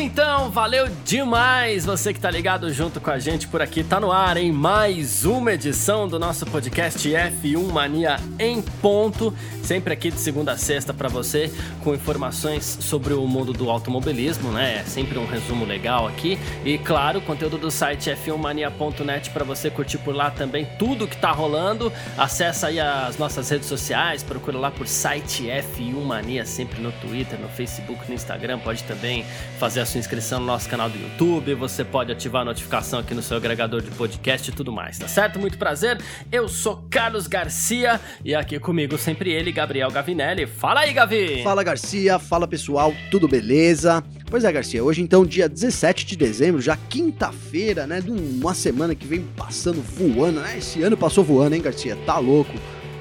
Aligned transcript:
Então, 0.00 0.48
valeu 0.48 0.88
demais 1.04 1.84
você 1.84 2.14
que 2.14 2.20
tá 2.20 2.30
ligado 2.30 2.72
junto 2.72 3.00
com 3.00 3.10
a 3.10 3.18
gente 3.18 3.48
por 3.48 3.60
aqui, 3.60 3.82
tá 3.82 3.98
no 3.98 4.12
ar 4.12 4.36
em 4.36 4.52
mais 4.52 5.24
uma 5.24 5.52
edição 5.52 6.06
do 6.06 6.20
nosso 6.20 6.46
podcast 6.46 7.08
F1 7.08 7.72
Mania 7.72 8.16
em 8.38 8.62
ponto, 8.62 9.34
sempre 9.60 9.92
aqui 9.92 10.12
de 10.12 10.20
segunda 10.20 10.52
a 10.52 10.56
sexta 10.56 10.94
para 10.94 11.08
você 11.08 11.52
com 11.82 11.94
informações 11.94 12.78
sobre 12.80 13.12
o 13.12 13.26
mundo 13.26 13.52
do 13.52 13.68
automobilismo, 13.68 14.52
né? 14.52 14.76
É 14.76 14.84
sempre 14.84 15.18
um 15.18 15.26
resumo 15.26 15.64
legal 15.64 16.06
aqui. 16.06 16.38
E 16.64 16.78
claro, 16.78 17.20
conteúdo 17.20 17.58
do 17.58 17.70
site 17.70 18.08
f1mania.net 18.08 19.30
para 19.30 19.44
você 19.44 19.68
curtir 19.68 19.98
por 19.98 20.14
lá 20.14 20.30
também 20.30 20.64
tudo 20.78 21.08
que 21.08 21.16
tá 21.16 21.32
rolando. 21.32 21.92
Acesse 22.16 22.64
aí 22.64 22.78
as 22.78 23.18
nossas 23.18 23.50
redes 23.50 23.66
sociais, 23.66 24.22
procura 24.22 24.58
lá 24.58 24.70
por 24.70 24.86
site 24.86 25.48
F1 25.48 26.04
Mania 26.04 26.46
sempre 26.46 26.80
no 26.80 26.92
Twitter, 26.92 27.36
no 27.40 27.48
Facebook, 27.48 28.08
no 28.08 28.14
Instagram, 28.14 28.60
pode 28.60 28.84
também 28.84 29.24
fazer 29.58 29.80
a 29.80 29.87
sua 29.88 29.98
inscrição 29.98 30.38
no 30.38 30.44
nosso 30.44 30.68
canal 30.68 30.90
do 30.90 30.98
YouTube, 30.98 31.54
você 31.54 31.82
pode 31.82 32.12
ativar 32.12 32.42
a 32.42 32.44
notificação 32.44 32.98
aqui 32.98 33.14
no 33.14 33.22
seu 33.22 33.38
agregador 33.38 33.80
de 33.80 33.90
podcast 33.90 34.50
e 34.50 34.52
tudo 34.52 34.70
mais, 34.70 34.98
tá 34.98 35.08
certo? 35.08 35.38
Muito 35.38 35.56
prazer, 35.56 35.98
eu 36.30 36.46
sou 36.46 36.84
Carlos 36.90 37.26
Garcia 37.26 37.98
e 38.22 38.34
aqui 38.34 38.60
comigo 38.60 38.98
sempre 38.98 39.32
ele, 39.32 39.50
Gabriel 39.50 39.90
Gavinelli. 39.90 40.46
Fala 40.46 40.80
aí, 40.80 40.92
Gavi! 40.92 41.42
Fala 41.42 41.62
Garcia, 41.62 42.18
fala 42.18 42.46
pessoal, 42.46 42.92
tudo 43.10 43.26
beleza? 43.26 44.04
Pois 44.30 44.44
é, 44.44 44.52
Garcia, 44.52 44.84
hoje 44.84 45.00
então, 45.00 45.24
dia 45.24 45.48
17 45.48 46.04
de 46.04 46.16
dezembro, 46.16 46.60
já 46.60 46.76
quinta-feira, 46.76 47.86
né? 47.86 48.02
De 48.02 48.10
uma 48.10 48.52
semana 48.52 48.94
que 48.94 49.06
vem 49.06 49.22
passando 49.38 49.80
voando, 49.80 50.40
né? 50.40 50.58
Esse 50.58 50.82
ano 50.82 50.98
passou 50.98 51.24
voando, 51.24 51.54
hein, 51.54 51.62
Garcia? 51.62 51.96
Tá 52.04 52.18
louco. 52.18 52.52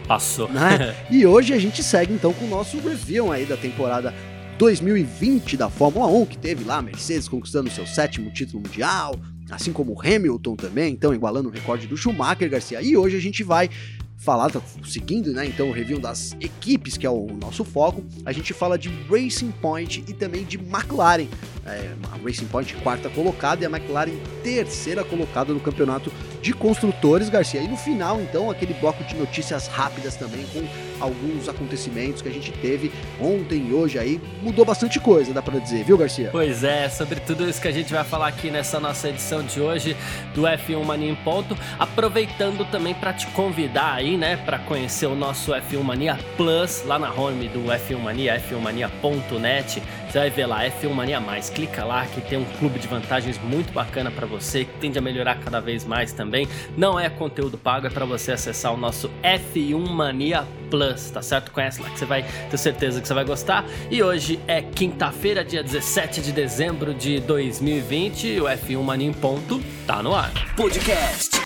Passou. 0.07 0.47
Né? 0.47 0.95
e 1.11 1.25
hoje 1.25 1.53
a 1.53 1.59
gente 1.59 1.83
segue 1.83 2.13
então 2.13 2.31
com 2.31 2.45
o 2.45 2.49
nosso 2.49 2.79
review 2.79 3.29
aí 3.29 3.45
da 3.45 3.57
temporada 3.57 4.13
2020 4.57 5.55
da 5.55 5.69
Fórmula 5.69 6.07
1, 6.07 6.25
que 6.25 6.37
teve 6.37 6.63
lá 6.63 6.77
a 6.77 6.81
Mercedes 6.81 7.29
conquistando 7.29 7.69
seu 7.69 7.85
sétimo 7.85 8.31
título 8.31 8.63
mundial, 8.63 9.15
assim 9.51 9.71
como 9.71 9.93
o 9.93 10.01
Hamilton 10.01 10.55
também, 10.55 10.93
então 10.93 11.13
igualando 11.13 11.49
o 11.49 11.51
recorde 11.51 11.85
do 11.85 11.95
Schumacher, 11.95 12.49
Garcia. 12.49 12.81
E 12.81 12.97
hoje 12.97 13.15
a 13.15 13.21
gente 13.21 13.43
vai 13.43 13.69
falar, 14.17 14.49
tá 14.49 14.59
seguindo, 14.83 15.31
né, 15.31 15.45
então 15.45 15.69
o 15.69 15.71
review 15.71 15.99
das 15.99 16.35
equipes, 16.41 16.97
que 16.97 17.05
é 17.05 17.09
o 17.09 17.27
nosso 17.39 17.63
foco, 17.63 18.03
a 18.25 18.31
gente 18.31 18.51
fala 18.51 18.77
de 18.77 18.89
Racing 19.07 19.51
Point 19.51 20.03
e 20.07 20.13
também 20.13 20.43
de 20.43 20.57
McLaren. 20.57 21.27
É, 21.63 21.93
a 22.11 22.17
Racing 22.25 22.47
Point 22.47 22.73
quarta 22.77 23.09
colocada 23.09 23.63
e 23.63 23.67
a 23.67 23.69
McLaren 23.69 24.17
terceira 24.41 25.03
colocada 25.03 25.53
no 25.53 25.59
campeonato 25.59 26.11
de 26.41 26.51
construtores, 26.51 27.29
Garcia. 27.29 27.61
E 27.61 27.67
no 27.67 27.77
final, 27.77 28.19
então, 28.21 28.49
aquele 28.49 28.73
bloco 28.73 29.03
de 29.03 29.15
notícias 29.15 29.67
rápidas 29.67 30.15
também 30.15 30.45
com 30.47 30.65
alguns 30.99 31.47
acontecimentos 31.49 32.21
que 32.21 32.29
a 32.29 32.31
gente 32.31 32.51
teve 32.51 32.91
ontem 33.19 33.67
e 33.69 33.73
hoje 33.73 33.97
aí. 33.99 34.19
Mudou 34.41 34.65
bastante 34.65 34.99
coisa, 34.99 35.33
dá 35.33 35.41
para 35.41 35.59
dizer, 35.59 35.83
viu, 35.83 35.97
Garcia? 35.97 36.29
Pois 36.31 36.63
é, 36.63 36.89
sobre 36.89 37.19
tudo 37.19 37.47
isso 37.47 37.61
que 37.61 37.67
a 37.67 37.71
gente 37.71 37.93
vai 37.93 38.03
falar 38.03 38.27
aqui 38.27 38.49
nessa 38.49 38.79
nossa 38.79 39.09
edição 39.09 39.43
de 39.43 39.59
hoje 39.59 39.95
do 40.33 40.43
F1 40.43 40.83
Mania 40.83 41.11
em 41.11 41.15
Ponto, 41.15 41.57
aproveitando 41.79 42.65
também 42.69 42.93
para 42.93 43.13
te 43.13 43.27
convidar 43.27 43.93
aí, 43.93 44.17
né, 44.17 44.37
para 44.37 44.59
conhecer 44.59 45.05
o 45.05 45.15
nosso 45.15 45.51
F1 45.51 45.81
Mania 45.81 46.17
Plus 46.35 46.83
lá 46.85 46.97
na 46.99 47.11
home 47.11 47.47
do 47.47 47.65
F1 47.65 47.99
Mania, 47.99 48.39
f1mania.net. 48.39 49.81
Você 50.09 50.19
vai 50.19 50.29
ver 50.29 50.45
lá, 50.45 50.63
F1 50.63 50.89
Mania 50.89 51.19
Mais. 51.19 51.49
Clica 51.49 51.83
lá 51.83 52.05
que 52.05 52.21
tem 52.21 52.37
um 52.37 52.45
clube 52.57 52.79
de 52.79 52.87
vantagens 52.87 53.37
muito 53.43 53.73
bacana 53.73 54.09
para 54.09 54.25
você, 54.25 54.63
que 54.63 54.73
tende 54.79 54.97
a 54.97 55.01
melhorar 55.01 55.35
cada 55.39 55.59
vez 55.59 55.83
mais 55.83 56.13
também. 56.13 56.47
Não 56.77 56.99
é 56.99 57.09
conteúdo 57.09 57.57
pago, 57.57 57.87
é 57.87 57.89
para 57.89 58.05
você 58.05 58.31
acessar 58.31 58.73
o 58.73 58.77
nosso 58.77 59.11
F1 59.21 59.89
Mania 59.89 60.47
Plus, 60.69 61.09
tá 61.09 61.21
certo? 61.21 61.51
Conhece 61.51 61.81
lá 61.81 61.89
que 61.89 61.99
você 61.99 62.05
vai 62.05 62.25
ter 62.49 62.57
certeza 62.57 63.01
que 63.01 63.07
você 63.07 63.13
vai 63.13 63.25
gostar. 63.25 63.65
E 63.91 64.01
hoje 64.01 64.39
é 64.47 64.61
quinta-feira, 64.61 65.43
dia 65.43 65.61
17 65.61 66.21
de 66.21 66.31
dezembro 66.31 66.93
de 66.93 67.19
2020. 67.19 68.27
E 68.27 68.41
o 68.41 68.45
F1 68.45 68.81
Mania 68.81 69.07
em 69.07 69.13
ponto 69.13 69.61
tá 69.85 70.01
no 70.01 70.15
ar. 70.15 70.31
Podcast 70.55 71.37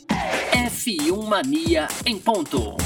F1 0.52 1.28
Mania 1.28 1.88
em 2.06 2.18
ponto. 2.18 2.81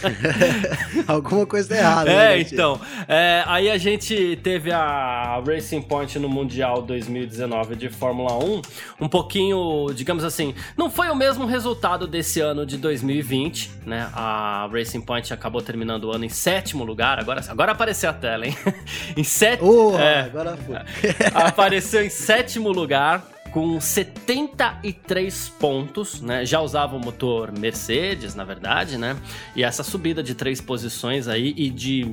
Alguma 1.07 1.47
coisa 1.47 1.69
tá 1.69 1.77
errada. 1.77 2.11
É, 2.11 2.37
né, 2.37 2.41
então. 2.41 2.81
É, 3.07 3.45
aí 3.47 3.71
a 3.71 3.79
gente 3.79 4.41
teve 4.43 4.73
a 4.73 5.41
Racing 5.47 5.83
Point 5.83 6.19
no 6.19 6.29
Mundial 6.29 6.83
2019 6.83 7.77
de 7.77 7.89
Fórmula 7.89 8.37
1, 8.37 8.61
um 9.01 9.09
pouquinho, 9.09 9.87
digamos 9.95 10.25
assim, 10.25 10.53
não 10.77 10.91
foi 10.91 11.11
o 11.11 11.15
mesmo 11.15 11.47
resultado 11.47 12.09
desse 12.09 12.41
ano 12.41 12.67
de 12.67 12.77
2020, 12.77 13.71
né? 13.87 14.11
A 14.13 14.69
Racing 14.73 15.03
Point 15.03 15.33
acabou 15.33 15.63
terminando 15.63 15.76
terminando 15.77 16.05
o 16.05 16.13
ano 16.13 16.25
em 16.25 16.31
sétimo 16.31 16.83
lugar. 16.85 17.19
Agora, 17.19 17.45
agora 17.47 17.73
apareceu 17.73 18.09
a 18.09 18.13
tela, 18.15 18.47
hein? 18.47 18.57
em 19.15 19.23
sétimo. 19.23 19.93
Oh, 19.93 19.99
é, 19.99 20.21
agora 20.21 20.57
foi. 20.57 20.77
apareceu 21.35 22.03
em 22.03 22.09
sétimo 22.09 22.71
lugar 22.71 23.23
com 23.53 23.79
73 23.79 25.49
pontos, 25.51 26.23
né? 26.23 26.47
Já 26.47 26.61
usava 26.61 26.97
o 26.97 26.99
motor 26.99 27.53
Mercedes, 27.53 28.35
na 28.35 28.45
verdade, 28.45 28.97
né? 28.97 29.17
E 29.55 29.63
essa 29.63 29.83
subida 29.83 30.23
de 30.23 30.35
três 30.35 30.61
posições 30.61 31.29
aí 31.29 31.53
e 31.57 31.69
de 31.69 32.05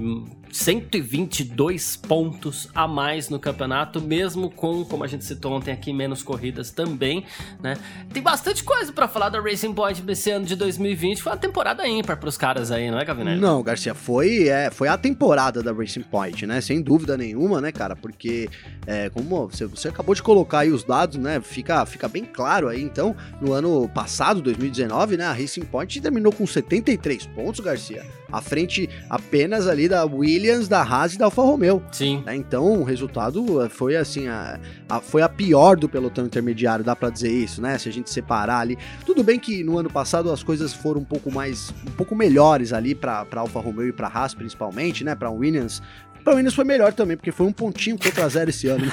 122 0.53 1.95
pontos 1.97 2.69
a 2.75 2.88
mais 2.88 3.27
no 3.27 3.39
campeonato, 3.39 4.00
mesmo 4.00 4.51
com, 4.51 4.85
como 4.85 5.03
a 5.03 5.07
gente 5.07 5.25
citou 5.25 5.51
ontem 5.51 5.71
aqui, 5.71 5.91
menos 5.91 6.21
corridas 6.21 6.69
também, 6.69 7.25
né? 7.61 7.75
Tem 8.13 8.21
bastante 8.21 8.63
coisa 8.63 8.94
para 8.94 9.07
falar 9.07 9.29
da 9.29 9.41
Racing 9.41 9.73
Point 9.73 10.03
desse 10.03 10.29
ano 10.29 10.45
de 10.45 10.55
2020. 10.55 11.23
Foi 11.23 11.31
uma 11.31 11.38
temporada 11.39 11.88
ímpar 11.88 12.17
pros 12.17 12.38
caras 12.38 12.71
aí, 12.71 12.91
não 12.91 13.00
é, 13.00 13.03
Gavinelli? 13.03 13.41
Não, 13.41 13.63
Garcia, 13.63 13.95
foi, 13.95 14.47
é, 14.47 14.69
foi 14.69 14.88
a 14.88 14.95
temporada 14.95 15.63
da 15.63 15.73
Racing 15.73 16.03
Point, 16.03 16.45
né? 16.45 16.61
Sem 16.61 16.83
dúvida 16.83 17.17
nenhuma, 17.17 17.59
né, 17.59 17.71
cara? 17.71 17.95
Porque, 17.95 18.47
é, 18.85 19.09
como 19.09 19.47
você, 19.47 19.65
você 19.65 19.88
acabou 19.88 20.13
de 20.13 20.21
colocar 20.21 20.59
aí 20.59 20.71
os 20.71 20.83
dados, 20.83 21.17
né? 21.17 21.41
Fica, 21.41 21.83
fica 21.88 22.07
bem 22.07 22.25
claro 22.25 22.67
aí. 22.67 22.81
Então, 22.83 23.15
no 23.41 23.53
ano 23.53 23.89
passado, 23.89 24.39
2019, 24.39 25.17
né? 25.17 25.25
A 25.25 25.33
Racing 25.33 25.65
Point 25.65 26.00
terminou 26.00 26.31
com 26.31 26.45
73 26.45 27.25
pontos, 27.25 27.59
Garcia. 27.59 28.22
À 28.33 28.41
frente 28.41 28.89
apenas 29.09 29.68
ali 29.68 29.88
da 29.88 30.03
Williams, 30.06 30.68
da 30.68 30.81
Haas 30.81 31.13
e 31.13 31.18
da 31.18 31.25
Alfa 31.25 31.44
Romeo. 31.44 31.83
Sim. 31.91 32.24
Né? 32.25 32.35
Então, 32.35 32.81
o 32.81 32.83
resultado 32.83 33.63
eh, 33.63 33.69
foi 33.69 33.95
assim, 33.95 34.27
a, 34.27 34.59
a, 34.89 35.00
foi 35.00 35.21
a 35.21 35.30
pior 35.30 35.77
do 35.77 35.88
pelotão 35.88 36.25
intermediário, 36.25 36.83
dá 36.83 36.95
para 36.95 37.09
dizer 37.09 37.31
isso, 37.31 37.62
né? 37.62 37.77
Se 37.77 37.88
a 37.88 37.91
gente 37.91 38.09
separar 38.09 38.59
ali. 38.59 38.77
Tudo 39.06 39.24
bem 39.24 39.39
que 39.39 39.63
no 39.63 39.77
ano 39.77 39.89
passado 39.89 40.31
as 40.31 40.41
coisas 40.41 40.74
foram 40.74 41.01
um 41.01 41.06
pouco 41.06 41.31
mais, 41.31 41.71
um 41.88 41.91
pouco 41.91 42.15
melhores 42.15 42.74
ali 42.74 42.95
para 42.95 43.27
Alfa 43.35 43.59
Romeo 43.59 43.88
e 43.88 43.94
para 43.94 44.07
Haas 44.07 44.33
principalmente, 44.33 45.03
né? 45.03 45.13
Para 45.13 45.29
Williams 45.29 45.81
para 46.24 46.36
Williams 46.36 46.56
foi 46.56 46.63
melhor 46.63 46.94
também, 46.94 47.18
porque 47.18 47.31
foi 47.31 47.45
um 47.45 47.51
pontinho 47.51 47.97
contra 47.97 48.29
zero 48.29 48.50
esse 48.50 48.68
ano, 48.68 48.86
né, 48.86 48.91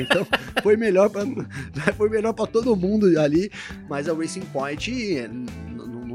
Então 0.00 0.26
foi 0.62 0.76
melhor 0.76 1.08
para 1.08 1.22
foi 1.96 2.08
melhor 2.08 2.32
para 2.32 2.46
todo 2.46 2.74
mundo 2.74 3.06
ali, 3.20 3.50
mas 3.88 4.08
a 4.08 4.14
Racing 4.14 4.40
Point 4.52 5.30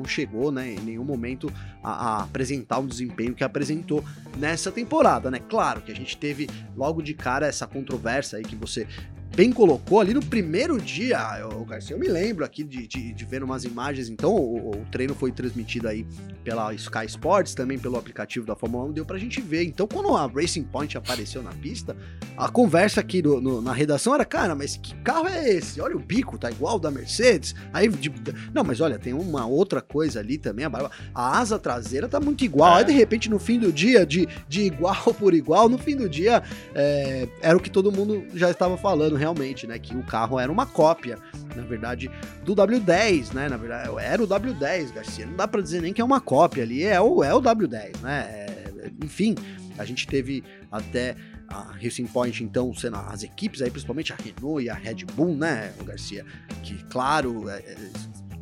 chegou, 0.07 0.51
né, 0.51 0.73
em 0.73 0.79
nenhum 0.79 1.03
momento 1.03 1.51
a, 1.83 1.91
a, 1.91 2.23
apresentar 2.23 2.79
um 2.79 2.87
desempenho 2.87 3.33
que 3.33 3.43
apresentou 3.43 4.03
nessa 4.37 4.71
temporada, 4.71 5.29
né? 5.29 5.39
Claro 5.39 5.81
que 5.81 5.91
a 5.91 5.95
gente 5.95 6.17
teve 6.17 6.49
logo 6.75 7.01
de 7.01 7.13
cara 7.13 7.47
essa 7.47 7.67
controvérsia 7.67 8.37
aí 8.37 8.43
que 8.43 8.55
você 8.55 8.87
bem 9.35 9.51
colocou 9.51 9.99
ali 9.99 10.13
no 10.13 10.23
primeiro 10.23 10.79
dia, 10.79 11.19
o 11.55 11.65
Garcia, 11.65 11.95
eu 11.95 11.99
me 11.99 12.07
lembro 12.07 12.43
aqui 12.43 12.63
de, 12.63 12.87
de, 12.87 13.13
de 13.13 13.25
ver 13.25 13.43
umas 13.43 13.63
imagens, 13.63 14.09
então 14.09 14.35
o, 14.35 14.71
o, 14.71 14.85
treino 14.91 15.13
foi 15.13 15.31
transmitido 15.31 15.87
aí 15.87 16.05
pela 16.43 16.73
Sky 16.73 17.05
Sports, 17.05 17.53
também 17.53 17.77
pelo 17.77 17.97
aplicativo 17.97 18.45
da 18.45 18.55
Fórmula 18.55 18.85
1, 18.85 18.93
deu 18.93 19.05
pra 19.05 19.17
gente 19.17 19.41
ver. 19.41 19.63
Então 19.63 19.87
quando 19.87 20.15
a 20.15 20.27
Racing 20.27 20.63
Point 20.63 20.97
apareceu 20.97 21.43
na 21.43 21.51
pista, 21.51 21.95
a 22.37 22.49
conversa 22.49 23.01
aqui 23.01 23.21
no, 23.21 23.41
no, 23.41 23.61
na 23.61 23.73
redação 23.73 24.15
era, 24.15 24.23
cara, 24.23 24.55
mas 24.55 24.77
que 24.77 24.95
carro 25.01 25.27
é 25.27 25.49
esse? 25.49 25.81
Olha 25.81 25.95
o 25.95 25.99
bico, 25.99 26.37
tá 26.37 26.49
igual 26.49 26.79
da 26.79 26.89
Mercedes. 26.89 27.53
Aí, 27.73 27.89
de, 27.89 28.11
não, 28.53 28.63
mas 28.63 28.79
olha, 28.79 28.97
tem 28.97 29.13
uma 29.13 29.45
outra 29.45 29.81
coisa 29.81 30.19
ali 30.19 30.37
também, 30.37 30.65
a, 30.65 30.69
barba, 30.69 30.91
a 31.13 31.37
asa 31.37 31.59
traseira 31.59 32.07
tá 32.07 32.19
muito 32.19 32.43
igual. 32.43 32.75
É. 32.75 32.79
Aí 32.79 32.85
de 32.85 32.93
repente 32.93 33.29
no 33.29 33.39
fim 33.39 33.59
do 33.59 33.71
dia, 33.71 34.05
de, 34.05 34.27
de 34.47 34.61
igual 34.61 35.13
por 35.19 35.33
igual, 35.33 35.67
no 35.67 35.77
fim 35.77 35.95
do 35.95 36.07
dia, 36.07 36.41
é, 36.73 37.27
era 37.41 37.57
o 37.57 37.59
que 37.59 37.69
todo 37.69 37.91
mundo 37.91 38.23
já 38.33 38.49
estava 38.49 38.77
falando 38.77 39.16
realmente, 39.17 39.67
né? 39.67 39.77
Que 39.77 39.95
o 39.95 40.03
carro 40.03 40.39
era 40.39 40.51
uma 40.51 40.65
cópia, 40.65 41.17
na 41.55 41.63
verdade, 41.63 42.09
do 42.43 42.55
W10, 42.55 43.33
né? 43.33 43.49
Na 43.49 43.57
verdade, 43.57 43.89
era 43.99 44.23
o 44.23 44.27
W10, 44.27 44.93
Garcia. 44.93 45.25
Não 45.25 45.35
dá 45.35 45.47
para 45.47 45.61
dizer 45.61 45.81
nem 45.81 45.93
que 45.93 46.01
é 46.01 46.05
uma 46.05 46.21
cópia 46.21 46.63
ali, 46.63 46.83
é 46.83 46.99
o, 47.01 47.23
é 47.23 47.33
o 47.33 47.41
W10, 47.41 47.99
né? 48.01 48.21
É, 48.29 48.91
enfim, 49.03 49.35
a 49.77 49.83
gente 49.83 50.07
teve 50.07 50.43
até 50.71 51.15
a 51.49 51.73
Racing 51.81 52.07
Point, 52.07 52.43
então, 52.43 52.73
sendo 52.73 52.97
as 52.97 53.23
equipes 53.23 53.61
aí, 53.61 53.71
principalmente 53.71 54.11
a 54.13 54.15
Renault 54.15 54.63
e 54.63 54.69
a 54.69 54.73
Red 54.73 55.05
Bull, 55.15 55.35
né, 55.35 55.73
Garcia? 55.83 56.25
Que, 56.61 56.83
claro, 56.85 57.49
é, 57.49 57.57
é 57.57 57.77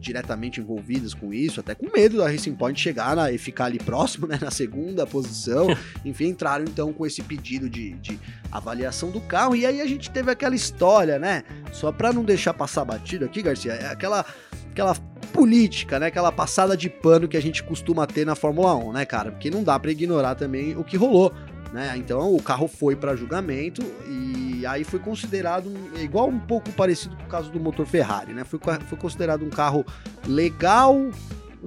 diretamente 0.06 0.62
envolvidas 0.62 1.14
com 1.14 1.34
isso, 1.34 1.60
até 1.60 1.74
com 1.74 1.92
medo 1.92 2.18
da 2.18 2.30
Racing 2.30 2.54
Point 2.54 2.80
chegar 2.80 3.16
na, 3.16 3.32
e 3.32 3.38
ficar 3.38 3.66
ali 3.66 3.80
próximo, 3.80 4.28
né, 4.28 4.38
na 4.40 4.52
segunda 4.52 5.06
posição. 5.06 5.68
Enfim, 6.06 6.28
entraram 6.28 6.64
então 6.64 6.94
com 6.94 7.06
esse 7.06 7.22
pedido 7.22 7.70
de, 7.70 7.94
de 7.94 8.20
avaliação 8.52 9.10
do 9.12 9.20
carro. 9.22 9.56
E 9.56 9.66
aí 9.66 9.82
a 9.82 9.86
gente 9.88 10.12
teve 10.12 10.32
aquela 10.32 10.56
história, 10.56 11.18
né? 11.18 11.44
Só 11.72 11.92
para 11.92 12.14
não 12.14 12.24
deixar 12.24 12.54
passar 12.54 12.86
batido 12.86 13.26
aqui, 13.26 13.42
Garcia, 13.42 13.74
é 13.74 13.88
aquela 13.88 14.26
aquela 14.72 14.94
política, 15.32 16.00
né? 16.00 16.08
Aquela 16.08 16.32
passada 16.32 16.76
de 16.76 16.90
pano 16.90 17.28
que 17.28 17.38
a 17.38 17.42
gente 17.42 17.64
costuma 17.64 18.06
ter 18.06 18.26
na 18.26 18.36
Fórmula 18.36 18.76
1, 18.76 18.92
né, 18.92 19.06
cara? 19.06 19.32
Porque 19.32 19.50
não 19.50 19.64
dá 19.64 19.80
para 19.80 19.92
ignorar 19.92 20.36
também 20.36 20.76
o 20.76 20.84
que 20.84 20.98
rolou, 20.98 21.34
né? 21.74 21.94
Então 21.96 22.36
o 22.36 22.42
carro 22.42 22.68
foi 22.68 22.96
para 22.96 23.16
julgamento 23.16 23.82
e 24.08 24.45
aí 24.66 24.84
foi 24.84 25.00
considerado 25.00 25.72
é 25.98 26.02
igual 26.02 26.28
um 26.28 26.40
pouco 26.40 26.72
parecido 26.72 27.16
com 27.16 27.24
o 27.24 27.28
caso 27.28 27.50
do 27.52 27.60
motor 27.60 27.86
Ferrari, 27.86 28.34
né? 28.34 28.44
Foi, 28.44 28.60
foi 28.88 28.98
considerado 28.98 29.44
um 29.44 29.50
carro 29.50 29.86
legal, 30.28 31.10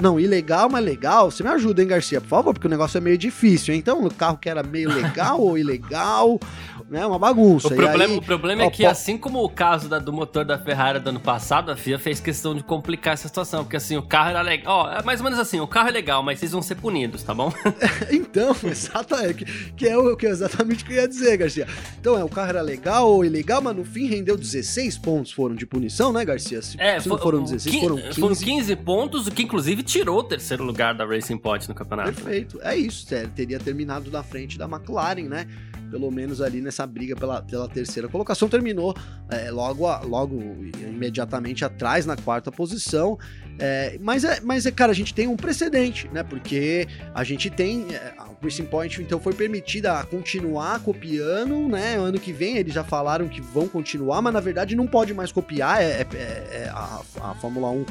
não, 0.01 0.19
ilegal, 0.19 0.69
mas 0.71 0.85
legal. 0.85 1.31
Você 1.31 1.43
me 1.43 1.49
ajuda, 1.49 1.83
hein, 1.83 1.89
Garcia, 1.89 2.21
por 2.21 2.29
favor, 2.29 2.55
porque 2.55 2.67
o 2.67 2.71
negócio 2.71 2.99
é 2.99 3.01
meio 3.01 3.19
difícil. 3.19 3.75
Hein? 3.75 3.81
Então, 3.81 4.05
o 4.05 4.15
carro 4.15 4.39
que 4.39 4.49
era 4.49 4.63
meio 4.63 4.93
legal 4.93 5.41
ou 5.41 5.59
ilegal, 5.59 6.39
né? 6.91 7.05
Uma 7.07 7.19
bagunça. 7.19 7.69
O 7.69 7.75
problema, 7.75 8.15
aí, 8.15 8.19
o 8.19 8.23
problema 8.23 8.63
é 8.65 8.71
que, 8.71 8.85
assim 8.85 9.19
como 9.19 9.43
o 9.43 9.49
caso 9.49 9.89
da, 9.89 9.99
do 9.99 10.13
motor 10.13 10.45
da 10.45 10.59
Ferrari 10.59 10.99
do 10.99 11.11
ano 11.11 11.21
passado, 11.21 11.71
a 11.71 11.77
FIA 11.77 11.99
fez 11.99 12.21
questão 12.21 12.55
de 12.55 12.63
complicar 12.63 13.15
essa 13.15 13.29
situação, 13.29 13.65
porque 13.65 13.77
assim, 13.77 13.97
o 13.97 14.03
carro 14.03 14.31
era 14.31 14.43
legal. 14.43 14.85
Ó, 14.85 14.91
é 14.91 15.03
mais 15.03 15.21
ou 15.21 15.25
menos 15.25 15.39
assim, 15.39 15.61
o 15.61 15.67
carro 15.67 15.89
é 15.89 15.93
legal, 15.93 16.23
mas 16.23 16.39
vocês 16.39 16.53
vão 16.53 16.63
ser 16.63 16.77
punidos, 16.77 17.23
tá 17.23 17.35
bom? 17.35 17.53
então, 18.11 18.57
exatamente. 18.65 19.45
Que 19.77 19.87
é 19.87 19.97
o 19.97 20.17
que 20.17 20.27
é 20.27 20.31
exatamente 20.31 20.85
o 20.85 20.87
que 20.87 20.93
eu 20.93 20.97
ia 20.97 21.09
dizer, 21.09 21.37
Garcia. 21.37 21.67
Então, 22.01 22.19
é, 22.19 22.25
o 22.25 22.29
carro 22.29 22.49
era 22.49 22.63
legal 22.63 23.11
ou 23.11 23.25
ilegal, 23.25 23.61
mas 23.61 23.77
no 23.77 23.85
fim 23.85 24.07
rendeu 24.07 24.37
16 24.37 24.99
pontos 24.99 25.33
foram 25.33 25.55
de 25.55 25.67
punição, 25.67 26.13
né, 26.13 26.25
Garcia? 26.25 26.63
Se, 26.63 26.81
é, 26.81 26.99
se 26.99 27.09
não 27.09 27.19
foram 27.19 27.43
16, 27.43 27.75
15, 27.75 27.87
foram 27.87 27.97
15. 28.03 28.21
Foram 28.21 28.35
15 28.35 28.77
pontos, 28.77 29.27
o 29.27 29.31
que 29.31 29.43
inclusive 29.43 29.83
tirou 29.83 30.21
o 30.21 30.25
terceiro 30.25 30.65
lugar 30.65 30.95
da 30.95 31.05
Racing 31.05 31.39
Point 31.39 31.69
no 31.69 31.75
campeonato. 31.75 32.13
Perfeito. 32.13 32.59
É 32.63 32.77
isso, 32.77 33.13
é, 33.15 33.27
teria 33.27 33.59
terminado 33.59 34.11
na 34.11 34.23
frente 34.23 34.57
da 34.57 34.65
McLaren, 34.65 35.29
né? 35.29 35.47
pelo 35.91 36.11
menos 36.11 36.41
ali 36.41 36.61
nessa 36.61 36.78
briga 36.87 37.17
pela, 37.17 37.43
pela 37.43 37.69
terceira 37.69 38.09
colocação, 38.09 38.49
terminou 38.49 38.95
é, 39.31 39.51
logo, 39.51 39.87
logo 40.07 40.41
imediatamente 40.81 41.65
atrás 41.65 42.07
na 42.07 42.17
quarta 42.17 42.51
posição. 42.51 43.19
É, 43.61 43.99
mas, 44.01 44.23
é, 44.23 44.41
mas 44.41 44.67
é, 44.67 44.71
cara, 44.71 44.93
a 44.93 44.95
gente 44.95 45.13
tem 45.13 45.27
um 45.27 45.37
precedente, 45.37 46.09
né? 46.13 46.23
Porque 46.23 46.87
a 47.13 47.25
gente 47.25 47.51
tem. 47.51 47.87
É, 47.93 48.15
a 48.17 48.29
Racing 48.41 48.67
Point 48.67 49.03
então 49.03 49.19
foi 49.19 49.35
permitida 49.35 50.03
continuar 50.05 50.79
copiando, 50.81 51.69
né? 51.69 51.97
Ano 51.97 52.21
que 52.21 52.33
vem 52.33 52.57
eles 52.57 52.73
já 52.73 52.85
falaram 52.85 53.29
que 53.29 53.41
vão 53.41 53.67
continuar, 53.67 54.23
mas 54.23 54.33
na 54.33 54.41
verdade 54.41 54.77
não 54.77 54.87
pode 54.87 55.13
mais 55.13 55.33
copiar. 55.33 55.83
É, 55.83 56.03
é, 56.03 56.07
é 56.13 56.71
a, 56.73 57.01
a 57.21 57.35
Fórmula 57.35 57.71
1 57.71 57.85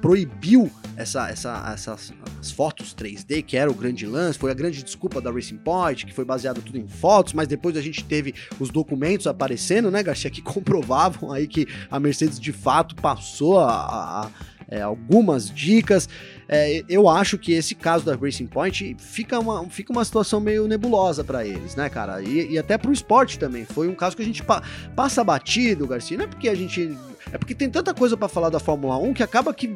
proibiu 0.00 0.70
essa, 0.96 1.30
essa, 1.30 1.72
essas 1.72 2.12
fotos 2.54 2.94
3D, 2.94 3.42
que 3.42 3.56
era 3.56 3.70
o 3.70 3.74
grande 3.74 4.06
lance, 4.06 4.38
foi 4.38 4.50
a 4.50 4.54
grande 4.54 4.82
desculpa 4.82 5.20
da 5.20 5.30
Racing 5.30 5.56
Point, 5.58 6.06
que 6.06 6.12
foi 6.12 6.24
baseado 6.24 6.60
tudo 6.60 6.78
em 6.78 6.86
fotos, 6.86 7.32
mas 7.32 7.48
depois 7.48 7.76
a 7.76 7.80
gente 7.80 8.04
teve 8.04 8.19
os 8.58 8.70
documentos 8.70 9.26
aparecendo, 9.26 9.90
né, 9.90 10.02
Garcia, 10.02 10.30
que 10.30 10.42
comprovavam 10.42 11.32
aí 11.32 11.46
que 11.46 11.66
a 11.90 11.98
Mercedes 11.98 12.38
de 12.38 12.52
fato 12.52 12.94
passou 12.96 13.60
a, 13.60 14.24
a 14.26 14.30
é, 14.70 14.80
algumas 14.80 15.50
dicas. 15.50 16.08
É, 16.52 16.82
eu 16.88 17.08
acho 17.08 17.38
que 17.38 17.52
esse 17.52 17.76
caso 17.76 18.04
da 18.04 18.16
Racing 18.16 18.48
Point 18.48 18.96
fica 18.98 19.38
uma, 19.38 19.64
fica 19.70 19.92
uma 19.92 20.04
situação 20.04 20.40
meio 20.40 20.66
nebulosa 20.66 21.22
para 21.22 21.46
eles, 21.46 21.76
né, 21.76 21.88
cara? 21.88 22.20
E, 22.20 22.50
e 22.50 22.58
até 22.58 22.76
pro 22.76 22.92
esporte 22.92 23.38
também. 23.38 23.64
Foi 23.64 23.86
um 23.86 23.94
caso 23.94 24.16
que 24.16 24.22
a 24.22 24.24
gente 24.24 24.42
pa 24.42 24.60
passa 24.96 25.22
batido, 25.22 25.86
Garcia. 25.86 26.18
Não 26.18 26.24
é 26.24 26.26
porque 26.26 26.48
a 26.48 26.54
gente. 26.56 26.98
É 27.32 27.38
porque 27.38 27.54
tem 27.54 27.70
tanta 27.70 27.94
coisa 27.94 28.16
para 28.16 28.26
falar 28.26 28.48
da 28.48 28.58
Fórmula 28.58 28.96
1 28.96 29.14
que 29.14 29.22
acaba 29.22 29.54
que 29.54 29.72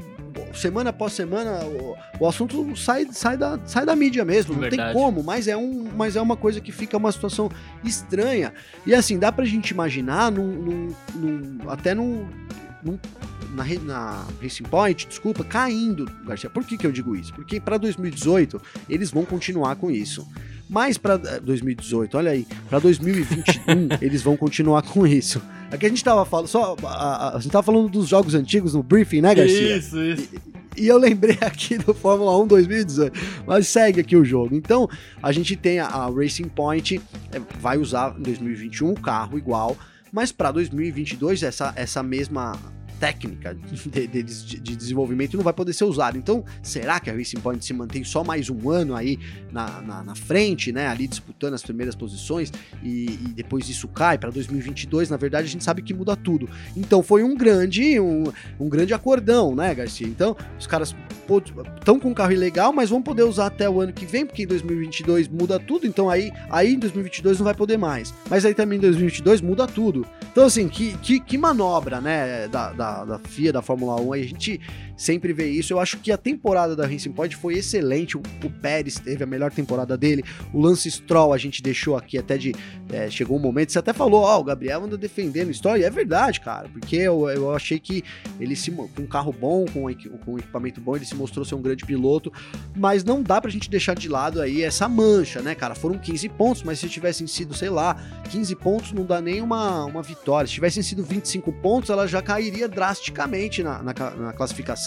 semana 0.52 0.90
após 0.90 1.12
semana 1.12 1.64
o, 1.64 1.96
o 2.18 2.26
assunto 2.26 2.74
sai, 2.76 3.06
sai, 3.12 3.36
da, 3.36 3.56
sai 3.66 3.86
da 3.86 3.94
mídia 3.94 4.24
mesmo. 4.24 4.60
Não 4.60 4.68
tem 4.68 4.92
como, 4.92 5.22
mas 5.22 5.46
é, 5.46 5.56
um, 5.56 5.88
mas 5.94 6.16
é 6.16 6.20
uma 6.20 6.36
coisa 6.36 6.60
que 6.60 6.72
fica 6.72 6.96
uma 6.96 7.12
situação 7.12 7.48
estranha. 7.84 8.52
E 8.84 8.92
assim, 8.92 9.16
dá 9.16 9.30
pra 9.30 9.44
gente 9.44 9.70
imaginar 9.70 10.32
num, 10.32 10.46
num, 10.46 10.94
num 11.14 11.70
até 11.70 11.94
num, 11.94 12.26
num 12.82 12.98
na, 13.54 13.64
na 13.84 14.26
Racing 14.42 14.64
Point, 14.64 15.06
desculpa, 15.06 15.44
caindo, 15.44 16.10
Garcia. 16.26 16.50
Por 16.50 16.64
que, 16.64 16.76
que 16.76 16.86
eu 16.86 16.92
digo 16.92 17.14
isso? 17.14 17.32
Porque 17.32 17.60
para 17.60 17.78
2018 17.78 18.60
eles 18.88 19.10
vão 19.10 19.24
continuar 19.24 19.76
com 19.76 19.90
isso. 19.90 20.26
Mas 20.68 20.96
para 20.96 21.16
2018, 21.16 22.16
olha 22.16 22.32
aí, 22.32 22.46
para 22.68 22.78
2021 22.78 23.88
eles 24.00 24.22
vão 24.22 24.36
continuar 24.36 24.82
com 24.82 25.06
isso. 25.06 25.40
Aqui 25.70 25.86
a 25.86 25.88
gente 25.88 26.02
tava 26.02 26.24
falando, 26.24 26.48
só 26.48 26.76
a, 26.84 26.88
a, 26.88 27.36
a, 27.36 27.40
gente 27.40 27.52
tava 27.52 27.64
falando 27.64 27.88
dos 27.88 28.08
jogos 28.08 28.34
antigos 28.34 28.74
no 28.74 28.82
briefing, 28.82 29.20
né, 29.20 29.34
Garcia? 29.34 29.76
Isso, 29.76 30.00
isso. 30.00 30.28
E, 30.76 30.84
e 30.84 30.88
eu 30.88 30.98
lembrei 30.98 31.38
aqui 31.42 31.76
do 31.78 31.92
Fórmula 31.92 32.38
1 32.42 32.46
2018, 32.46 33.20
mas 33.46 33.68
segue 33.68 34.00
aqui 34.00 34.16
o 34.16 34.24
jogo. 34.24 34.54
Então, 34.54 34.88
a 35.22 35.32
gente 35.32 35.54
tem 35.56 35.80
a, 35.80 35.86
a 35.86 36.10
Racing 36.10 36.48
Point, 36.48 37.00
é, 37.32 37.40
vai 37.60 37.76
usar 37.78 38.14
em 38.18 38.22
2021 38.22 38.90
o 38.90 39.00
carro 39.00 39.36
igual, 39.36 39.76
mas 40.12 40.32
para 40.32 40.50
2022 40.52 41.42
essa, 41.42 41.72
essa 41.76 42.02
mesma 42.02 42.56
técnica 43.04 43.54
de, 43.54 44.06
de, 44.06 44.22
de, 44.22 44.76
desenvolvimento 44.76 45.36
não 45.36 45.44
vai 45.44 45.52
poder 45.52 45.74
ser 45.74 45.84
usado. 45.84 46.16
Então, 46.16 46.42
será 46.62 46.98
que 46.98 47.10
a 47.10 47.12
Racing 47.12 47.36
Point 47.36 47.62
se 47.62 47.74
mantém 47.74 48.02
só 48.02 48.24
mais 48.24 48.48
um 48.48 48.70
ano 48.70 48.94
aí 48.94 49.18
na, 49.52 49.82
na, 49.82 50.02
na 50.02 50.14
frente, 50.14 50.72
né? 50.72 50.86
Ali 50.86 51.06
disputando 51.06 51.52
as 51.52 51.62
primeiras 51.62 51.94
posições 51.94 52.50
e, 52.82 53.04
e 53.04 53.28
depois 53.34 53.68
isso 53.68 53.86
cai 53.88 54.16
para 54.16 54.30
2022? 54.30 55.10
Na 55.10 55.18
verdade, 55.18 55.46
a 55.46 55.50
gente 55.50 55.62
sabe 55.62 55.82
que 55.82 55.92
muda 55.92 56.16
tudo. 56.16 56.48
Então, 56.74 57.02
foi 57.02 57.22
um 57.22 57.36
grande, 57.36 58.00
um, 58.00 58.24
um 58.58 58.70
grande 58.70 58.94
acordão, 58.94 59.54
né, 59.54 59.74
Garcia? 59.74 60.06
Então, 60.06 60.34
os 60.58 60.66
caras 60.66 60.96
estão 61.78 62.00
com 62.00 62.08
um 62.08 62.14
carro 62.14 62.32
ilegal, 62.32 62.72
mas 62.72 62.88
vão 62.88 63.02
poder 63.02 63.24
usar 63.24 63.46
até 63.46 63.68
o 63.68 63.82
ano 63.82 63.92
que 63.92 64.06
vem, 64.06 64.24
porque 64.24 64.44
em 64.44 64.46
2022 64.46 65.28
muda 65.28 65.60
tudo. 65.60 65.86
Então, 65.86 66.08
aí, 66.08 66.32
aí 66.48 66.72
em 66.72 66.78
2022 66.78 67.36
não 67.38 67.44
vai 67.44 67.54
poder 67.54 67.76
mais. 67.76 68.14
Mas 68.30 68.46
aí 68.46 68.54
também 68.54 68.78
em 68.78 68.80
2022 68.80 69.42
muda 69.42 69.66
tudo. 69.66 70.06
Então, 70.32 70.46
assim, 70.46 70.68
que, 70.68 70.96
que, 70.98 71.20
que 71.20 71.36
manobra, 71.36 72.00
né, 72.00 72.48
da, 72.48 72.72
da, 72.72 72.93
da, 73.02 73.18
FIA, 73.18 73.52
da 73.52 73.62
Fórmula 73.62 74.00
1, 74.00 74.12
aí 74.12 74.22
a 74.22 74.26
gente 74.26 74.60
sempre 74.96 75.32
vê 75.32 75.48
isso. 75.48 75.72
Eu 75.72 75.80
acho 75.80 75.98
que 75.98 76.12
a 76.12 76.16
temporada 76.16 76.74
da 76.76 76.86
Racing 76.86 77.12
Point 77.12 77.36
foi 77.36 77.54
excelente. 77.54 78.16
O, 78.16 78.22
o 78.44 78.50
Pérez 78.50 78.98
teve 78.98 79.22
a 79.24 79.26
melhor 79.26 79.50
temporada 79.50 79.96
dele. 79.96 80.24
O 80.52 80.60
Lance 80.60 80.90
Stroll 80.90 81.32
a 81.32 81.38
gente 81.38 81.62
deixou 81.62 81.96
aqui 81.96 82.18
até 82.18 82.36
de. 82.36 82.54
É, 82.92 83.10
chegou 83.10 83.36
um 83.36 83.40
momento, 83.40 83.72
você 83.72 83.78
até 83.78 83.92
falou, 83.92 84.22
ó, 84.22 84.36
oh, 84.36 84.40
o 84.40 84.44
Gabriel 84.44 84.84
anda 84.84 84.96
defendendo 84.96 85.50
história. 85.50 85.82
E 85.82 85.84
é 85.84 85.90
verdade, 85.90 86.40
cara, 86.40 86.68
porque 86.68 86.96
eu, 86.96 87.28
eu 87.28 87.54
achei 87.54 87.78
que 87.78 88.04
ele 88.38 88.54
se. 88.54 88.70
Com 88.70 89.02
um 89.02 89.06
carro 89.06 89.32
bom, 89.32 89.64
com, 89.66 89.82
com 90.24 90.32
um 90.32 90.38
equipamento 90.38 90.80
bom, 90.80 90.96
ele 90.96 91.04
se 91.04 91.14
mostrou 91.14 91.44
ser 91.44 91.54
um 91.54 91.62
grande 91.62 91.84
piloto. 91.84 92.32
Mas 92.76 93.04
não 93.04 93.22
dá 93.22 93.40
pra 93.40 93.50
gente 93.50 93.70
deixar 93.70 93.94
de 93.94 94.08
lado 94.08 94.40
aí 94.40 94.62
essa 94.62 94.88
mancha, 94.88 95.40
né, 95.40 95.54
cara? 95.54 95.74
Foram 95.74 95.98
15 95.98 96.28
pontos, 96.30 96.62
mas 96.62 96.78
se 96.78 96.88
tivessem 96.88 97.26
sido, 97.26 97.54
sei 97.54 97.70
lá, 97.70 97.96
15 98.30 98.54
pontos 98.56 98.92
não 98.92 99.04
dá 99.04 99.20
nem 99.20 99.40
uma, 99.40 99.84
uma 99.84 100.02
vitória. 100.02 100.46
Se 100.46 100.54
tivessem 100.54 100.82
sido 100.82 101.02
25 101.02 101.52
pontos, 101.52 101.90
ela 101.90 102.06
já 102.06 102.20
cairia 102.22 102.68
drasticamente 102.68 103.62
na, 103.62 103.82
na, 103.82 103.92
na 103.92 104.32
classificação, 104.32 104.83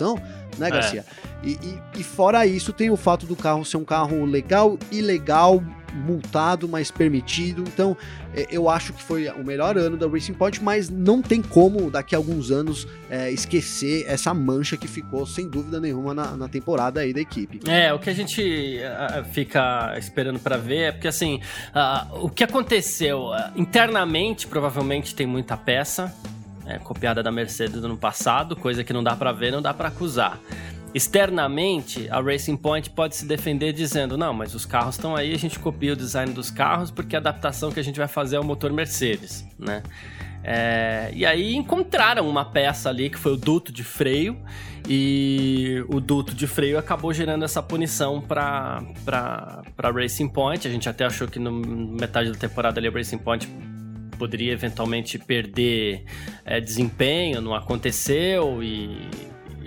né, 0.58 0.68
é. 0.68 0.72
Garcia? 0.72 1.06
É. 1.44 1.48
E, 1.48 1.51
e, 1.51 1.82
e, 2.00 2.04
fora 2.04 2.46
isso, 2.46 2.74
tem 2.74 2.89
o 2.89 2.98
fato 2.98 3.25
do 3.25 3.36
carro 3.36 3.63
ser 3.63 3.77
um 3.77 3.86
carro 3.86 4.25
legal, 4.25 4.77
ilegal, 4.92 5.63
multado, 5.94 6.68
mas 6.68 6.92
permitido. 6.92 7.63
Então, 7.68 7.96
é, 8.34 8.48
eu 8.51 8.70
acho 8.70 8.94
que 8.94 9.01
foi 9.01 9.27
o 9.30 9.44
melhor 9.44 9.77
ano 9.77 9.98
da 9.98 10.08
Racing 10.08 10.34
Point, 10.34 10.63
mas 10.63 10.89
não 10.89 11.22
tem 11.22 11.42
como, 11.42 11.89
daqui 11.89 12.16
a 12.16 12.18
alguns 12.18 12.51
anos, 12.51 12.88
é, 13.10 13.32
esquecer 13.32 14.06
essa 14.08 14.34
mancha 14.34 14.77
que 14.77 14.88
ficou, 14.88 15.25
sem 15.25 15.48
dúvida 15.48 15.80
nenhuma, 15.80 16.13
na, 16.13 16.36
na, 16.36 16.48
temporada 16.48 17.01
aí 17.01 17.13
da 17.13 17.22
equipe. 17.22 17.60
É, 17.70 17.94
o 17.94 18.00
que 18.00 18.10
a 18.10 18.13
gente 18.13 18.80
uh, 18.80 19.24
fica 19.34 19.96
esperando 19.98 20.39
para 20.39 20.58
ver 20.58 20.77
é 20.77 20.92
porque, 20.92 21.08
assim, 21.08 21.39
uh, 21.70 22.25
o 22.25 22.30
que 22.30 22.44
aconteceu 22.44 23.30
uh, 23.30 23.51
internamente, 23.56 24.48
provavelmente 24.48 25.13
tem 25.13 25.27
muita 25.27 25.58
peça, 25.58 26.13
é, 26.67 26.77
copiada 26.77 27.24
da 27.24 27.31
Mercedes 27.31 27.83
ano 27.83 27.97
passado, 27.97 28.55
coisa 28.55 28.83
que 28.83 28.91
não 28.91 29.03
dá 29.03 29.15
para 29.15 29.31
ver, 29.31 29.51
não 29.51 29.62
dá 29.62 29.74
para 29.74 29.88
acusar. 29.88 30.39
Externamente, 30.93 32.09
a 32.09 32.19
Racing 32.21 32.57
Point 32.57 32.89
pode 32.89 33.15
se 33.15 33.25
defender 33.25 33.71
dizendo: 33.74 34.17
não, 34.17 34.33
mas 34.33 34.55
os 34.55 34.65
carros 34.65 34.95
estão 34.95 35.15
aí, 35.15 35.33
a 35.33 35.38
gente 35.38 35.59
copia 35.59 35.93
o 35.93 35.95
design 35.95 36.33
dos 36.33 36.50
carros 36.50 36.91
porque 36.91 37.15
a 37.15 37.19
adaptação 37.19 37.71
que 37.71 37.79
a 37.79 37.83
gente 37.83 37.97
vai 37.97 38.07
fazer 38.07 38.38
é 38.38 38.39
o 38.39 38.43
motor 38.43 38.71
Mercedes, 38.71 39.45
né? 39.57 39.83
É, 40.43 41.12
e 41.13 41.25
aí 41.25 41.55
encontraram 41.55 42.27
uma 42.27 42.45
peça 42.45 42.89
ali 42.89 43.09
que 43.09 43.17
foi 43.17 43.33
o 43.33 43.38
duto 43.38 43.71
de 43.71 43.83
freio 43.83 44.38
e 44.88 45.83
o 45.89 46.00
duto 46.00 46.33
de 46.33 46.47
freio 46.47 46.79
acabou 46.79 47.13
gerando 47.13 47.43
essa 47.43 47.62
punição 47.62 48.21
para 48.21 48.81
para 49.05 49.91
Racing 49.91 50.29
Point. 50.29 50.67
A 50.67 50.71
gente 50.71 50.88
até 50.88 51.05
achou 51.05 51.27
que 51.27 51.38
no 51.38 51.51
metade 51.51 52.31
da 52.31 52.38
temporada 52.38 52.79
ali 52.79 52.88
a 52.88 52.91
Racing 52.91 53.17
Point 53.17 53.47
poderia 54.17 54.53
eventualmente 54.53 55.17
perder 55.19 56.03
é, 56.45 56.59
desempenho, 56.59 57.41
não 57.41 57.53
aconteceu 57.53 58.63
e 58.63 59.07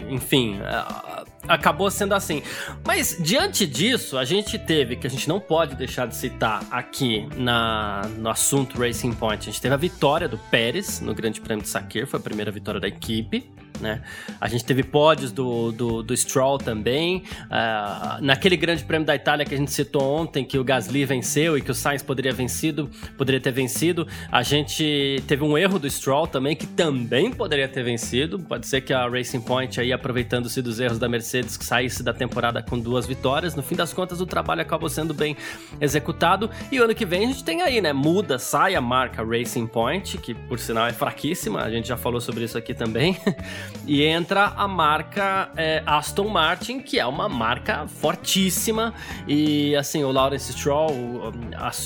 enfim, 0.09 0.59
é, 0.61 1.25
acabou 1.47 1.91
sendo 1.91 2.15
assim. 2.15 2.43
Mas 2.85 3.17
diante 3.21 3.67
disso, 3.67 4.19
a 4.19 4.25
gente 4.25 4.59
teve, 4.59 4.97
que 4.97 5.07
a 5.07 5.11
gente 5.11 5.29
não 5.29 5.39
pode 5.39 5.75
deixar 5.75 6.07
de 6.07 6.17
citar 6.17 6.67
aqui 6.71 7.29
na, 7.37 8.03
no 8.19 8.29
assunto 8.29 8.79
Racing 8.79 9.13
Point, 9.13 9.49
a 9.49 9.53
gente 9.53 9.61
teve 9.61 9.75
a 9.75 9.79
vitória 9.79 10.29
do 10.29 10.39
Pérez 10.39 11.01
no 11.01 11.15
Grande 11.15 11.41
Prêmio 11.41 11.63
de 11.63 11.69
Sakir, 11.69 12.07
foi 12.07 12.19
a 12.19 12.23
primeira 12.23 12.51
vitória 12.51 12.81
da 12.81 12.89
equipe 12.89 13.51
né? 13.81 14.03
A 14.41 14.49
gente 14.49 14.65
teve 14.65 14.83
pódios 14.83 15.33
do, 15.33 15.73
do, 15.73 16.03
do 16.03 16.17
Stroll 16.17 16.59
também. 16.59 17.25
Uh, 17.47 18.23
naquele 18.23 18.57
grande 18.57 18.85
prêmio 18.85 19.07
da 19.07 19.15
Itália 19.15 19.45
que 19.45 19.55
a 19.55 19.59
gente 19.59 19.73
citou 19.73 20.03
ontem, 20.03 20.45
que 20.45 20.59
o 20.59 20.65
Gasly 20.65 21.05
venceu 21.05 21.57
e 21.57 21.63
que 21.63 21.71
o 21.71 21.75
Sainz 21.75 22.03
poderia, 22.03 22.33
vencido, 22.33 22.91
poderia 23.17 23.41
ter 23.41 23.53
vencido, 23.53 24.07
a 24.31 24.43
gente 24.43 25.23
teve 25.27 25.43
um 25.45 25.57
erro 25.57 25.79
do 25.79 25.89
Stroll 25.89 26.27
também, 26.27 26.55
que 26.55 26.67
também 26.67 27.33
poderia 27.33 27.69
ter 27.69 27.83
vencido. 27.83 28.39
Pode 28.39 28.67
ser 28.67 28.81
que 28.81 28.93
a 28.93 29.09
Racing 29.09 29.41
Point, 29.41 29.81
aí, 29.81 29.93
aproveitando-se 29.93 30.61
dos 30.63 30.81
erros 30.81 30.99
da 30.99 31.09
Mercedes, 31.09 31.57
que 31.57 31.65
saísse 31.65 32.03
da 32.03 32.13
temporada 32.13 32.63
com 32.63 32.79
duas 32.79 33.07
vitórias. 33.07 33.55
No 33.55 33.63
fim 33.63 33.75
das 33.75 33.93
contas, 33.93 34.21
o 34.21 34.27
trabalho 34.27 34.63
acabou 34.63 34.89
sendo 34.89 35.15
bem 35.15 35.37
executado. 35.81 36.51
E 36.71 36.81
o 36.81 36.85
ano 36.85 36.95
que 36.95 37.05
vem 37.05 37.25
a 37.25 37.27
gente 37.29 37.45
tem 37.45 37.63
aí, 37.63 37.81
né? 37.81 37.93
Muda, 37.93 38.39
sai 38.39 38.75
a 38.75 38.81
marca 38.81 39.25
Racing 39.25 39.67
Point, 39.67 40.19
que 40.19 40.35
por 40.35 40.59
sinal 40.59 40.87
é 40.87 40.93
fraquíssima, 40.93 41.63
a 41.63 41.71
gente 41.71 41.89
já 41.89 41.97
falou 41.97 42.21
sobre 42.21 42.45
isso 42.45 42.59
aqui 42.59 42.75
também. 42.75 43.17
E 43.87 44.05
entra 44.05 44.53
a 44.57 44.69
marca 44.69 45.51
é, 45.57 45.83
Aston 45.87 46.29
Martin, 46.29 46.81
que 46.81 46.99
é 46.99 47.07
uma 47.07 47.29
marca 47.29 47.87
fortíssima. 47.87 48.95
E 49.27 49.75
assim, 49.75 50.05
o 50.05 50.13
Lawrence 50.13 50.53
Stroll, 50.53 50.93
o, 50.93 51.33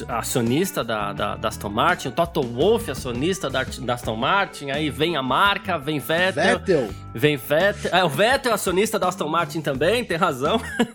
acionista 0.09 0.85
da, 0.85 1.13
da, 1.13 1.37
da, 1.37 1.49
Aston 1.49 1.71
Martin, 1.71 2.09
o 2.09 2.13
Toto 2.13 2.43
Wolff, 2.43 2.91
acionista 2.91 3.49
da, 3.49 3.65
da, 3.65 3.95
Aston 3.95 4.17
Martin. 4.17 4.71
Aí 4.71 4.91
vem 4.91 5.17
a 5.17 5.23
marca, 5.23 5.79
vem 5.79 5.99
Vettel. 5.99 6.59
Vettel. 6.59 6.89
Vem 7.15 7.37
Vettel. 7.37 7.91
É, 7.93 8.05
o 8.05 8.09
Vettel 8.09 8.53
é 8.53 8.55
acionista 8.55 8.99
da 8.99 9.09
Aston 9.09 9.29
Martin 9.29 9.61
também, 9.61 10.05
tem 10.05 10.17
razão. 10.17 10.61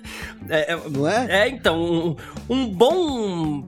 É, 0.51 0.73
é, 0.73 0.79
Não 0.89 1.07
é? 1.07 1.27
É, 1.29 1.49
então, 1.49 1.79
um, 1.79 2.15
um 2.49 2.67
bom 2.67 3.63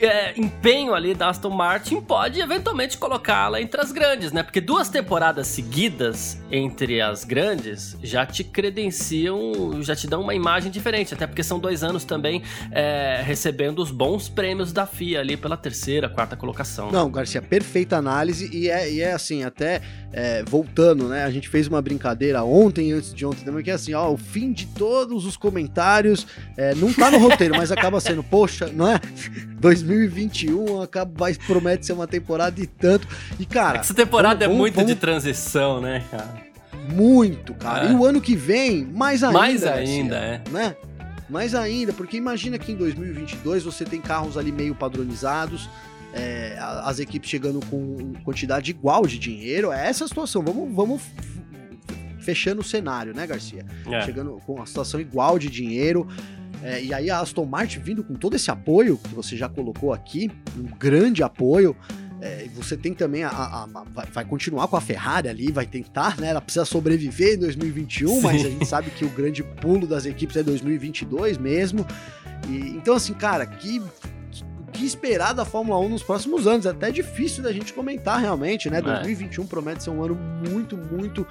é, 0.00 0.38
empenho 0.38 0.94
ali 0.94 1.14
da 1.14 1.28
Aston 1.28 1.50
Martin 1.50 2.00
pode 2.00 2.40
eventualmente 2.40 2.96
colocá-la 2.96 3.60
entre 3.60 3.80
as 3.80 3.92
grandes, 3.92 4.32
né? 4.32 4.42
Porque 4.42 4.60
duas 4.60 4.88
temporadas 4.88 5.46
seguidas 5.46 6.38
entre 6.50 7.00
as 7.00 7.24
grandes 7.24 7.96
já 8.02 8.24
te 8.24 8.42
credenciam, 8.42 9.82
já 9.82 9.94
te 9.94 10.06
dão 10.06 10.22
uma 10.22 10.34
imagem 10.34 10.70
diferente, 10.70 11.14
até 11.14 11.26
porque 11.26 11.42
são 11.42 11.58
dois 11.58 11.84
anos 11.84 12.04
também 12.04 12.42
é, 12.70 13.22
recebendo 13.24 13.80
os 13.80 13.90
bons 13.90 14.28
prêmios 14.28 14.72
da 14.72 14.86
FIA 14.86 15.20
ali 15.20 15.36
pela 15.36 15.56
terceira, 15.56 16.08
quarta 16.08 16.36
colocação. 16.36 16.90
Não, 16.90 17.10
Garcia, 17.10 17.42
perfeita 17.42 17.96
análise 17.96 18.50
e 18.52 18.70
é, 18.70 18.90
e 18.90 19.00
é 19.00 19.12
assim, 19.12 19.44
até 19.44 19.82
é, 20.12 20.42
voltando, 20.44 21.08
né? 21.08 21.24
A 21.24 21.30
gente 21.30 21.48
fez 21.48 21.66
uma 21.68 21.80
brincadeira 21.80 22.42
ontem, 22.42 22.92
antes 22.92 23.14
de 23.14 23.24
ontem 23.24 23.44
também, 23.44 23.62
que 23.62 23.70
é 23.70 23.74
assim, 23.74 23.94
ó, 23.94 24.10
o 24.10 24.16
fim 24.16 24.52
de 24.52 24.66
todos 24.66 25.26
os 25.26 25.36
comentários 25.36 26.26
é, 26.56 26.74
não 26.74 26.92
tá 26.92 27.10
no 27.10 27.18
roteiro, 27.18 27.54
mas 27.56 27.70
acaba 27.70 28.00
sendo, 28.00 28.22
poxa, 28.22 28.70
não 28.72 28.88
é? 28.88 29.00
2021 29.90 30.82
acaba, 30.82 31.12
vai, 31.16 31.34
promete 31.34 31.86
ser 31.86 31.92
uma 31.92 32.06
temporada 32.06 32.52
de 32.52 32.66
tanto. 32.66 33.06
E, 33.38 33.46
cara. 33.46 33.80
Essa 33.80 33.94
temporada 33.94 34.46
vamos, 34.46 34.56
é 34.56 34.58
muito 34.58 34.74
vamos, 34.74 34.90
de 34.90 34.96
transição, 34.96 35.80
né, 35.80 36.04
cara? 36.10 36.50
Muito, 36.92 37.54
cara. 37.54 37.88
É. 37.88 37.92
E 37.92 37.94
o 37.94 38.04
ano 38.04 38.20
que 38.20 38.36
vem, 38.36 38.84
mais 38.84 39.22
ainda. 39.22 39.38
Mais 39.38 39.64
ainda, 39.64 40.16
é. 40.16 40.42
Né? 40.50 40.76
Mais 41.28 41.54
ainda, 41.54 41.92
porque 41.92 42.16
imagina 42.16 42.58
que 42.58 42.72
em 42.72 42.76
2022 42.76 43.62
você 43.62 43.84
tem 43.84 44.00
carros 44.00 44.36
ali 44.36 44.50
meio 44.50 44.74
padronizados, 44.74 45.68
é, 46.12 46.56
as 46.58 46.98
equipes 46.98 47.30
chegando 47.30 47.60
com 47.66 48.14
quantidade 48.24 48.70
igual 48.70 49.06
de 49.06 49.18
dinheiro. 49.18 49.70
É 49.70 49.88
essa 49.88 50.04
a 50.04 50.08
situação. 50.08 50.42
Vamos, 50.42 50.74
vamos 50.74 51.02
fechando 52.18 52.60
o 52.60 52.64
cenário, 52.64 53.14
né, 53.14 53.26
Garcia? 53.26 53.64
É. 53.86 54.02
Chegando 54.02 54.40
com 54.44 54.60
a 54.60 54.66
situação 54.66 55.00
igual 55.00 55.38
de 55.38 55.48
dinheiro. 55.48 56.08
É, 56.62 56.82
e 56.82 56.92
aí 56.92 57.10
a 57.10 57.20
Aston 57.20 57.46
Martin 57.46 57.80
vindo 57.80 58.04
com 58.04 58.14
todo 58.14 58.36
esse 58.36 58.50
apoio 58.50 58.98
que 58.98 59.14
você 59.14 59.36
já 59.36 59.48
colocou 59.48 59.92
aqui, 59.92 60.30
um 60.56 60.64
grande 60.78 61.22
apoio. 61.22 61.76
É, 62.22 62.46
você 62.54 62.76
tem 62.76 62.92
também 62.92 63.24
a, 63.24 63.30
a, 63.30 63.62
a 63.62 63.66
vai, 63.66 64.06
vai, 64.12 64.24
continuar 64.26 64.68
com 64.68 64.76
a 64.76 64.80
Ferrari 64.80 65.26
ali, 65.26 65.50
vai 65.50 65.64
tentar, 65.64 66.18
né? 66.18 66.28
Ela 66.28 66.40
precisa 66.42 66.66
sobreviver 66.66 67.36
em 67.36 67.38
2021, 67.38 68.08
Sim. 68.08 68.20
mas 68.20 68.44
a 68.44 68.48
gente 68.50 68.66
sabe 68.66 68.90
que 68.90 69.06
o 69.06 69.08
grande 69.08 69.42
pulo 69.42 69.86
das 69.86 70.04
equipes 70.04 70.36
é 70.36 70.42
2022 70.42 71.38
mesmo. 71.38 71.86
E, 72.46 72.76
então, 72.76 72.94
assim, 72.94 73.14
cara, 73.14 73.46
que 73.46 73.82
que 74.80 74.86
esperar 74.86 75.34
da 75.34 75.44
Fórmula 75.44 75.78
1 75.78 75.88
nos 75.88 76.02
próximos 76.02 76.46
anos. 76.46 76.64
É 76.64 76.70
até 76.70 76.90
difícil 76.90 77.42
da 77.42 77.52
gente 77.52 77.72
comentar 77.72 78.18
realmente, 78.18 78.70
né? 78.70 78.78
É. 78.78 78.82
2021 78.82 79.46
promete 79.46 79.82
ser 79.82 79.90
um 79.90 80.02
ano 80.02 80.14
muito, 80.14 80.76
muito 80.76 81.26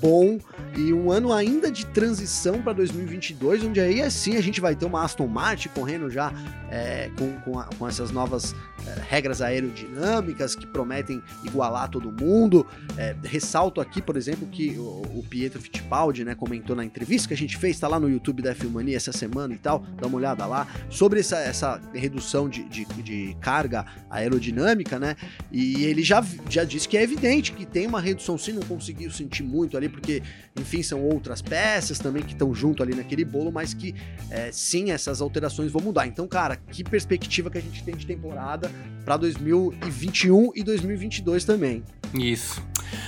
bom 0.00 0.38
e 0.76 0.92
um 0.92 1.10
ano 1.10 1.32
ainda 1.32 1.70
de 1.70 1.86
transição 1.86 2.60
para 2.60 2.72
2022, 2.72 3.64
onde 3.64 3.80
aí 3.80 4.02
assim 4.02 4.36
a 4.36 4.40
gente 4.40 4.60
vai 4.60 4.74
ter 4.74 4.84
uma 4.84 5.04
Aston 5.04 5.26
Martin 5.26 5.68
correndo 5.68 6.10
já 6.10 6.32
é, 6.70 7.10
com, 7.16 7.32
com, 7.40 7.58
a, 7.58 7.64
com, 7.78 7.86
essas 7.86 8.10
novas 8.10 8.54
é, 8.86 9.00
regras 9.08 9.40
aerodinâmicas 9.40 10.56
que 10.56 10.66
prometem 10.66 11.22
igualar 11.44 11.88
todo 11.88 12.10
mundo. 12.10 12.66
É, 12.98 13.14
ressalto 13.22 13.80
aqui, 13.80 14.02
por 14.02 14.16
exemplo, 14.16 14.48
que 14.48 14.76
o, 14.76 15.02
o, 15.14 15.24
Pietro 15.28 15.60
Fittipaldi 15.60 16.24
né, 16.24 16.34
comentou 16.34 16.74
na 16.74 16.84
entrevista 16.84 17.28
que 17.28 17.34
a 17.34 17.36
gente 17.36 17.56
fez, 17.56 17.76
está 17.76 17.86
lá 17.86 18.00
no 18.00 18.10
YouTube 18.10 18.42
da 18.42 18.54
Filmania 18.54 18.96
essa 18.96 19.12
semana 19.12 19.54
e 19.54 19.58
tal, 19.58 19.84
dá 20.00 20.08
uma 20.08 20.16
olhada 20.16 20.44
lá, 20.46 20.66
sobre 20.90 21.20
essa, 21.20 21.38
essa 21.38 21.80
redução 21.94 22.48
de, 22.48 22.64
de, 22.64 22.84
de 22.84 23.36
carga 23.40 23.86
aerodinâmica, 24.10 24.98
né? 24.98 25.16
E 25.52 25.84
ele 25.84 26.02
já, 26.02 26.24
já 26.50 26.64
disse 26.64 26.88
que 26.88 26.96
é 26.96 27.02
evidente 27.02 27.52
que 27.52 27.64
tem 27.64 27.86
uma 27.86 28.00
redução, 28.00 28.36
sim, 28.36 28.52
não 28.52 28.62
conseguiu 28.62 29.10
sentir 29.10 29.44
muito 29.44 29.76
ali, 29.76 29.83
porque, 29.88 30.22
enfim, 30.58 30.82
são 30.82 31.02
outras 31.02 31.42
peças 31.42 31.98
também 31.98 32.22
que 32.22 32.32
estão 32.32 32.54
junto 32.54 32.82
ali 32.82 32.94
naquele 32.94 33.24
bolo, 33.24 33.52
mas 33.52 33.74
que 33.74 33.94
é, 34.30 34.50
sim, 34.52 34.90
essas 34.90 35.20
alterações 35.20 35.70
vão 35.70 35.82
mudar. 35.82 36.06
Então, 36.06 36.26
cara, 36.26 36.56
que 36.56 36.82
perspectiva 36.82 37.50
que 37.50 37.58
a 37.58 37.62
gente 37.62 37.84
tem 37.84 37.96
de 37.96 38.06
temporada 38.06 38.70
para 39.04 39.16
2021 39.16 40.52
e 40.54 40.62
2022 40.62 41.44
também. 41.44 41.82
Isso. 42.12 42.62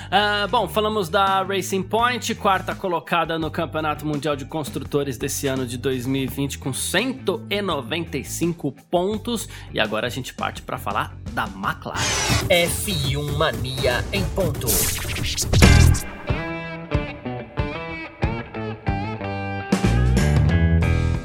Uh, 0.06 0.47
bom, 0.49 0.68
falamos 0.68 1.09
da 1.09 1.42
Racing 1.42 1.83
Point, 1.83 2.33
quarta 2.35 2.75
colocada 2.75 3.38
no 3.38 3.50
Campeonato 3.50 4.04
Mundial 4.06 4.37
de 4.37 4.45
Construtores 4.45 5.16
desse 5.16 5.47
ano 5.47 5.66
de 5.66 5.78
2020 5.78 6.59
com 6.59 6.73
195 6.73 8.73
pontos. 8.90 9.49
E 9.73 9.80
agora 9.80 10.06
a 10.06 10.11
gente 10.11 10.35
parte 10.35 10.62
para 10.62 10.78
falar 10.78 11.16
da 11.33 11.45
McLaren. 11.45 12.00
F1 12.49 13.37
Mania 13.37 14.04
em 14.12 14.25
ponto. 14.30 14.66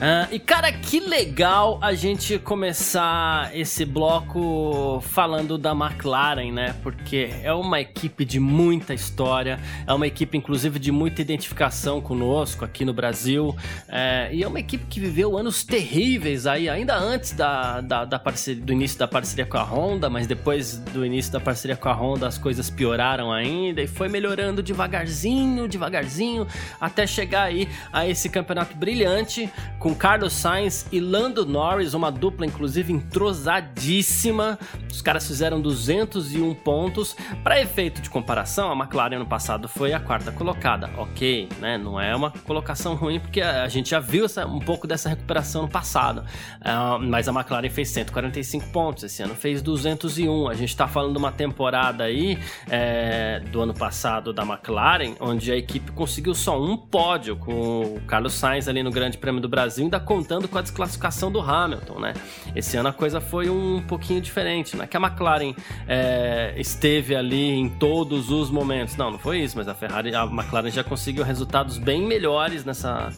Uh, 0.02 0.34
e 0.34 0.40
cara, 0.40 0.72
que 0.72 1.00
legal 1.00 1.78
a 1.80 1.94
gente 1.94 2.40
começar 2.40 3.56
esse 3.56 3.86
bloco 3.86 5.00
falando 5.02 5.60
da 5.60 5.74
McLaren, 5.74 6.52
né? 6.52 6.76
Porque 6.82 7.30
é 7.44 7.54
uma 7.54 7.80
equipe 7.80 8.26
de 8.26 8.40
muita 8.40 8.96
história, 8.96 9.60
é 9.86 9.94
uma 9.94 10.08
equipe, 10.08 10.36
inclusive, 10.36 10.80
de 10.80 10.92
muita 10.92 11.22
identificação 11.22 12.02
conosco 12.02 12.66
aqui 12.66 12.84
no 12.84 12.94
Brasil, 12.94 13.56
é, 13.88 14.28
e 14.34 14.42
é 14.42 14.48
uma 14.48 14.60
equipe 14.60 14.88
que 14.90 15.00
viveu 15.00 15.38
anos 15.38 15.64
terríveis 15.64 16.48
aí, 16.48 16.68
ainda 16.68 16.98
antes 16.98 17.34
da, 17.34 17.80
da, 17.80 18.04
da 18.04 18.18
parceria, 18.18 18.60
do 18.60 18.74
início 18.74 18.98
da 18.98 19.08
parceria 19.08 19.46
com 19.46 19.60
a 19.60 19.64
Honda, 19.64 20.10
mas 20.10 20.26
depois 20.26 20.78
do 20.78 21.06
início 21.06 21.32
da 21.32 21.40
parceria 21.40 21.78
com 21.78 21.90
a 21.90 21.94
Honda 21.94 22.26
as 22.26 22.40
coisas 22.40 22.72
pioraram 22.72 23.32
ainda 23.32 23.84
e 23.84 23.88
foi 23.88 24.10
melhorando 24.10 24.64
devagarzinho, 24.64 25.68
devagarzinho, 25.68 26.48
até 26.80 27.06
chegar 27.06 27.44
aí 27.44 27.70
a 27.94 28.08
esse 28.08 28.30
campeonato 28.30 28.76
brilhante 28.76 29.48
com 29.78 29.91
com 29.92 29.96
Carlos 29.96 30.34
Sainz 30.34 30.86
e 30.92 31.00
Lando 31.02 31.46
Norris, 31.46 31.94
uma 31.94 32.10
dupla 32.10 32.46
inclusive 32.46 32.94
entrosadíssima. 32.94 34.58
Os 34.90 35.02
caras 35.02 35.28
fizeram 35.28 35.60
201 35.60 36.54
pontos. 36.56 37.16
Para 37.44 37.62
efeito 37.62 38.02
de 38.02 38.10
comparação, 38.10 38.72
a 38.72 38.76
McLaren 38.76 39.18
ano 39.18 39.26
passado 39.26 39.68
foi 39.68 39.92
a 39.92 40.00
quarta 40.00 40.32
colocada. 40.32 40.90
Ok, 40.98 41.50
né? 41.60 41.78
Não 41.78 42.00
é 42.00 42.16
uma 42.16 42.32
colocação 42.32 42.96
ruim 42.96 43.20
porque 43.20 43.42
a 43.42 43.68
gente 43.68 43.90
já 43.90 44.00
viu 44.00 44.26
essa, 44.26 44.46
um 44.46 44.60
pouco 44.60 44.88
dessa 44.88 45.10
recuperação 45.10 45.64
no 45.64 45.68
passado. 45.70 46.24
Uh, 46.62 47.00
mas 47.02 47.28
a 47.28 47.34
McLaren 47.34 47.70
fez 47.70 47.90
145 47.90 48.68
pontos 48.70 49.04
esse 49.04 49.22
ano, 49.22 49.36
fez 49.36 49.62
201. 49.62 50.48
A 50.48 50.54
gente 50.54 50.70
está 50.70 50.88
falando 50.88 51.14
de 51.14 51.18
uma 51.18 51.32
temporada 51.32 52.06
aí 52.06 52.40
é, 52.70 53.42
do 53.52 53.62
ano 53.62 53.74
passado 53.74 54.32
da 54.32 54.44
McLaren, 54.44 55.16
onde 55.20 55.52
a 55.52 55.58
equipe 55.58 55.92
conseguiu 55.92 56.34
só 56.34 56.62
um 56.62 56.78
pódio 56.78 57.36
com 57.36 57.96
o 57.96 58.02
Carlos 58.08 58.34
Sainz 58.34 58.70
ali 58.70 58.82
no 58.84 58.92
Grande 58.92 59.18
Prêmio 59.18 59.42
do 59.42 59.50
Brasil 59.50 59.81
Brasil, 59.82 59.86
ainda 59.86 60.00
contando 60.00 60.48
com 60.48 60.58
a 60.58 60.62
desclassificação 60.62 61.32
do 61.32 61.40
Hamilton, 61.40 62.00
né? 62.00 62.14
Esse 62.56 62.78
ano 62.78 62.90
a 62.90 62.94
coisa 62.94 63.20
foi 63.20 63.50
um 63.50 63.82
pouquinho 63.82 64.22
diferente, 64.22 64.78
né? 64.78 64.86
Que 64.86 64.96
a 64.96 65.00
McLaren 65.00 65.54
é, 65.88 66.54
esteve 66.58 67.16
ali 67.16 67.52
em 67.52 67.70
todos 67.70 68.30
os 68.30 68.50
momentos. 68.50 68.96
Não, 68.96 69.12
não 69.12 69.20
foi 69.20 69.40
isso, 69.40 69.58
mas 69.58 69.68
a 69.68 69.74
Ferrari, 69.74 70.14
a 70.14 70.24
McLaren 70.24 70.70
já 70.70 70.84
conseguiu 70.84 71.24
resultados 71.24 71.78
bem 71.78 72.06
melhores 72.06 72.64
nessa, 72.64 73.12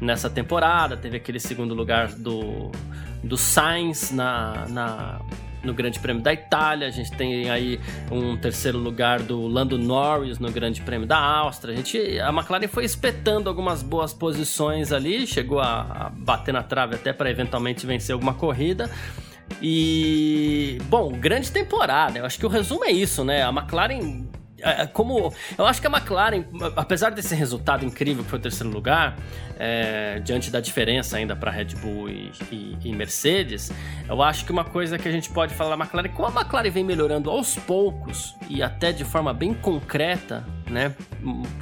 nessa 0.00 0.28
temporada. 0.28 0.96
Teve 0.96 1.16
aquele 1.16 1.40
segundo 1.40 1.74
lugar 1.74 2.08
do, 2.08 2.70
do 3.22 3.36
Sainz 3.36 4.10
na, 4.10 4.66
na 4.68 5.20
no 5.62 5.74
Grande 5.74 5.98
Prêmio 5.98 6.22
da 6.22 6.32
Itália, 6.32 6.86
a 6.86 6.90
gente 6.90 7.12
tem 7.12 7.50
aí 7.50 7.80
um 8.10 8.36
terceiro 8.36 8.78
lugar 8.78 9.20
do 9.20 9.46
Lando 9.46 9.78
Norris 9.78 10.38
no 10.38 10.50
Grande 10.50 10.80
Prêmio 10.80 11.06
da 11.06 11.18
Áustria. 11.18 11.74
A, 11.74 11.76
gente, 11.76 12.20
a 12.20 12.30
McLaren 12.30 12.68
foi 12.68 12.84
espetando 12.84 13.48
algumas 13.48 13.82
boas 13.82 14.12
posições 14.12 14.92
ali, 14.92 15.26
chegou 15.26 15.60
a, 15.60 15.80
a 15.80 16.10
bater 16.10 16.52
na 16.52 16.62
trave 16.62 16.94
até 16.94 17.12
para 17.12 17.30
eventualmente 17.30 17.86
vencer 17.86 18.12
alguma 18.12 18.34
corrida. 18.34 18.90
E, 19.60 20.78
bom, 20.88 21.12
grande 21.12 21.50
temporada. 21.50 22.18
Eu 22.18 22.24
acho 22.24 22.38
que 22.38 22.46
o 22.46 22.48
resumo 22.48 22.84
é 22.84 22.90
isso, 22.90 23.24
né? 23.24 23.42
A 23.42 23.50
McLaren 23.50 24.24
como 24.92 25.32
eu 25.56 25.66
acho 25.66 25.80
que 25.80 25.86
a 25.86 25.90
McLaren, 25.90 26.44
apesar 26.76 27.10
desse 27.10 27.34
resultado 27.34 27.84
incrível 27.84 28.24
que 28.24 28.30
foi 28.30 28.38
o 28.38 28.42
terceiro 28.42 28.72
lugar, 28.72 29.16
é, 29.58 30.20
diante 30.20 30.50
da 30.50 30.60
diferença 30.60 31.16
ainda 31.16 31.36
para 31.36 31.50
Red 31.50 31.74
Bull 31.82 32.08
e, 32.08 32.32
e, 32.50 32.78
e, 32.84 32.92
Mercedes, 32.92 33.70
eu 34.08 34.22
acho 34.22 34.44
que 34.44 34.52
uma 34.52 34.64
coisa 34.64 34.98
que 34.98 35.06
a 35.06 35.12
gente 35.12 35.28
pode 35.30 35.54
falar 35.54 35.76
da 35.76 35.84
McLaren, 35.84 36.08
como 36.08 36.28
a 36.28 36.40
McLaren 36.40 36.70
vem 36.70 36.84
melhorando 36.84 37.30
aos 37.30 37.56
poucos 37.56 38.34
e 38.48 38.62
até 38.62 38.90
de 38.92 39.04
forma 39.04 39.34
bem 39.34 39.52
concreta, 39.52 40.44
né, 40.66 40.94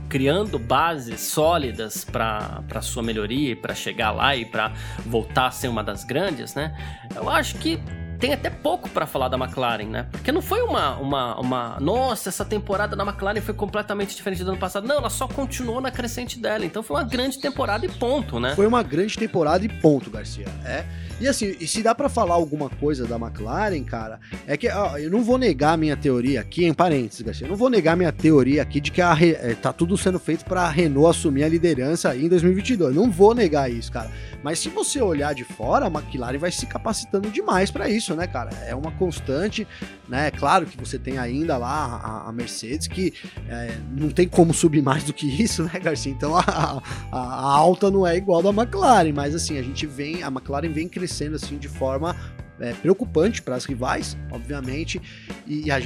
criando 0.08 0.58
bases 0.58 1.20
sólidas 1.22 2.04
para 2.04 2.80
sua 2.82 3.02
melhoria 3.02 3.56
para 3.56 3.74
chegar 3.74 4.12
lá 4.12 4.36
e 4.36 4.44
para 4.44 4.72
voltar 5.04 5.46
a 5.46 5.50
ser 5.50 5.68
uma 5.68 5.82
das 5.82 6.04
grandes, 6.04 6.54
né, 6.54 6.76
eu 7.16 7.28
acho 7.28 7.56
que 7.56 7.80
tem 8.18 8.32
até 8.32 8.50
pouco 8.50 8.88
para 8.88 9.06
falar 9.06 9.28
da 9.28 9.36
McLaren, 9.36 9.86
né? 9.86 10.06
Porque 10.10 10.32
não 10.32 10.42
foi 10.42 10.60
uma, 10.62 10.96
uma, 10.96 11.40
uma. 11.40 11.76
Nossa, 11.80 12.28
essa 12.28 12.44
temporada 12.44 12.96
da 12.96 13.04
McLaren 13.04 13.40
foi 13.40 13.54
completamente 13.54 14.14
diferente 14.16 14.42
do 14.42 14.50
ano 14.50 14.58
passado. 14.58 14.86
Não, 14.86 14.96
ela 14.96 15.10
só 15.10 15.28
continuou 15.28 15.80
na 15.80 15.90
crescente 15.90 16.38
dela. 16.38 16.64
Então 16.64 16.82
foi 16.82 16.96
uma 16.96 17.04
grande 17.04 17.38
temporada 17.38 17.86
e 17.86 17.88
ponto, 17.88 18.40
né? 18.40 18.54
Foi 18.54 18.66
uma 18.66 18.82
grande 18.82 19.16
temporada 19.16 19.64
e 19.64 19.68
ponto, 19.68 20.10
Garcia. 20.10 20.46
É. 20.64 20.84
E 21.20 21.26
assim, 21.26 21.56
e 21.58 21.66
se 21.66 21.82
dá 21.82 21.94
para 21.94 22.08
falar 22.08 22.34
alguma 22.34 22.70
coisa 22.70 23.04
da 23.04 23.16
McLaren, 23.16 23.82
cara, 23.82 24.20
é 24.46 24.56
que 24.56 24.68
ó, 24.68 24.96
eu 24.96 25.10
não 25.10 25.22
vou 25.22 25.36
negar 25.36 25.76
minha 25.76 25.96
teoria 25.96 26.40
aqui, 26.40 26.64
em 26.64 26.72
parênteses, 26.72 27.22
Garcia, 27.22 27.46
eu 27.46 27.50
não 27.50 27.56
vou 27.56 27.68
negar 27.68 27.96
minha 27.96 28.12
teoria 28.12 28.62
aqui 28.62 28.80
de 28.80 28.92
que 28.92 29.02
a, 29.02 29.16
é, 29.20 29.54
tá 29.54 29.72
tudo 29.72 29.96
sendo 29.96 30.18
feito 30.20 30.44
para 30.44 30.68
Renault 30.68 31.10
assumir 31.10 31.42
a 31.42 31.48
liderança 31.48 32.10
aí 32.10 32.24
em 32.24 32.28
2022. 32.28 32.94
Não 32.94 33.10
vou 33.10 33.34
negar 33.34 33.70
isso, 33.70 33.90
cara. 33.90 34.10
Mas 34.42 34.60
se 34.60 34.68
você 34.68 35.00
olhar 35.00 35.34
de 35.34 35.42
fora, 35.42 35.86
a 35.86 35.88
McLaren 35.88 36.38
vai 36.38 36.52
se 36.52 36.64
capacitando 36.66 37.30
demais 37.30 37.70
para 37.70 37.88
isso, 37.88 38.14
né, 38.14 38.26
cara? 38.26 38.50
É 38.66 38.74
uma 38.74 38.92
constante, 38.92 39.66
né? 40.08 40.30
Claro 40.30 40.66
que 40.66 40.76
você 40.78 40.98
tem 40.98 41.18
ainda 41.18 41.56
lá 41.56 42.00
a, 42.02 42.28
a 42.28 42.32
Mercedes, 42.32 42.86
que 42.86 43.12
é, 43.48 43.76
não 43.90 44.10
tem 44.10 44.28
como 44.28 44.54
subir 44.54 44.82
mais 44.82 45.02
do 45.02 45.12
que 45.12 45.26
isso, 45.42 45.64
né, 45.64 45.80
Garcia? 45.82 46.12
Então 46.12 46.36
a, 46.36 46.80
a, 47.10 47.18
a 47.18 47.56
alta 47.56 47.90
não 47.90 48.06
é 48.06 48.16
igual 48.16 48.42
da 48.42 48.50
McLaren, 48.50 49.12
mas 49.12 49.34
assim, 49.34 49.58
a 49.58 49.62
gente 49.62 49.86
vem, 49.86 50.22
a 50.22 50.28
McLaren 50.28 50.70
vem 50.70 50.88
crescendo 51.08 51.36
assim 51.36 51.56
de 51.56 51.68
forma 51.68 52.14
é, 52.60 52.72
preocupante 52.72 53.40
para 53.40 53.54
as 53.54 53.64
rivais, 53.64 54.16
obviamente, 54.32 55.00
e 55.46 55.70
a, 55.70 55.76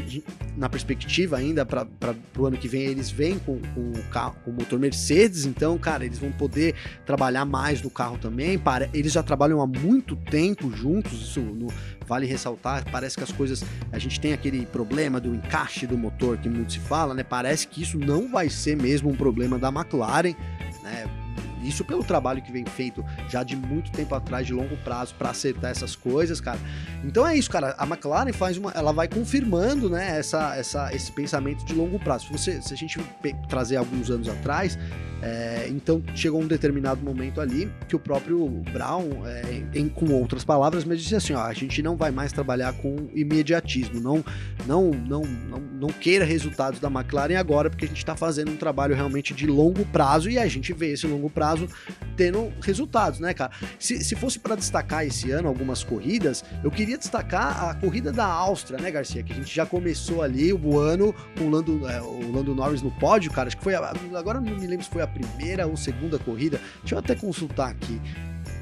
na 0.56 0.70
perspectiva 0.70 1.36
ainda 1.36 1.66
para 1.66 1.86
o 2.36 2.46
ano 2.46 2.56
que 2.56 2.66
vem 2.66 2.82
eles 2.82 3.10
vêm 3.10 3.38
com, 3.38 3.60
com, 3.74 3.90
o 3.90 4.02
carro, 4.10 4.36
com 4.42 4.50
o 4.50 4.54
motor 4.54 4.78
Mercedes, 4.78 5.44
então, 5.44 5.76
cara, 5.78 6.04
eles 6.04 6.18
vão 6.18 6.32
poder 6.32 6.74
trabalhar 7.04 7.44
mais 7.44 7.82
no 7.82 7.90
carro 7.90 8.16
também. 8.16 8.58
Para, 8.58 8.88
eles 8.94 9.12
já 9.12 9.22
trabalham 9.22 9.60
há 9.60 9.66
muito 9.66 10.16
tempo 10.16 10.74
juntos, 10.74 11.12
isso 11.12 11.40
no, 11.40 11.68
vale 12.06 12.26
ressaltar. 12.26 12.84
Parece 12.90 13.18
que 13.18 13.22
as 13.22 13.32
coisas, 13.32 13.62
a 13.92 13.98
gente 13.98 14.18
tem 14.18 14.32
aquele 14.32 14.64
problema 14.64 15.20
do 15.20 15.34
encaixe 15.34 15.86
do 15.86 15.98
motor 15.98 16.38
que 16.38 16.48
muito 16.48 16.72
se 16.72 16.80
fala, 16.80 17.12
né? 17.12 17.22
Parece 17.22 17.68
que 17.68 17.82
isso 17.82 17.98
não 17.98 18.30
vai 18.30 18.48
ser 18.48 18.76
mesmo 18.76 19.10
um 19.10 19.14
problema 19.14 19.58
da 19.58 19.68
McLaren, 19.68 20.34
né? 20.82 21.21
Isso 21.62 21.84
pelo 21.84 22.04
trabalho 22.04 22.42
que 22.42 22.52
vem 22.52 22.64
feito 22.64 23.04
já 23.28 23.42
de 23.42 23.56
muito 23.56 23.90
tempo 23.90 24.14
atrás, 24.14 24.46
de 24.46 24.52
longo 24.52 24.76
prazo, 24.78 25.14
para 25.14 25.30
acertar 25.30 25.70
essas 25.70 25.96
coisas, 25.96 26.40
cara. 26.40 26.58
Então 27.04 27.26
é 27.26 27.36
isso, 27.36 27.50
cara. 27.50 27.74
A 27.78 27.86
McLaren 27.86 28.32
faz 28.32 28.56
uma. 28.56 28.70
Ela 28.72 28.92
vai 28.92 29.08
confirmando, 29.08 29.88
né, 29.88 30.18
essa, 30.18 30.56
essa, 30.56 30.94
esse 30.94 31.10
pensamento 31.12 31.64
de 31.64 31.74
longo 31.74 31.98
prazo. 31.98 32.26
Se, 32.26 32.32
você, 32.32 32.62
se 32.62 32.72
a 32.72 32.76
gente 32.76 32.98
trazer 33.48 33.76
alguns 33.76 34.10
anos 34.10 34.28
atrás, 34.28 34.78
é, 35.22 35.68
então 35.68 36.02
chegou 36.16 36.42
um 36.42 36.48
determinado 36.48 37.00
momento 37.00 37.40
ali 37.40 37.70
que 37.88 37.94
o 37.94 37.98
próprio 37.98 38.48
Brown, 38.72 39.24
é, 39.24 39.62
em, 39.72 39.88
com 39.88 40.12
outras 40.12 40.44
palavras, 40.44 40.84
me 40.84 40.96
disse 40.96 41.14
assim: 41.14 41.32
ó, 41.32 41.42
a 41.42 41.52
gente 41.52 41.80
não 41.80 41.96
vai 41.96 42.10
mais 42.10 42.32
trabalhar 42.32 42.72
com 42.72 43.08
imediatismo, 43.14 44.00
não, 44.00 44.24
não, 44.66 44.90
não, 44.90 45.22
não, 45.22 45.60
não 45.60 45.88
queira 45.88 46.24
resultados 46.24 46.80
da 46.80 46.88
McLaren 46.88 47.36
agora, 47.36 47.70
porque 47.70 47.84
a 47.84 47.88
gente 47.88 47.98
está 47.98 48.16
fazendo 48.16 48.50
um 48.50 48.56
trabalho 48.56 48.96
realmente 48.96 49.32
de 49.32 49.46
longo 49.46 49.84
prazo 49.86 50.28
e 50.28 50.38
a 50.38 50.46
gente 50.48 50.72
vê 50.72 50.92
esse 50.92 51.06
longo 51.06 51.30
prazo 51.30 51.51
prazo 51.52 51.68
tendo 52.16 52.52
resultados, 52.60 53.20
né, 53.20 53.34
cara? 53.34 53.52
Se, 53.78 54.02
se 54.02 54.14
fosse 54.16 54.38
para 54.38 54.54
destacar 54.54 55.06
esse 55.06 55.30
ano 55.30 55.48
algumas 55.48 55.84
corridas, 55.84 56.44
eu 56.62 56.70
queria 56.70 56.98
destacar 56.98 57.70
a 57.70 57.74
corrida 57.74 58.12
da 58.12 58.26
Áustria, 58.26 58.78
né, 58.78 58.90
Garcia? 58.90 59.22
Que 59.22 59.32
a 59.32 59.36
gente 59.36 59.54
já 59.54 59.66
começou 59.66 60.22
ali 60.22 60.52
o 60.52 60.78
ano 60.78 61.14
com 61.36 61.44
o 61.44 61.50
Lando, 61.50 61.88
é, 61.88 62.00
o 62.00 62.32
Lando 62.32 62.54
Norris 62.54 62.82
no 62.82 62.90
pódio, 62.92 63.30
cara. 63.30 63.48
Acho 63.48 63.56
que 63.56 63.64
foi. 63.64 63.74
A, 63.74 63.92
agora 64.14 64.40
não 64.40 64.56
me 64.56 64.66
lembro 64.66 64.84
se 64.84 64.90
foi 64.90 65.02
a 65.02 65.06
primeira 65.06 65.66
ou 65.66 65.76
segunda 65.76 66.18
corrida. 66.18 66.60
Deixa 66.80 66.94
eu 66.94 66.98
até 66.98 67.14
consultar 67.14 67.70
aqui 67.70 68.00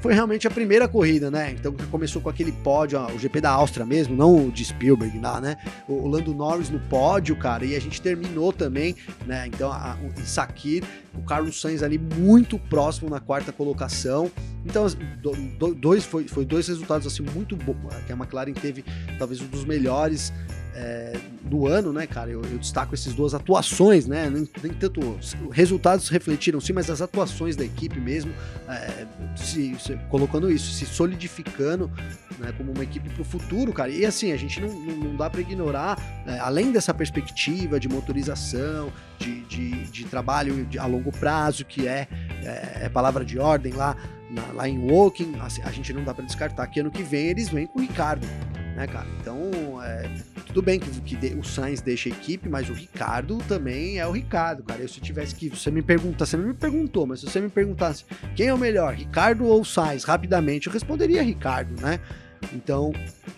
foi 0.01 0.13
realmente 0.13 0.47
a 0.47 0.51
primeira 0.51 0.87
corrida, 0.87 1.29
né? 1.29 1.51
Então 1.51 1.73
começou 1.91 2.21
com 2.21 2.29
aquele 2.29 2.51
pódio, 2.51 2.99
o 2.99 3.19
GP 3.19 3.39
da 3.39 3.51
Áustria 3.51 3.85
mesmo, 3.85 4.15
não 4.15 4.47
o 4.47 4.51
de 4.51 4.65
Spielberg 4.65 5.17
lá, 5.19 5.39
né? 5.39 5.57
O 5.87 6.07
Lando 6.07 6.33
Norris 6.33 6.69
no 6.69 6.79
pódio, 6.79 7.35
cara, 7.35 7.63
e 7.63 7.75
a 7.75 7.79
gente 7.79 8.01
terminou 8.01 8.51
também, 8.51 8.95
né? 9.25 9.45
Então 9.47 9.71
a, 9.71 9.97
o 10.03 10.25
Sakir, 10.25 10.83
o 11.13 11.21
Carlos 11.21 11.61
Sainz 11.61 11.83
ali 11.83 11.99
muito 11.99 12.57
próximo 12.57 13.09
na 13.09 13.19
quarta 13.19 13.51
colocação. 13.51 14.31
Então 14.65 14.87
do, 15.21 15.75
dois 15.75 16.03
foi, 16.03 16.27
foi 16.27 16.45
dois 16.45 16.67
resultados 16.67 17.05
assim 17.05 17.23
muito 17.33 17.55
bons, 17.55 17.77
que 18.07 18.11
a 18.11 18.15
McLaren 18.15 18.53
teve 18.53 18.83
talvez 19.19 19.39
um 19.39 19.47
dos 19.47 19.63
melhores 19.63 20.33
é, 20.75 21.19
do 21.43 21.67
ano, 21.67 21.91
né, 21.91 22.07
cara? 22.07 22.29
Eu, 22.29 22.41
eu, 22.43 22.57
destaco 22.57 22.93
essas 22.93 23.13
duas 23.13 23.33
atuações, 23.33 24.07
né? 24.07 24.29
Nem, 24.29 24.47
nem, 24.63 24.73
tanto 24.73 25.17
resultados 25.51 26.07
refletiram 26.09 26.59
sim, 26.61 26.73
mas 26.73 26.89
as 26.89 27.01
atuações 27.01 27.55
da 27.55 27.63
equipe 27.63 27.99
mesmo, 27.99 28.33
é, 28.67 29.05
se, 29.35 29.75
se, 29.79 29.95
colocando 30.09 30.51
isso, 30.51 30.71
se 30.71 30.85
solidificando 30.85 31.91
né, 32.39 32.53
como 32.57 32.71
uma 32.71 32.83
equipe 32.83 33.09
para 33.09 33.21
o 33.21 33.25
futuro, 33.25 33.73
cara. 33.73 33.89
E 33.89 34.05
assim, 34.05 34.31
a 34.31 34.37
gente 34.37 34.61
não, 34.61 34.69
não, 34.69 34.95
não 34.95 35.15
dá 35.15 35.29
para 35.29 35.41
ignorar, 35.41 36.23
é, 36.25 36.39
além 36.39 36.71
dessa 36.71 36.93
perspectiva 36.93 37.79
de 37.79 37.89
motorização, 37.89 38.91
de, 39.19 39.41
de, 39.41 39.71
de 39.85 40.05
trabalho 40.05 40.67
a 40.79 40.85
longo 40.85 41.11
prazo, 41.11 41.65
que 41.65 41.87
é, 41.87 42.07
é, 42.43 42.85
é 42.85 42.89
palavra 42.89 43.25
de 43.25 43.37
ordem 43.37 43.73
lá, 43.73 43.95
na, 44.29 44.53
lá 44.53 44.69
em 44.69 44.79
Woking, 44.79 45.35
a, 45.39 45.67
a 45.67 45.71
gente 45.71 45.91
não 45.91 46.03
dá 46.03 46.13
para 46.13 46.23
descartar 46.23 46.65
que 46.67 46.79
ano 46.79 46.89
que 46.89 47.03
vem 47.03 47.27
eles 47.27 47.49
vêm 47.49 47.67
com 47.67 47.79
o 47.79 47.81
Ricardo 47.81 48.25
né, 48.81 48.87
cara? 48.87 49.07
Então, 49.19 49.37
é, 49.83 50.09
tudo 50.53 50.65
bem 50.65 50.79
que, 50.79 50.89
que 51.01 51.35
o 51.35 51.43
Sainz 51.43 51.81
deixa 51.81 52.09
a 52.09 52.11
equipe, 52.11 52.49
mas 52.49 52.69
o 52.69 52.73
Ricardo 52.73 53.37
também 53.47 53.99
é 53.99 54.05
o 54.05 54.11
Ricardo, 54.11 54.63
cara. 54.63 54.81
Eu, 54.81 54.87
se 54.87 54.99
tivesse 54.99 55.33
que. 55.33 55.49
Você 55.49 55.71
me 55.71 55.81
pergunta, 55.81 56.25
você 56.25 56.35
não 56.35 56.47
me 56.47 56.53
perguntou, 56.53 57.07
mas 57.07 57.21
se 57.21 57.25
você 57.25 57.39
me 57.39 57.49
perguntasse 57.49 58.05
quem 58.35 58.47
é 58.47 58.53
o 58.53 58.57
melhor, 58.57 58.93
Ricardo 58.93 59.45
ou 59.45 59.63
Sainz, 59.63 60.03
rapidamente, 60.03 60.67
eu 60.67 60.73
responderia 60.73 61.23
Ricardo, 61.23 61.81
né? 61.81 61.99
Então, 62.53 62.91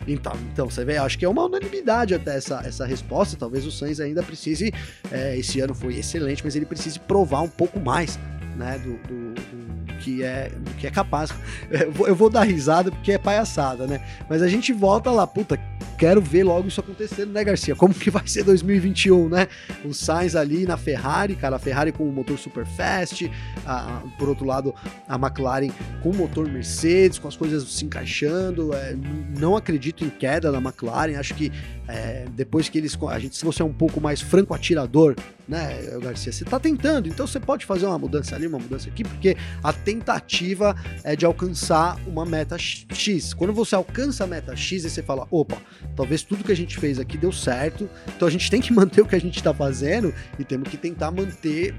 então, 0.08 0.34
então 0.52 0.70
você 0.70 0.84
vê, 0.84 0.98
acho 0.98 1.20
que 1.20 1.26
é 1.26 1.30
uma 1.30 1.46
unanimidade 1.46 2.16
até 2.16 2.38
essa, 2.38 2.62
essa 2.66 2.86
resposta. 2.86 3.38
Talvez 3.38 3.66
o 3.66 3.72
Sainz 3.72 4.00
ainda 4.00 4.24
precise. 4.24 4.74
É, 5.12 5.38
esse 5.38 5.60
ano 5.60 5.76
foi 5.76 5.96
excelente, 5.96 6.44
mas 6.44 6.56
ele 6.56 6.66
precise 6.66 7.00
provar 7.00 7.42
um 7.42 7.50
pouco 7.50 7.80
mais, 7.80 8.18
né? 8.56 8.80
do, 8.80 8.94
do, 9.08 9.34
do 9.34 9.73
que 10.04 10.22
é, 10.22 10.52
que 10.78 10.86
é 10.86 10.92
capaz. 10.92 11.34
Eu 12.06 12.16
vou, 12.16 12.30
dar 12.30 12.44
risada 12.44 12.92
porque 12.92 13.14
é 13.14 13.18
palhaçada, 13.18 13.88
né? 13.88 14.02
Mas 14.30 14.42
a 14.42 14.48
gente 14.48 14.74
volta 14.74 15.10
lá, 15.12 15.26
puta, 15.26 15.58
quero 15.98 16.22
ver 16.22 16.44
logo 16.44 16.68
isso 16.68 16.82
acontecendo, 16.82 17.32
né, 17.32 17.44
Garcia? 17.44 17.76
Como 17.76 17.94
que 17.94 18.10
vai 18.10 18.28
ser 18.28 18.44
2021, 18.44 19.30
né? 19.30 19.48
O 19.86 19.94
Sainz 19.94 20.36
ali 20.36 20.66
na 20.66 20.76
Ferrari, 20.76 21.36
cara, 21.36 21.56
a 21.56 21.60
Ferrari 21.60 21.92
com 21.92 22.08
o 22.08 22.12
motor 22.12 22.38
super 22.38 22.66
fast, 22.66 23.32
a, 23.66 24.02
por 24.18 24.28
outro 24.28 24.46
lado, 24.46 24.76
a 25.08 25.16
McLaren 25.16 25.70
com 26.02 26.10
o 26.10 26.16
motor 26.16 26.50
Mercedes, 26.50 27.18
com 27.18 27.28
as 27.28 27.38
coisas 27.38 27.64
se 27.64 27.86
encaixando. 27.86 28.74
É, 28.74 28.96
não 29.40 29.56
acredito 29.56 30.04
em 30.04 30.10
queda 30.10 30.52
da 30.52 30.58
McLaren, 30.58 31.18
acho 31.18 31.34
que 31.34 31.52
é, 31.88 32.26
depois 32.32 32.70
que 32.70 32.78
eles. 32.78 32.98
A 33.10 33.20
gente, 33.20 33.36
se 33.36 33.44
você 33.44 33.62
é 33.62 33.66
um 33.66 33.74
pouco 33.74 34.00
mais 34.00 34.22
franco 34.22 34.54
atirador, 34.54 35.16
né, 35.48 35.82
Garcia? 36.02 36.32
Você 36.32 36.44
está 36.44 36.60
tentando, 36.60 37.08
então 37.10 37.28
você 37.28 37.40
pode 37.40 37.66
fazer 37.66 37.86
uma 37.86 38.00
mudança 38.00 38.36
ali, 38.36 38.48
uma 38.48 38.60
mudança 38.60 38.90
aqui, 38.90 39.04
porque 39.04 39.36
a 39.62 39.74
tentativa 39.94 40.76
é 41.04 41.16
de 41.16 41.26
alcançar 41.26 41.98
uma 42.08 42.26
meta 42.26 42.58
X. 42.58 43.34
Quando 43.34 43.54
você 43.54 43.76
alcança 43.76 44.24
a 44.24 44.28
meta 44.28 44.56
X, 44.56 44.84
você 44.84 45.04
fala: 45.04 45.28
opa, 45.30 45.58
talvez 45.96 46.24
tudo 46.24 46.44
que 46.44 46.52
a 46.52 46.56
gente 46.56 46.78
fez 46.78 47.00
aqui 47.00 47.18
deu 47.18 47.32
certo, 47.32 47.90
então 48.16 48.28
a 48.28 48.32
gente 48.32 48.50
tem 48.50 48.62
que 48.62 48.74
manter 48.74 49.02
o 49.02 49.06
que 49.06 49.16
a 49.16 49.22
gente 49.22 49.38
está 49.38 49.54
fazendo 49.54 50.14
e 50.40 50.44
temos 50.44 50.70
que 50.70 50.78
tentar 50.78 51.12
manter 51.12 51.76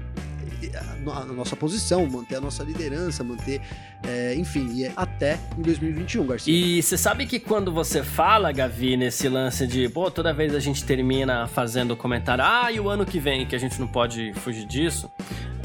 a 0.73 1.25
nossa 1.25 1.55
posição, 1.55 2.05
manter 2.07 2.35
a 2.35 2.41
nossa 2.41 2.63
liderança, 2.63 3.23
manter, 3.23 3.61
é, 4.03 4.35
enfim, 4.35 4.85
até 4.95 5.39
em 5.57 5.61
2021, 5.61 6.25
Garcia. 6.25 6.53
E 6.53 6.81
você 6.81 6.97
sabe 6.97 7.25
que 7.25 7.39
quando 7.39 7.71
você 7.71 8.03
fala, 8.03 8.51
Gavi, 8.51 8.97
nesse 8.97 9.27
lance 9.29 9.67
de, 9.67 9.89
pô, 9.89 10.09
toda 10.11 10.33
vez 10.33 10.55
a 10.55 10.59
gente 10.59 10.83
termina 10.83 11.47
fazendo 11.47 11.95
comentário, 11.95 12.43
ah, 12.43 12.71
e 12.71 12.79
o 12.79 12.89
ano 12.89 13.05
que 13.05 13.19
vem, 13.19 13.45
que 13.45 13.55
a 13.55 13.59
gente 13.59 13.79
não 13.79 13.87
pode 13.87 14.33
fugir 14.35 14.65
disso, 14.65 15.11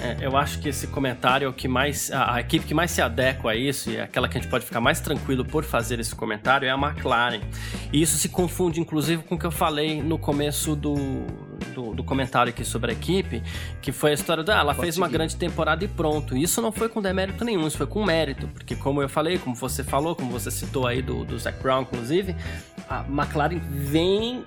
é, 0.02 0.16
eu 0.24 0.34
acho 0.36 0.58
que 0.60 0.68
esse 0.68 0.86
comentário 0.86 1.44
é 1.44 1.48
o 1.48 1.52
que 1.52 1.68
mais, 1.68 2.10
a, 2.10 2.36
a, 2.36 2.40
equipe 2.40 2.64
que 2.64 2.72
mais 2.72 2.90
se 2.90 3.02
adequa 3.02 3.50
a 3.50 3.56
isso, 3.56 3.90
e 3.90 3.96
é 3.96 4.02
aquela 4.02 4.28
que 4.28 4.38
a 4.38 4.40
gente 4.40 4.50
pode 4.50 4.64
ficar 4.64 4.80
mais 4.80 4.98
tranquilo 4.98 5.44
por 5.44 5.62
fazer 5.62 6.00
esse 6.00 6.14
comentário, 6.14 6.66
é 6.66 6.70
a 6.70 6.74
McLaren. 6.74 7.40
E 7.92 8.00
isso 8.00 8.16
se 8.16 8.30
confunde, 8.30 8.80
inclusive, 8.80 9.22
com 9.22 9.34
o 9.34 9.38
que 9.38 9.44
eu 9.44 9.50
falei 9.50 10.02
no 10.02 10.18
começo 10.18 10.74
do, 10.74 10.94
do 11.74 11.89
comentário 12.10 12.50
aqui 12.50 12.64
sobre 12.64 12.90
a 12.90 12.92
equipe, 12.92 13.40
que 13.80 13.92
foi 13.92 14.10
a 14.10 14.14
história 14.14 14.42
da, 14.42 14.56
ah, 14.56 14.60
ela 14.62 14.74
fez 14.74 14.98
uma 14.98 15.08
grande 15.08 15.36
temporada 15.36 15.84
e 15.84 15.88
pronto. 15.88 16.36
Isso 16.36 16.60
não 16.60 16.72
foi 16.72 16.88
com 16.88 17.00
demérito 17.00 17.44
nenhum, 17.44 17.68
isso 17.68 17.76
foi 17.76 17.86
com 17.86 18.04
mérito, 18.04 18.48
porque 18.48 18.74
como 18.74 19.00
eu 19.00 19.08
falei, 19.08 19.38
como 19.38 19.54
você 19.54 19.84
falou, 19.84 20.16
como 20.16 20.32
você 20.32 20.50
citou 20.50 20.88
aí 20.88 21.00
do, 21.00 21.24
do 21.24 21.38
Zac 21.38 21.62
Brown, 21.62 21.82
inclusive, 21.82 22.34
a 22.88 23.04
McLaren 23.08 23.60
vem 23.60 24.44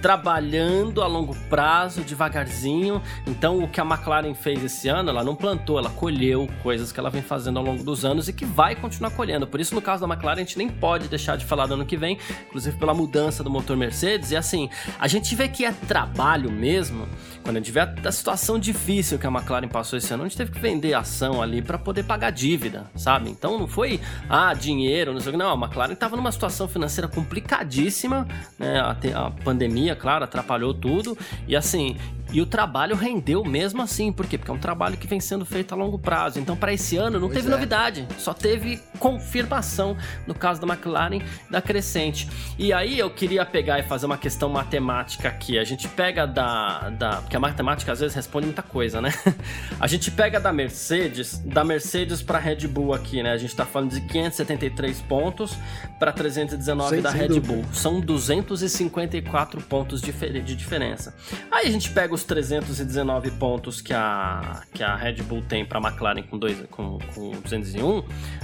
trabalhando 0.00 1.02
a 1.02 1.06
longo 1.06 1.34
prazo, 1.48 2.02
devagarzinho. 2.02 3.02
Então, 3.26 3.58
o 3.62 3.68
que 3.68 3.80
a 3.80 3.84
McLaren 3.84 4.34
fez 4.34 4.62
esse 4.62 4.88
ano, 4.88 5.10
ela 5.10 5.24
não 5.24 5.34
plantou, 5.34 5.78
ela 5.78 5.90
colheu 5.90 6.48
coisas 6.62 6.92
que 6.92 7.00
ela 7.00 7.10
vem 7.10 7.22
fazendo 7.22 7.58
ao 7.58 7.64
longo 7.64 7.82
dos 7.82 8.04
anos 8.04 8.28
e 8.28 8.32
que 8.32 8.44
vai 8.44 8.74
continuar 8.74 9.10
colhendo. 9.10 9.46
Por 9.46 9.60
isso, 9.60 9.74
no 9.74 9.82
caso 9.82 10.06
da 10.06 10.12
McLaren, 10.12 10.36
a 10.36 10.44
gente 10.44 10.58
nem 10.58 10.68
pode 10.68 11.08
deixar 11.08 11.36
de 11.36 11.44
falar 11.44 11.66
do 11.66 11.74
ano 11.74 11.86
que 11.86 11.96
vem, 11.96 12.18
inclusive 12.46 12.76
pela 12.76 12.94
mudança 12.94 13.42
do 13.42 13.50
motor 13.50 13.76
Mercedes. 13.76 14.30
E 14.30 14.36
assim, 14.36 14.70
a 14.98 15.08
gente 15.08 15.34
vê 15.34 15.48
que 15.48 15.64
é 15.64 15.72
trabalho 15.72 16.50
mesmo 16.50 17.08
quando 17.42 17.62
vê 17.70 17.80
a, 17.80 17.94
a, 18.04 18.12
situação 18.12 18.58
difícil 18.58 19.18
que 19.18 19.26
a 19.26 19.30
McLaren 19.30 19.68
passou 19.68 19.98
esse 19.98 20.12
ano, 20.12 20.24
a 20.24 20.28
gente 20.28 20.36
teve 20.36 20.50
que 20.50 20.58
vender 20.58 20.94
ação 20.94 21.42
ali 21.42 21.62
para 21.62 21.78
poder 21.78 22.04
pagar 22.04 22.30
dívida, 22.30 22.90
sabe? 22.94 23.30
Então 23.30 23.58
não 23.58 23.66
foi, 23.66 24.00
ah, 24.28 24.52
dinheiro, 24.54 25.12
não 25.12 25.20
sei 25.20 25.30
o 25.30 25.32
que. 25.32 25.38
Não, 25.38 25.50
a 25.50 25.66
McLaren 25.66 25.92
estava 25.92 26.16
numa 26.16 26.32
situação 26.32 26.68
financeira 26.68 27.08
complicadíssima, 27.08 28.26
né? 28.58 28.80
A, 28.80 28.96
a 29.26 29.30
pandemia, 29.30 29.96
claro, 29.96 30.24
atrapalhou 30.24 30.74
tudo. 30.74 31.16
E 31.46 31.56
assim, 31.56 31.96
e 32.30 32.40
o 32.40 32.46
trabalho 32.46 32.94
rendeu 32.94 33.44
mesmo 33.44 33.80
assim, 33.80 34.12
por 34.12 34.26
quê? 34.26 34.36
Porque 34.36 34.50
é 34.50 34.54
um 34.54 34.58
trabalho 34.58 34.96
que 34.96 35.06
vem 35.06 35.20
sendo 35.20 35.44
feito 35.46 35.72
a 35.72 35.76
longo 35.76 35.98
prazo. 35.98 36.38
Então, 36.38 36.56
para 36.56 36.72
esse 36.72 36.96
ano, 36.96 37.18
não 37.18 37.28
pois 37.28 37.38
teve 37.38 37.48
é. 37.48 37.50
novidade, 37.50 38.06
só 38.18 38.34
teve 38.34 38.80
confirmação 38.98 39.96
no 40.26 40.34
caso 40.34 40.60
da 40.60 40.66
McLaren 40.66 41.20
da 41.50 41.62
crescente. 41.62 42.28
E 42.58 42.72
aí 42.72 42.98
eu 42.98 43.10
queria 43.10 43.46
pegar 43.46 43.78
e 43.78 43.82
fazer 43.82 44.06
uma 44.06 44.18
questão 44.18 44.48
matemática 44.48 45.28
aqui. 45.28 45.58
A 45.58 45.64
gente 45.64 45.88
pega 45.88 46.26
da. 46.26 46.90
da 46.90 47.16
porque 47.22 47.36
a 47.36 47.40
matemática 47.40 47.92
às 47.92 48.00
vezes 48.00 48.14
responde 48.14 48.46
muita 48.46 48.62
coisa, 48.62 49.00
né? 49.00 49.12
A 49.80 49.86
gente 49.86 50.10
pega 50.10 50.40
da 50.40 50.52
Mercedes, 50.52 51.38
da 51.38 51.64
Mercedes 51.64 52.20
para 52.20 52.38
Red 52.38 52.66
Bull 52.66 52.92
aqui, 52.92 53.22
né? 53.22 53.32
A 53.32 53.36
gente 53.36 53.54
tá 53.54 53.64
falando 53.64 53.90
de 53.90 54.00
573 54.00 55.00
pontos 55.02 55.56
para 55.98 56.12
319 56.12 56.90
Sem 56.90 57.02
da 57.02 57.10
Red 57.10 57.28
dúvida. 57.28 57.46
Bull. 57.46 57.64
São 57.72 58.00
254 58.00 59.60
pontos 59.62 60.00
de 60.00 60.54
diferença. 60.54 61.14
Aí 61.50 61.66
a 61.66 61.70
gente 61.70 61.90
pega 61.90 62.12
os 62.18 62.24
319 62.24 63.30
pontos 63.32 63.80
que 63.80 63.94
a, 63.94 64.62
que 64.74 64.82
a 64.82 64.96
Red 64.96 65.22
Bull 65.22 65.42
tem 65.42 65.64
para 65.64 65.78
a 65.78 65.82
McLaren 65.82 66.22
com, 66.22 66.36
dois, 66.36 66.60
com, 66.70 66.98
com 67.14 67.30
201, 67.42 68.02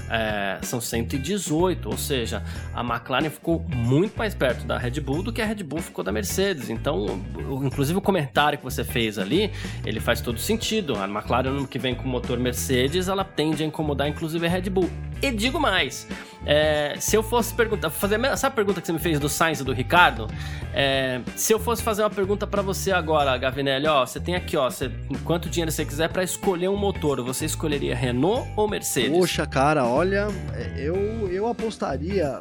é, 0.09 0.59
são 0.63 0.81
118, 0.81 1.89
ou 1.89 1.99
seja, 1.99 2.43
a 2.73 2.83
McLaren 2.83 3.31
ficou 3.31 3.65
muito 3.69 4.17
mais 4.17 4.35
perto 4.35 4.65
da 4.65 4.79
Red 4.79 5.01
Bull 5.01 5.23
do 5.23 5.33
que 5.33 5.43
a 5.43 5.47
Red 5.47 5.63
Bull 5.65 5.81
ficou 5.81 6.05
da 6.05 6.13
Mercedes. 6.13 6.71
Então, 6.71 7.21
inclusive 7.65 7.99
o 7.99 8.03
comentário 8.03 8.59
que 8.59 8.65
você 8.65 8.85
fez 8.85 9.19
ali, 9.19 9.51
ele 9.85 10.01
faz 10.01 10.21
todo 10.21 10.39
sentido. 10.39 10.97
A 10.97 11.05
McLaren 11.05 11.67
que 11.67 11.79
vem 11.79 11.95
com 11.95 12.09
motor 12.09 12.39
Mercedes, 12.39 13.09
ela 13.09 13.25
tende 13.25 13.63
a 13.63 13.67
incomodar 13.67 14.09
inclusive 14.09 14.47
a 14.47 14.51
Red 14.51 14.71
Bull. 14.71 14.89
E 15.25 15.31
digo 15.31 15.59
mais, 15.59 16.07
é, 16.45 16.97
se 16.99 17.17
eu 17.17 17.23
fosse 17.23 17.55
perguntar, 17.55 17.89
fazer 17.89 18.23
essa 18.27 18.51
pergunta 18.51 18.79
que 18.79 18.87
você 18.87 18.93
me 18.93 18.99
fez 18.99 19.19
do 19.19 19.27
Sainz 19.27 19.59
e 19.59 19.65
do 19.65 19.73
Ricardo, 19.73 20.29
é, 20.75 21.23
se 21.35 21.51
eu 21.51 21.59
fosse 21.59 21.83
fazer 21.83 22.03
uma 22.03 22.11
pergunta 22.11 22.47
para 22.47 22.61
você 22.61 22.93
agora, 22.93 23.35
Gavinelli, 23.39 23.87
ó, 23.87 24.05
você 24.05 24.21
tem 24.21 24.35
aqui, 24.35 24.55
ó, 24.55 24.69
você, 24.69 24.91
quanto 25.25 25.49
dinheiro 25.49 25.73
você 25.73 25.83
quiser 25.83 26.11
para 26.11 26.23
escolher 26.23 26.69
um 26.69 26.77
motor, 26.77 27.23
você 27.23 27.47
escolheria 27.47 27.97
Renault 27.97 28.47
ou 28.55 28.69
Mercedes? 28.69 29.17
Poxa, 29.17 29.47
cara, 29.47 29.87
olha, 29.87 30.29
eu, 30.77 30.95
eu 31.33 31.47
apostaria. 31.47 32.39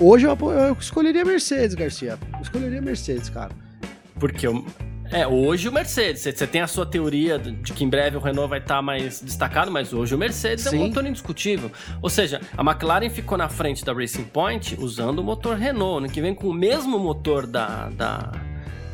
Hoje 0.00 0.26
eu, 0.26 0.38
eu 0.52 0.72
escolheria 0.80 1.26
Mercedes, 1.26 1.74
Garcia. 1.74 2.18
Eu 2.32 2.40
escolheria 2.40 2.80
Mercedes, 2.80 3.28
cara. 3.28 3.50
Porque 4.18 4.46
eu, 4.46 4.64
é, 5.12 5.26
hoje 5.26 5.68
o 5.68 5.72
Mercedes. 5.72 6.22
Você 6.22 6.46
tem 6.46 6.60
a 6.60 6.66
sua 6.66 6.86
teoria 6.86 7.38
de 7.38 7.72
que 7.72 7.84
em 7.84 7.88
breve 7.88 8.16
o 8.16 8.20
Renault 8.20 8.48
vai 8.48 8.58
estar 8.58 8.76
tá 8.76 8.82
mais 8.82 9.20
destacado, 9.20 9.70
mas 9.70 9.92
hoje 9.92 10.14
o 10.14 10.18
Mercedes 10.18 10.64
Sim. 10.64 10.76
é 10.76 10.80
um 10.80 10.86
motor 10.88 11.06
indiscutível. 11.06 11.70
Ou 12.00 12.08
seja, 12.08 12.40
a 12.56 12.62
McLaren 12.62 13.10
ficou 13.10 13.36
na 13.36 13.48
frente 13.48 13.84
da 13.84 13.92
Racing 13.92 14.24
Point 14.24 14.76
usando 14.80 15.18
o 15.18 15.22
motor 15.22 15.56
Renault, 15.56 16.02
né, 16.02 16.08
que 16.12 16.20
vem 16.20 16.34
com 16.34 16.48
o 16.48 16.54
mesmo 16.54 16.98
motor 16.98 17.46
da, 17.46 17.88
da 17.90 18.32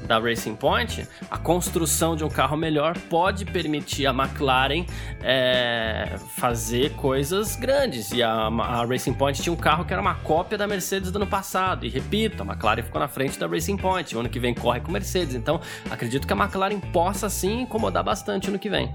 da 0.08 0.18
Racing 0.18 0.56
Point, 0.56 1.06
a 1.30 1.38
construção 1.38 2.16
de 2.16 2.24
um 2.24 2.28
carro 2.28 2.56
melhor 2.56 2.96
pode 3.10 3.44
permitir 3.44 4.06
a 4.06 4.10
McLaren 4.10 4.86
é, 5.22 6.16
fazer 6.30 6.94
coisas 6.94 7.54
grandes. 7.54 8.10
E 8.10 8.22
a, 8.22 8.30
a, 8.30 8.84
Racing 8.86 9.12
Point 9.12 9.42
tinha 9.42 9.52
um 9.52 9.56
carro 9.56 9.84
que 9.84 9.92
era 9.92 10.00
uma 10.00 10.14
cópia 10.14 10.56
da 10.56 10.66
Mercedes 10.66 11.12
do 11.12 11.16
ano 11.16 11.26
passado. 11.26 11.84
E 11.84 11.88
repito, 11.88 12.42
a 12.42 12.46
McLaren 12.46 12.82
ficou 12.82 13.00
na 13.00 13.08
frente 13.08 13.38
da 13.38 13.46
Racing 13.46 13.76
Point. 13.76 14.16
O 14.16 14.20
ano 14.20 14.28
que 14.28 14.40
vem 14.40 14.54
corre 14.54 14.80
com 14.80 14.90
Mercedes. 14.90 15.34
Então, 15.34 15.60
acredito 15.90 16.26
que 16.26 16.32
a 16.32 16.36
McLaren 16.36 16.80
possa 16.80 17.28
sim 17.28 17.60
incomodar 17.60 18.02
bastante 18.02 18.48
ano 18.48 18.58
que 18.58 18.70
vem. 18.70 18.92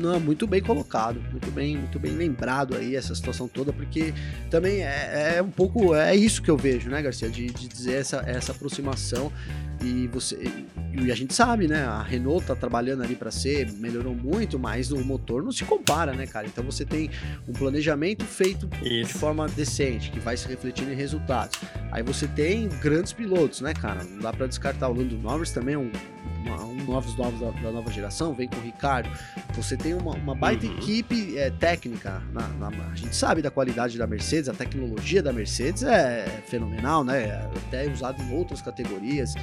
Não, 0.00 0.18
muito 0.18 0.46
bem 0.46 0.62
colocado, 0.62 1.20
muito 1.30 1.50
bem, 1.50 1.76
muito 1.76 1.98
bem 1.98 2.12
lembrado 2.12 2.74
aí 2.74 2.96
essa 2.96 3.14
situação 3.14 3.46
toda, 3.46 3.70
porque 3.72 4.14
também 4.48 4.82
é, 4.82 5.34
é 5.36 5.42
um 5.42 5.50
pouco 5.50 5.94
é 5.94 6.16
isso 6.16 6.42
que 6.42 6.50
eu 6.50 6.56
vejo, 6.56 6.88
né, 6.88 7.02
Garcia, 7.02 7.28
de, 7.28 7.46
de 7.46 7.68
dizer 7.68 7.94
essa, 7.94 8.24
essa 8.26 8.52
aproximação 8.52 9.30
e 9.82 10.06
você 10.08 10.38
e 10.92 11.10
a 11.10 11.14
gente 11.14 11.32
sabe, 11.32 11.68
né? 11.68 11.84
A 11.84 12.02
Renault 12.02 12.44
tá 12.46 12.54
trabalhando 12.54 13.02
ali 13.02 13.14
para 13.14 13.30
ser, 13.30 13.72
melhorou 13.72 14.14
muito, 14.14 14.58
mas 14.58 14.90
o 14.90 14.98
motor 15.04 15.42
não 15.42 15.52
se 15.52 15.64
compara, 15.64 16.12
né, 16.12 16.26
cara? 16.26 16.46
Então 16.46 16.64
você 16.64 16.84
tem 16.84 17.10
um 17.48 17.52
planejamento 17.52 18.24
feito 18.24 18.68
Isso. 18.82 19.12
de 19.12 19.18
forma 19.18 19.48
decente, 19.48 20.10
que 20.10 20.18
vai 20.18 20.36
se 20.36 20.48
refletindo 20.48 20.92
em 20.92 20.96
resultados. 20.96 21.58
Aí 21.92 22.02
você 22.02 22.26
tem 22.26 22.68
grandes 22.80 23.12
pilotos, 23.12 23.60
né, 23.60 23.72
cara? 23.72 24.02
Não 24.02 24.18
dá 24.18 24.32
para 24.32 24.46
descartar. 24.46 24.88
O 24.88 24.92
Lando 24.92 25.16
Norris 25.16 25.52
também 25.52 25.74
é 25.74 25.78
um, 25.78 25.90
um 26.44 26.84
novos 26.90 27.16
novos 27.16 27.40
da, 27.40 27.50
da, 27.50 27.70
nova 27.70 27.90
geração, 27.90 28.34
vem 28.34 28.48
com 28.48 28.56
o 28.56 28.60
Ricardo. 28.60 29.08
Você 29.54 29.76
tem 29.76 29.94
uma, 29.94 30.14
uma 30.14 30.34
baita 30.34 30.66
uhum. 30.66 30.76
equipe 30.76 31.38
é, 31.38 31.50
técnica. 31.50 32.22
Na, 32.32 32.48
na, 32.48 32.68
a 32.68 32.96
gente 32.96 33.14
sabe 33.14 33.40
da 33.40 33.50
qualidade 33.50 33.96
da 33.96 34.06
Mercedes, 34.06 34.48
a 34.48 34.54
tecnologia 34.54 35.22
da 35.22 35.32
Mercedes 35.32 35.82
é 35.84 36.42
fenomenal, 36.46 37.04
né? 37.04 37.48
Até 37.68 37.88
usado 37.88 38.20
em 38.22 38.34
outras 38.34 38.60
categorias, 38.60 39.34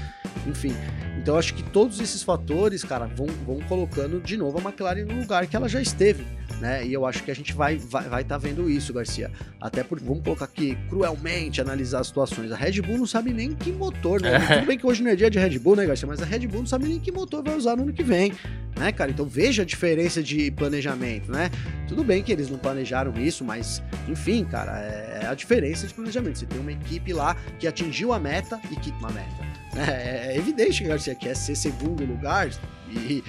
enfim. 0.46 0.74
Então 1.18 1.36
eu 1.36 1.40
acho 1.40 1.54
que 1.54 1.64
todos 1.64 2.00
esses 2.00 2.22
fatores, 2.24 2.84
cara, 2.84 3.06
vão, 3.08 3.28
vão 3.46 3.60
colocando 3.62 4.20
de 4.22 4.38
novo 4.38 4.60
a 4.60 4.62
McLaren 4.62 5.06
no 5.06 5.20
lugar 5.20 5.48
que 5.48 5.56
ela 5.56 5.68
já 5.68 5.82
esteve 5.82 6.26
né? 6.60 6.86
E 6.86 6.94
eu 6.94 7.06
acho 7.06 7.24
que 7.24 7.32
a 7.32 7.36
gente 7.36 7.54
vai 7.54 7.78
vai 7.78 8.08
vai 8.10 8.24
tá 8.24 8.38
vendo 8.38 8.70
isso, 8.70 8.94
Garcia. 8.94 9.32
Até 9.62 9.84
porque 9.84 10.04
vamos 10.04 10.24
colocar 10.24 10.46
aqui 10.46 10.78
cruelmente 10.90 11.62
analisar 11.62 12.00
as 12.00 12.08
situações. 12.08 12.52
A 12.52 12.56
Red 12.56 12.82
Bull 12.82 12.98
não 12.98 13.06
sabe 13.06 13.34
nem 13.34 13.54
que 13.54 13.72
motor, 13.72 14.22
né? 14.22 14.36
É. 14.36 14.56
Tudo 14.58 14.68
bem 14.68 14.78
que 14.78 14.86
hoje 14.86 15.04
não 15.04 15.12
é 15.12 15.16
dia 15.16 15.30
de 15.30 15.40
Red 15.40 15.60
Bull, 15.60 15.76
né, 15.76 15.86
Garcia? 15.86 16.08
Mas 16.08 16.22
a 16.22 16.26
Red 16.26 16.48
Bull 16.48 16.62
não 16.62 16.68
sabe 16.68 16.88
nem 16.88 17.00
que 17.00 17.12
motor 17.12 17.44
vai 17.44 17.56
usar 17.56 17.76
no 17.76 17.84
ano 17.84 17.94
que 17.94 18.04
vem, 18.04 18.34
né, 18.78 18.92
cara? 18.92 19.12
Então 19.12 19.26
veja 19.26 19.62
a 19.62 19.66
diferença 19.66 20.22
de 20.24 20.52
planejamento, 20.52 21.32
né? 21.32 21.50
Tudo 21.88 22.04
bem 22.04 22.24
que 22.24 22.32
eles 22.32 22.50
não 22.50 22.58
planejaram 22.58 23.14
isso, 23.20 23.44
mas 23.44 23.82
enfim, 24.08 24.44
cara, 24.44 24.80
é 24.80 25.28
a 25.28 25.34
diferença 25.34 25.86
de 25.86 25.94
planejamento. 25.94 26.40
Você 26.40 26.46
tem 26.46 26.60
uma 26.60 26.72
equipe 26.72 27.14
lá 27.14 27.36
que 27.60 27.68
atingiu 27.68 28.14
a 28.14 28.20
meta 28.20 28.60
e 28.72 28.76
que 28.76 28.92
uma 28.92 29.10
meta. 29.12 29.57
É, 29.76 30.34
é 30.34 30.38
evidente, 30.38 30.84
Garcia, 30.84 31.14
que 31.14 31.28
é 31.28 31.34
ser 31.34 31.56
segundo 31.56 32.06
lugar 32.06 32.50
e 32.90 33.24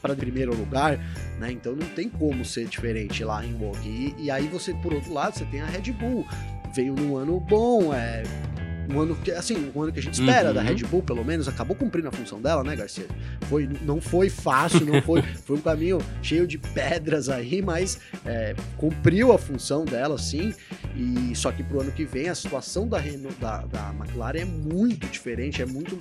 para 0.00 0.14
primeiro 0.14 0.54
lugar, 0.54 0.98
né? 1.38 1.52
Então 1.52 1.74
não 1.74 1.86
tem 1.88 2.08
como 2.08 2.44
ser 2.44 2.66
diferente 2.66 3.24
lá 3.24 3.44
em 3.44 3.54
Wog. 3.54 3.78
E, 3.84 4.14
e, 4.18 4.30
aí 4.30 4.48
você, 4.48 4.74
por 4.74 4.92
outro 4.92 5.12
lado, 5.12 5.38
você 5.38 5.44
tem 5.44 5.60
a 5.60 5.66
Red 5.66 5.92
Bull. 5.92 6.26
Veio 6.74 6.94
num 6.94 7.16
ano 7.16 7.38
bom, 7.38 7.94
é, 7.94 8.24
um 8.90 9.00
ano 9.00 9.16
que, 9.16 9.30
assim, 9.30 9.70
um 9.74 9.82
ano 9.82 9.92
que 9.92 9.98
a 9.98 10.02
gente 10.02 10.14
espera 10.14 10.48
uhum. 10.48 10.54
da 10.54 10.62
Red 10.62 10.76
Bull, 10.84 11.02
pelo 11.02 11.24
menos, 11.24 11.48
acabou 11.48 11.76
cumprindo 11.76 12.08
a 12.08 12.12
função 12.12 12.40
dela, 12.40 12.62
né, 12.62 12.76
Garcia? 12.76 13.06
Foi, 13.48 13.68
não 13.82 14.00
foi 14.00 14.28
fácil, 14.28 14.84
não 14.84 15.00
foi, 15.02 15.22
foi 15.44 15.56
um 15.56 15.60
caminho 15.60 15.98
cheio 16.22 16.46
de 16.46 16.58
pedras 16.58 17.28
aí, 17.28 17.62
mas 17.62 17.98
é, 18.24 18.54
cumpriu 18.76 19.32
a 19.32 19.38
função 19.38 19.84
dela, 19.84 20.18
sim. 20.18 20.54
E 20.96 21.34
só 21.34 21.50
que 21.50 21.62
pro 21.62 21.80
ano 21.80 21.92
que 21.92 22.04
vem 22.04 22.28
a 22.28 22.34
situação 22.34 22.88
da, 22.88 22.98
da, 23.40 23.62
da 23.66 23.94
McLaren 23.98 24.40
é 24.40 24.44
muito 24.44 25.06
diferente, 25.08 25.62
é 25.62 25.66
muito 25.66 25.98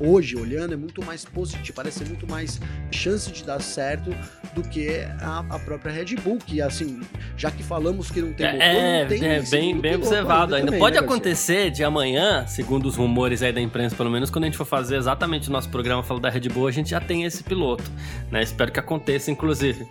hoje 0.00 0.36
olhando 0.36 0.74
é 0.74 0.76
muito 0.76 1.04
mais 1.04 1.24
positivo, 1.24 1.74
parece 1.74 1.98
ser 1.98 2.06
muito 2.06 2.26
mais 2.26 2.60
chance 2.90 3.30
de 3.30 3.44
dar 3.44 3.60
certo 3.60 4.10
do 4.54 4.62
que 4.62 5.00
a, 5.20 5.44
a 5.50 5.58
própria 5.58 5.92
Red 5.92 6.16
Bull, 6.16 6.38
que 6.38 6.60
assim, 6.60 7.00
já 7.36 7.50
que 7.50 7.62
falamos 7.62 8.10
que 8.10 8.20
não 8.20 8.32
tem 8.32 8.46
motor, 8.46 8.62
é, 8.62 9.02
não 9.02 9.08
tem 9.08 9.24
é 9.24 9.42
bem, 9.42 9.80
bem 9.80 9.94
observado. 9.96 10.54
Ainda 10.54 10.66
também, 10.66 10.80
pode 10.80 10.96
né, 10.96 11.00
acontecer 11.00 11.70
de 11.70 11.82
amanhã, 11.82 12.13
segundo 12.46 12.86
os 12.86 12.96
rumores 12.96 13.42
aí 13.42 13.52
da 13.52 13.60
imprensa, 13.60 13.96
pelo 13.96 14.10
menos 14.10 14.30
quando 14.30 14.44
a 14.44 14.46
gente 14.46 14.56
for 14.56 14.64
fazer 14.64 14.96
exatamente 14.96 15.48
o 15.48 15.52
nosso 15.52 15.68
programa 15.68 16.02
falando 16.02 16.22
da 16.22 16.30
Red 16.30 16.48
Bull, 16.48 16.66
a 16.66 16.70
gente 16.70 16.90
já 16.90 17.00
tem 17.00 17.24
esse 17.24 17.42
piloto, 17.42 17.84
né? 18.30 18.42
Espero 18.42 18.70
que 18.70 18.78
aconteça, 18.78 19.30
inclusive. 19.30 19.86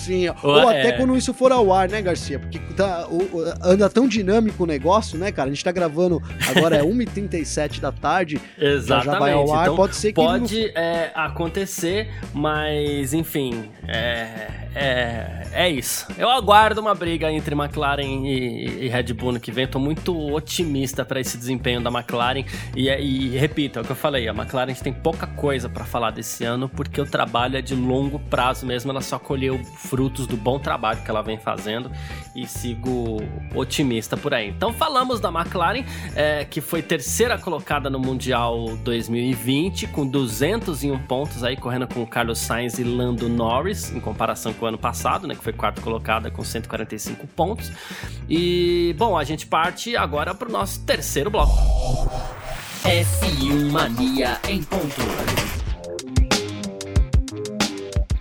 Sim, 0.00 0.28
ou, 0.28 0.50
ou 0.50 0.68
até 0.68 0.88
é... 0.88 0.92
quando 0.92 1.16
isso 1.16 1.34
for 1.34 1.52
ao 1.52 1.72
ar, 1.72 1.88
né, 1.88 2.00
Garcia? 2.00 2.38
Porque 2.38 2.58
tá, 2.74 3.06
anda 3.62 3.88
tão 3.90 4.08
dinâmico 4.08 4.64
o 4.64 4.66
negócio, 4.66 5.18
né, 5.18 5.30
cara? 5.30 5.50
A 5.50 5.52
gente 5.52 5.64
tá 5.64 5.72
gravando 5.72 6.22
agora 6.48 6.76
é 6.76 6.82
1h37 6.84 7.80
da 7.80 7.92
tarde. 7.92 8.40
Exatamente. 8.58 9.12
Já 9.12 9.18
vai 9.18 9.32
ao 9.32 9.52
ar, 9.52 9.64
então, 9.64 9.76
pode 9.76 9.96
ser 9.96 10.08
que. 10.08 10.14
Pode 10.14 10.72
não... 10.72 10.82
é, 10.82 11.12
acontecer, 11.14 12.10
mas 12.32 13.12
enfim. 13.12 13.68
É, 13.86 14.60
é, 14.74 15.46
é 15.52 15.68
isso. 15.68 16.06
Eu 16.16 16.30
aguardo 16.30 16.80
uma 16.80 16.94
briga 16.94 17.30
entre 17.30 17.54
McLaren 17.54 18.24
e, 18.24 18.84
e 18.84 18.88
Red 18.88 19.12
Bull 19.14 19.32
no 19.32 19.40
que 19.40 19.50
vem. 19.50 19.66
Tô 19.66 19.78
muito 19.78 20.16
otimista 20.32 21.04
para 21.04 21.20
esse 21.20 21.36
desempenho 21.36 21.80
da 21.80 21.90
McLaren. 21.90 22.44
E, 22.76 22.88
e, 22.88 23.36
repito, 23.36 23.78
é 23.78 23.82
o 23.82 23.84
que 23.84 23.90
eu 23.90 23.96
falei: 23.96 24.28
a 24.28 24.32
McLaren 24.32 24.74
tem 24.74 24.92
pouca 24.92 25.26
coisa 25.26 25.68
para 25.68 25.84
falar 25.84 26.12
desse 26.12 26.44
ano, 26.44 26.68
porque 26.68 27.00
o 27.00 27.06
trabalho 27.06 27.56
é 27.56 27.62
de 27.62 27.74
longo 27.74 28.18
prazo 28.18 28.64
mesmo. 28.64 28.90
Ela 28.90 29.00
só 29.00 29.18
colheu 29.18 29.60
frutos 29.90 30.24
do 30.24 30.36
bom 30.36 30.56
trabalho 30.60 31.02
que 31.02 31.10
ela 31.10 31.20
vem 31.20 31.36
fazendo 31.36 31.90
e 32.34 32.46
sigo 32.46 33.16
otimista 33.52 34.16
por 34.16 34.32
aí. 34.32 34.48
Então, 34.48 34.72
falamos 34.72 35.18
da 35.18 35.30
McLaren, 35.30 35.84
é, 36.14 36.44
que 36.44 36.60
foi 36.60 36.80
terceira 36.80 37.36
colocada 37.36 37.90
no 37.90 37.98
Mundial 37.98 38.76
2020, 38.84 39.88
com 39.88 40.06
201 40.06 40.96
pontos 41.00 41.42
aí, 41.42 41.56
correndo 41.56 41.88
com 41.88 42.06
Carlos 42.06 42.38
Sainz 42.38 42.78
e 42.78 42.84
Lando 42.84 43.28
Norris, 43.28 43.90
em 43.90 43.98
comparação 43.98 44.52
com 44.52 44.64
o 44.64 44.68
ano 44.68 44.78
passado, 44.78 45.26
né, 45.26 45.34
que 45.34 45.42
foi 45.42 45.52
quarto 45.52 45.82
colocada 45.82 46.30
com 46.30 46.44
145 46.44 47.26
pontos. 47.26 47.72
E, 48.28 48.94
bom, 48.96 49.18
a 49.18 49.24
gente 49.24 49.44
parte 49.44 49.96
agora 49.96 50.32
para 50.32 50.48
o 50.48 50.52
nosso 50.52 50.84
terceiro 50.84 51.30
bloco. 51.30 51.52
F1 52.84 53.72
Mania 53.72 54.38
em 54.48 54.62
ponto. 54.62 55.69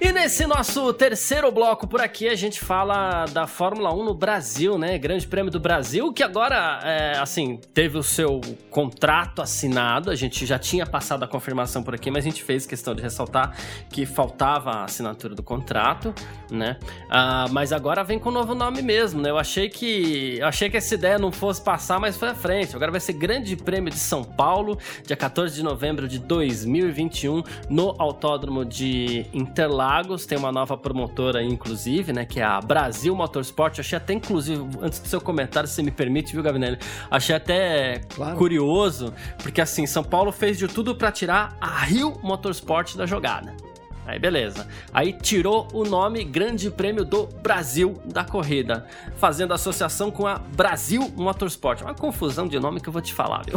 E 0.02 0.14
nesse 0.14 0.48
nosso 0.48 0.94
terceiro 0.94 1.52
bloco 1.52 1.86
por 1.86 2.00
aqui, 2.00 2.30
a 2.30 2.36
gente 2.36 2.62
fala 2.62 3.26
da 3.26 3.46
Fórmula 3.46 3.94
1 3.94 4.06
no 4.06 4.14
Brasil, 4.14 4.78
né? 4.78 4.98
Grande 4.98 5.28
Prêmio 5.28 5.52
do 5.52 5.60
Brasil, 5.60 6.14
que 6.14 6.24
agora, 6.24 6.80
é, 6.86 7.18
assim, 7.18 7.60
teve 7.74 7.98
o 7.98 8.04
seu 8.04 8.40
contrato 8.70 9.42
assinado. 9.42 10.10
A 10.10 10.16
gente 10.16 10.46
já 10.46 10.58
tinha 10.58 10.86
passado 10.86 11.24
a 11.24 11.28
confirmação 11.28 11.84
por 11.84 11.94
aqui, 11.94 12.10
mas 12.10 12.24
a 12.24 12.30
gente 12.30 12.42
fez 12.46 12.66
questão 12.66 12.96
de 12.96 13.02
ressaltar 13.02 13.54
que 13.90 14.06
faltava 14.06 14.72
a 14.72 14.84
assinatura 14.86 15.36
do 15.36 15.44
contrato, 15.44 16.16
né? 16.50 16.78
Ah, 17.10 17.48
mas 17.52 17.74
agora 17.74 18.02
vem 18.02 18.18
com 18.18 18.30
o 18.30 18.32
um 18.32 18.36
novo 18.36 18.56
nome 18.56 18.82
mesmo, 18.82 19.22
né? 19.22 19.30
Eu 19.30 19.38
achei 19.38 19.68
que 19.68 20.38
eu 20.40 20.48
achei 20.48 20.70
que 20.70 20.78
essa 20.78 20.96
ideia 20.96 21.20
não 21.20 21.30
fosse 21.30 21.62
passar, 21.62 22.00
mas 22.00 22.16
foi 22.16 22.30
à 22.30 22.36
frente. 22.36 22.74
Agora 22.74 22.90
vai 22.90 23.02
ser 23.02 23.14
Grande 23.14 23.58
Prêmio 23.58 23.92
de 23.92 24.00
São 24.00 24.24
Paulo, 24.24 24.78
dia 25.06 25.18
14 25.18 25.54
de 25.54 25.62
novembro 25.62 26.08
de 26.08 26.20
2021, 26.20 27.44
no 27.70 27.94
Autódromo 28.00 28.64
de 28.64 29.26
Interlagos. 29.34 29.89
Lagos, 29.90 30.28
tem 30.28 30.38
uma 30.38 30.52
nova 30.52 30.78
promotora 30.78 31.40
aí, 31.40 31.48
inclusive, 31.48 32.14
né? 32.14 32.24
Que 32.24 32.40
é 32.40 32.44
a 32.44 32.62
Brasil 32.62 33.16
Motorsport. 33.16 33.76
Eu 33.76 33.82
achei 33.82 33.98
até, 33.98 34.14
inclusive, 34.14 34.64
antes 34.80 35.00
do 35.00 35.08
seu 35.08 35.20
comentário, 35.20 35.68
se 35.68 35.82
me 35.82 35.90
permite, 35.90 36.32
viu, 36.32 36.44
Gavinelli? 36.44 36.78
Achei 37.10 37.36
até 37.36 38.02
claro. 38.08 38.38
curioso, 38.38 39.12
porque 39.42 39.60
assim, 39.60 39.88
São 39.88 40.04
Paulo 40.04 40.32
fez 40.32 40.60
de 40.60 40.68
tudo 40.68 40.96
para 40.96 41.12
tirar 41.12 41.58
a 41.60 41.86
Rio 41.86 42.20
Motorsport 42.22 42.96
da 42.96 43.08
jogada. 43.08 43.69
Aí 44.10 44.18
beleza. 44.18 44.66
Aí 44.92 45.14
tirou 45.14 45.68
o 45.72 45.84
nome 45.84 46.24
Grande 46.24 46.72
Prêmio 46.72 47.06
do 47.06 47.28
Brasil 47.28 48.02
da 48.12 48.24
corrida, 48.24 48.88
fazendo 49.18 49.54
associação 49.54 50.10
com 50.10 50.26
a 50.26 50.40
Brasil 50.40 51.14
Motorsport. 51.16 51.82
Uma 51.84 51.94
confusão 51.94 52.48
de 52.48 52.60
nome 52.60 52.82
que 52.82 52.90
eu 52.90 52.94
vou 52.94 53.04
te 53.04 53.14
falar, 53.14 53.44
viu? 53.46 53.56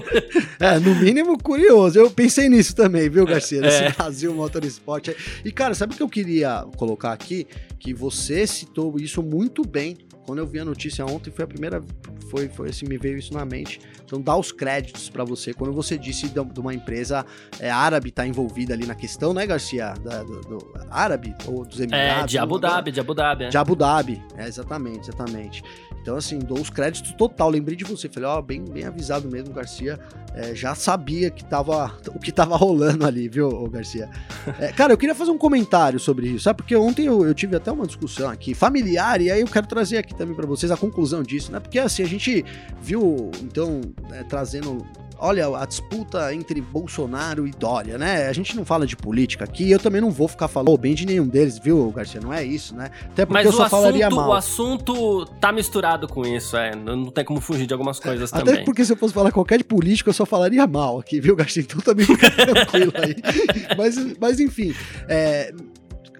é, 0.60 0.78
no 0.78 0.94
mínimo 0.96 1.38
curioso. 1.38 1.98
Eu 1.98 2.10
pensei 2.10 2.46
nisso 2.46 2.76
também, 2.76 3.08
viu, 3.08 3.24
Garcia? 3.24 3.62
Nesse 3.62 3.84
é. 3.84 3.90
Brasil 3.90 4.34
Motorsport. 4.34 5.08
E 5.42 5.50
cara, 5.50 5.74
sabe 5.74 5.94
o 5.94 5.96
que 5.96 6.02
eu 6.02 6.10
queria 6.10 6.66
colocar 6.76 7.12
aqui? 7.12 7.46
Que 7.78 7.94
você 7.94 8.46
citou 8.46 9.00
isso 9.00 9.22
muito 9.22 9.66
bem 9.66 9.96
quando 10.26 10.40
eu 10.40 10.46
vi 10.46 10.58
a 10.58 10.64
notícia 10.64 11.06
ontem, 11.06 11.30
foi 11.30 11.44
a 11.44 11.48
primeira. 11.48 11.82
Foi, 12.28 12.48
foi 12.48 12.70
assim, 12.70 12.84
me 12.86 12.98
veio 12.98 13.16
isso 13.16 13.32
na 13.32 13.44
mente. 13.44 13.80
Então, 14.04 14.20
dá 14.20 14.36
os 14.36 14.50
créditos 14.50 15.08
para 15.08 15.22
você. 15.22 15.54
Quando 15.54 15.72
você 15.72 15.96
disse 15.96 16.28
de 16.28 16.60
uma 16.60 16.74
empresa 16.74 17.24
é, 17.60 17.70
árabe 17.70 18.10
tá 18.10 18.26
envolvida 18.26 18.74
ali 18.74 18.84
na 18.84 18.96
questão, 18.96 19.32
né, 19.32 19.46
Garcia? 19.46 19.85
Da, 19.94 20.22
do, 20.22 20.40
do, 20.42 20.74
árabe 20.90 21.34
ou 21.46 21.64
dos 21.64 21.80
Emirados? 21.80 22.24
É, 22.24 22.26
de 22.26 22.38
Abu 22.38 22.58
Dhabi, 22.58 22.92
de 22.92 23.00
Abu 23.00 23.14
Dhabi. 23.14 23.44
É. 23.44 23.48
De 23.48 23.58
Abu 23.58 23.76
Dhabi, 23.76 24.22
é, 24.36 24.46
exatamente, 24.46 25.08
exatamente. 25.08 25.62
Então, 26.06 26.16
assim, 26.16 26.38
dou 26.38 26.60
os 26.60 26.70
créditos 26.70 27.12
total. 27.14 27.50
Lembrei 27.50 27.76
de 27.76 27.82
você. 27.82 28.08
Falei, 28.08 28.28
ó, 28.28 28.40
bem, 28.40 28.64
bem 28.64 28.84
avisado 28.84 29.28
mesmo, 29.28 29.52
Garcia. 29.52 29.98
É, 30.34 30.54
já 30.54 30.72
sabia 30.72 31.30
que 31.30 31.44
tava, 31.44 31.92
o 32.14 32.20
que 32.20 32.30
tava 32.30 32.56
rolando 32.56 33.04
ali, 33.04 33.28
viu, 33.28 33.68
Garcia? 33.68 34.08
É, 34.60 34.72
cara, 34.72 34.92
eu 34.92 34.96
queria 34.96 35.14
fazer 35.14 35.32
um 35.32 35.38
comentário 35.38 35.98
sobre 35.98 36.28
isso, 36.28 36.44
sabe? 36.44 36.58
Porque 36.58 36.76
ontem 36.76 37.06
eu, 37.06 37.26
eu, 37.26 37.34
tive 37.34 37.56
até 37.56 37.70
uma 37.70 37.84
discussão 37.84 38.30
aqui 38.30 38.54
familiar, 38.54 39.20
e 39.20 39.28
aí 39.28 39.40
eu 39.40 39.46
quero 39.48 39.66
trazer 39.66 39.98
aqui 39.98 40.14
também 40.14 40.36
para 40.36 40.46
vocês 40.46 40.70
a 40.70 40.76
conclusão 40.76 41.22
disso, 41.22 41.50
né? 41.50 41.58
Porque 41.58 41.78
assim, 41.80 42.02
a 42.02 42.06
gente 42.06 42.44
viu, 42.80 43.30
então, 43.42 43.80
é, 44.12 44.22
trazendo 44.22 44.86
olha 45.18 45.46
a 45.56 45.64
disputa 45.64 46.34
entre 46.34 46.60
Bolsonaro 46.60 47.46
e 47.46 47.50
Dória, 47.50 47.98
né? 47.98 48.28
A 48.28 48.32
gente 48.32 48.56
não 48.56 48.64
fala 48.64 48.86
de 48.86 48.96
política 48.96 49.44
aqui, 49.44 49.70
eu 49.70 49.78
também 49.78 50.00
não 50.00 50.10
vou 50.10 50.28
ficar 50.28 50.48
falando 50.48 50.76
bem 50.76 50.94
de 50.94 51.06
nenhum 51.06 51.26
deles, 51.26 51.58
viu, 51.58 51.90
Garcia? 51.90 52.20
Não 52.20 52.32
é 52.32 52.44
isso, 52.44 52.74
né? 52.74 52.90
Até 53.12 53.24
porque 53.24 53.32
Mas 53.32 53.46
eu 53.46 53.52
só 53.52 53.64
assunto, 53.64 53.70
falaria 53.70 54.10
mal. 54.10 54.28
o 54.28 54.32
assunto 54.32 55.26
tá 55.40 55.52
misturado 55.52 56.08
com 56.08 56.24
isso, 56.26 56.56
é. 56.56 56.74
Não 56.74 57.06
tem 57.06 57.24
como 57.24 57.40
fugir 57.40 57.66
de 57.66 57.72
algumas 57.72 57.98
coisas 57.98 58.32
Até 58.32 58.40
também. 58.40 58.54
Até 58.54 58.64
porque 58.64 58.84
se 58.84 58.92
eu 58.92 58.96
fosse 58.96 59.14
falar 59.14 59.32
qualquer 59.32 59.58
de 59.58 59.64
político, 59.64 60.10
eu 60.10 60.14
só 60.14 60.26
falaria 60.26 60.66
mal 60.66 60.98
aqui, 60.98 61.20
viu, 61.20 61.34
Garcia? 61.36 61.62
Então 61.62 61.80
também 61.80 62.06
fica 62.06 62.30
tranquilo 62.34 62.92
aí. 62.96 63.16
mas, 63.76 64.18
mas 64.18 64.40
enfim, 64.40 64.74
é, 65.08 65.52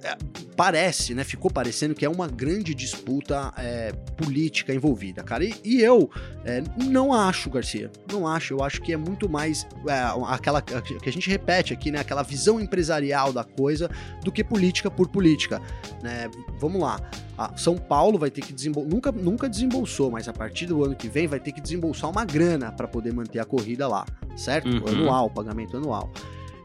é, 0.07 0.17
parece, 0.57 1.15
né? 1.15 1.25
Ficou 1.25 1.51
parecendo 1.51 1.95
que 1.95 2.05
é 2.05 2.09
uma 2.09 2.29
grande 2.29 2.75
disputa 2.75 3.53
é, 3.57 3.93
política 4.17 4.73
envolvida, 4.73 5.25
cara. 5.25 5.45
E, 5.45 5.55
e 5.65 5.83
eu 5.83 6.09
é, 6.45 6.63
não 6.77 7.13
acho, 7.13 7.51
Garcia. 7.51 7.91
Não 8.11 8.27
acho. 8.27 8.55
Eu 8.55 8.63
acho 8.63 8.81
que 8.81 8.93
é 8.93 8.97
muito 8.97 9.29
mais 9.29 9.67
é, 9.89 10.01
aquela 10.29 10.63
que 10.63 11.09
a 11.09 11.13
gente 11.13 11.29
repete 11.29 11.73
aqui, 11.73 11.91
né? 11.91 11.99
Aquela 11.99 12.23
visão 12.23 12.61
empresarial 12.61 13.33
da 13.33 13.43
coisa 13.43 13.91
do 14.23 14.31
que 14.31 14.45
política 14.45 14.89
por 14.91 15.09
política. 15.09 15.61
Né? 16.03 16.31
Vamos 16.61 16.81
lá. 16.81 17.01
São 17.57 17.77
Paulo 17.77 18.19
vai 18.19 18.31
ter 18.31 18.41
que 18.41 18.53
desembolsar. 18.53 18.91
Nunca, 18.91 19.13
nunca 19.13 19.49
desembolsou, 19.49 20.11
mas 20.11 20.29
a 20.29 20.33
partir 20.33 20.67
do 20.67 20.83
ano 20.85 20.95
que 20.95 21.09
vem 21.09 21.27
vai 21.27 21.41
ter 21.41 21.53
que 21.53 21.61
desembolsar 21.61 22.09
uma 22.09 22.25
grana 22.25 22.73
para 22.73 22.89
poder 22.89 23.13
manter 23.13 23.41
a 23.41 23.45
corrida 23.45 23.87
lá, 23.87 24.07
certo? 24.37 24.69
Uhum. 24.69 24.89
Anual, 24.89 25.29
pagamento 25.29 25.77
anual. 25.77 26.11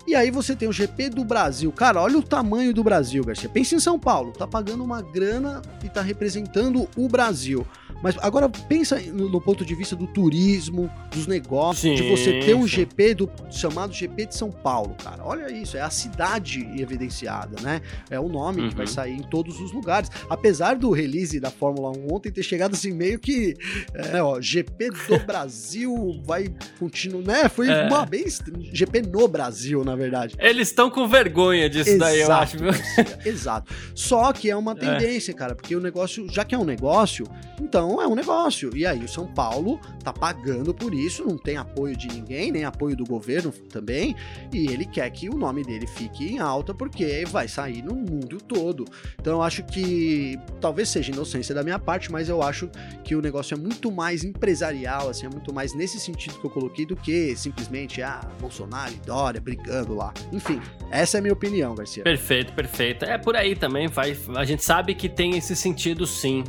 E 0.07 0.15
aí 0.15 0.31
você 0.31 0.55
tem 0.55 0.67
o 0.67 0.73
GP 0.73 1.09
do 1.09 1.23
Brasil. 1.23 1.71
Cara, 1.71 2.01
olha 2.01 2.17
o 2.17 2.23
tamanho 2.23 2.73
do 2.73 2.83
Brasil, 2.83 3.23
Garcia. 3.23 3.47
Pensa 3.47 3.75
em 3.75 3.79
São 3.79 3.99
Paulo, 3.99 4.31
tá 4.31 4.47
pagando 4.47 4.83
uma 4.83 5.01
grana 5.01 5.61
e 5.83 5.89
tá 5.89 6.01
representando 6.01 6.87
o 6.97 7.07
Brasil. 7.07 7.65
Mas 8.01 8.17
agora 8.19 8.49
pensa 8.49 8.99
no, 8.99 9.39
ponto 9.39 9.65
de 9.65 9.75
vista 9.75 9.95
do 9.95 10.07
turismo, 10.07 10.89
dos 11.11 11.27
negócios, 11.27 11.81
sim, 11.81 11.95
de 11.95 12.09
você 12.09 12.39
ter 12.39 12.55
um 12.55 12.61
sim. 12.61 12.67
GP 12.67 13.15
do 13.15 13.31
chamado 13.49 13.93
GP 13.93 14.27
de 14.27 14.35
São 14.35 14.51
Paulo, 14.51 14.95
cara. 15.03 15.23
Olha 15.23 15.51
isso, 15.51 15.77
é 15.77 15.81
a 15.81 15.89
cidade 15.89 16.61
evidenciada, 16.79 17.61
né? 17.61 17.81
É 18.09 18.19
o 18.19 18.27
nome 18.27 18.61
uhum. 18.61 18.69
que 18.69 18.75
vai 18.75 18.85
uhum. 18.85 18.91
sair 18.91 19.13
em 19.13 19.23
todos 19.23 19.59
os 19.59 19.71
lugares. 19.71 20.09
Apesar 20.29 20.75
do 20.75 20.91
release 20.91 21.39
da 21.39 21.51
Fórmula 21.51 21.91
1 21.91 22.13
ontem 22.13 22.31
ter 22.31 22.43
chegado 22.43 22.73
assim 22.73 22.91
meio 22.91 23.19
que, 23.19 23.55
é, 23.93 24.21
ó, 24.21 24.39
GP 24.41 24.89
do 24.89 25.19
Brasil 25.25 26.21
vai 26.25 26.53
continuar, 26.79 27.21
né? 27.21 27.49
Foi 27.49 27.67
é. 27.67 27.87
uma 27.87 28.05
bem 28.05 28.25
GP 28.71 29.03
no 29.03 29.27
Brasil, 29.27 29.83
na 29.83 29.95
verdade. 29.95 30.35
Eles 30.39 30.69
estão 30.69 30.89
com 30.89 31.07
vergonha 31.07 31.69
disso 31.69 31.89
Exato, 31.89 32.11
daí, 32.11 32.21
eu 32.21 32.31
acho. 32.31 32.57
Exato. 33.25 33.73
Só 33.93 34.31
que 34.33 34.49
é 34.49 34.55
uma 34.55 34.71
é. 34.71 34.75
tendência, 34.75 35.31
é. 35.31 35.35
cara, 35.35 35.55
porque 35.55 35.75
o 35.75 35.79
negócio, 35.79 36.27
já 36.29 36.43
que 36.43 36.55
é 36.55 36.57
um 36.57 36.63
negócio, 36.63 37.25
então 37.59 37.90
então 37.91 38.01
é 38.01 38.07
um 38.07 38.15
negócio. 38.15 38.75
E 38.75 38.85
aí 38.85 39.03
o 39.03 39.07
São 39.07 39.27
Paulo 39.27 39.77
tá 40.01 40.13
pagando 40.13 40.73
por 40.73 40.93
isso, 40.93 41.25
não 41.25 41.37
tem 41.37 41.57
apoio 41.57 41.95
de 41.95 42.07
ninguém, 42.07 42.49
nem 42.49 42.63
apoio 42.63 42.95
do 42.95 43.03
governo 43.03 43.51
também, 43.51 44.15
e 44.53 44.67
ele 44.67 44.85
quer 44.85 45.09
que 45.09 45.27
o 45.27 45.37
nome 45.37 45.61
dele 45.63 45.85
fique 45.85 46.25
em 46.25 46.39
alta 46.39 46.73
porque 46.73 47.25
vai 47.25 47.49
sair 47.49 47.81
no 47.81 47.93
mundo 47.93 48.37
todo. 48.37 48.85
Então 49.19 49.33
eu 49.33 49.41
acho 49.43 49.63
que 49.63 50.39
talvez 50.61 50.87
seja 50.87 51.11
inocência 51.11 51.53
da 51.53 51.63
minha 51.63 51.77
parte, 51.77 52.09
mas 52.09 52.29
eu 52.29 52.41
acho 52.41 52.69
que 53.03 53.13
o 53.13 53.21
negócio 53.21 53.55
é 53.55 53.57
muito 53.57 53.91
mais 53.91 54.23
empresarial, 54.23 55.09
assim, 55.09 55.25
é 55.25 55.29
muito 55.29 55.53
mais 55.53 55.73
nesse 55.73 55.99
sentido 55.99 56.39
que 56.39 56.45
eu 56.45 56.49
coloquei 56.49 56.85
do 56.85 56.95
que 56.95 57.35
simplesmente 57.35 58.01
ah, 58.01 58.21
Bolsonaro 58.39 58.93
e 58.93 59.05
Dória 59.05 59.41
brigando 59.41 59.95
lá. 59.95 60.13
Enfim, 60.31 60.61
essa 60.89 61.17
é 61.17 61.19
a 61.19 61.21
minha 61.21 61.33
opinião, 61.33 61.75
Garcia. 61.75 62.03
Perfeito, 62.03 62.53
perfeito. 62.53 63.03
É 63.03 63.17
por 63.17 63.35
aí 63.35 63.53
também, 63.53 63.87
vai, 63.87 64.17
a 64.35 64.45
gente 64.45 64.63
sabe 64.63 64.95
que 64.95 65.09
tem 65.09 65.37
esse 65.37 65.55
sentido 65.57 66.07
sim. 66.07 66.43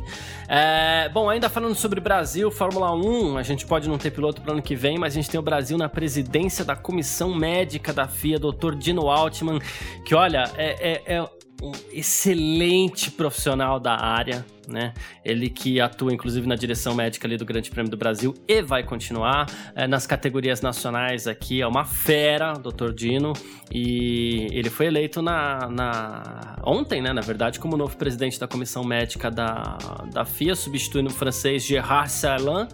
É, 0.47 1.09
bom, 1.09 1.32
ainda 1.33 1.49
falando 1.49 1.75
sobre 1.75 1.99
Brasil, 1.99 2.49
Fórmula 2.51 2.93
1, 2.95 3.37
a 3.37 3.43
gente 3.43 3.65
pode 3.65 3.89
não 3.89 3.97
ter 3.97 4.11
piloto 4.11 4.41
para 4.41 4.53
ano 4.53 4.61
que 4.61 4.75
vem, 4.75 4.97
mas 4.97 5.13
a 5.13 5.15
gente 5.15 5.29
tem 5.29 5.39
o 5.39 5.43
Brasil 5.43 5.77
na 5.77 5.89
presidência 5.89 6.63
da 6.63 6.75
comissão 6.75 7.33
médica 7.33 7.91
da 7.91 8.07
FIA, 8.07 8.39
Dr. 8.39 8.75
Dino 8.75 9.09
Altman, 9.09 9.59
que 10.05 10.13
olha, 10.13 10.43
é, 10.55 11.01
é, 11.07 11.15
é 11.17 11.29
um 11.63 11.71
excelente 11.93 13.09
profissional 13.09 13.79
da 13.79 13.95
área, 13.95 14.45
né? 14.67 14.93
Ele 15.23 15.49
que 15.49 15.79
atua 15.79 16.13
inclusive 16.13 16.45
na 16.45 16.55
direção 16.55 16.93
médica 16.93 17.25
ali 17.25 17.37
do 17.37 17.45
Grande 17.45 17.71
Prêmio 17.71 17.89
do 17.89 17.95
Brasil 17.95 18.33
e 18.45 18.61
vai 18.61 18.83
continuar 18.83 19.45
é, 19.73 19.87
nas 19.87 20.05
categorias 20.05 20.59
nacionais 20.59 21.25
aqui. 21.25 21.61
É 21.61 21.67
uma 21.67 21.85
fera, 21.85 22.53
Dr. 22.53 22.91
Dino, 22.93 23.31
e 23.71 24.49
ele 24.51 24.69
foi 24.69 24.87
eleito 24.87 25.21
na, 25.21 25.69
na 25.69 26.57
ontem, 26.65 27.01
né? 27.01 27.13
Na 27.13 27.21
verdade, 27.21 27.59
como 27.59 27.77
novo 27.77 27.95
presidente 27.95 28.37
da 28.37 28.47
comissão 28.47 28.83
médica 28.83 29.31
da, 29.31 29.77
da 30.11 30.25
FIA, 30.25 30.55
substituindo 30.55 31.09
o 31.09 31.13
francês 31.13 31.63
Gerard 31.63 32.11
Salin. 32.11 32.67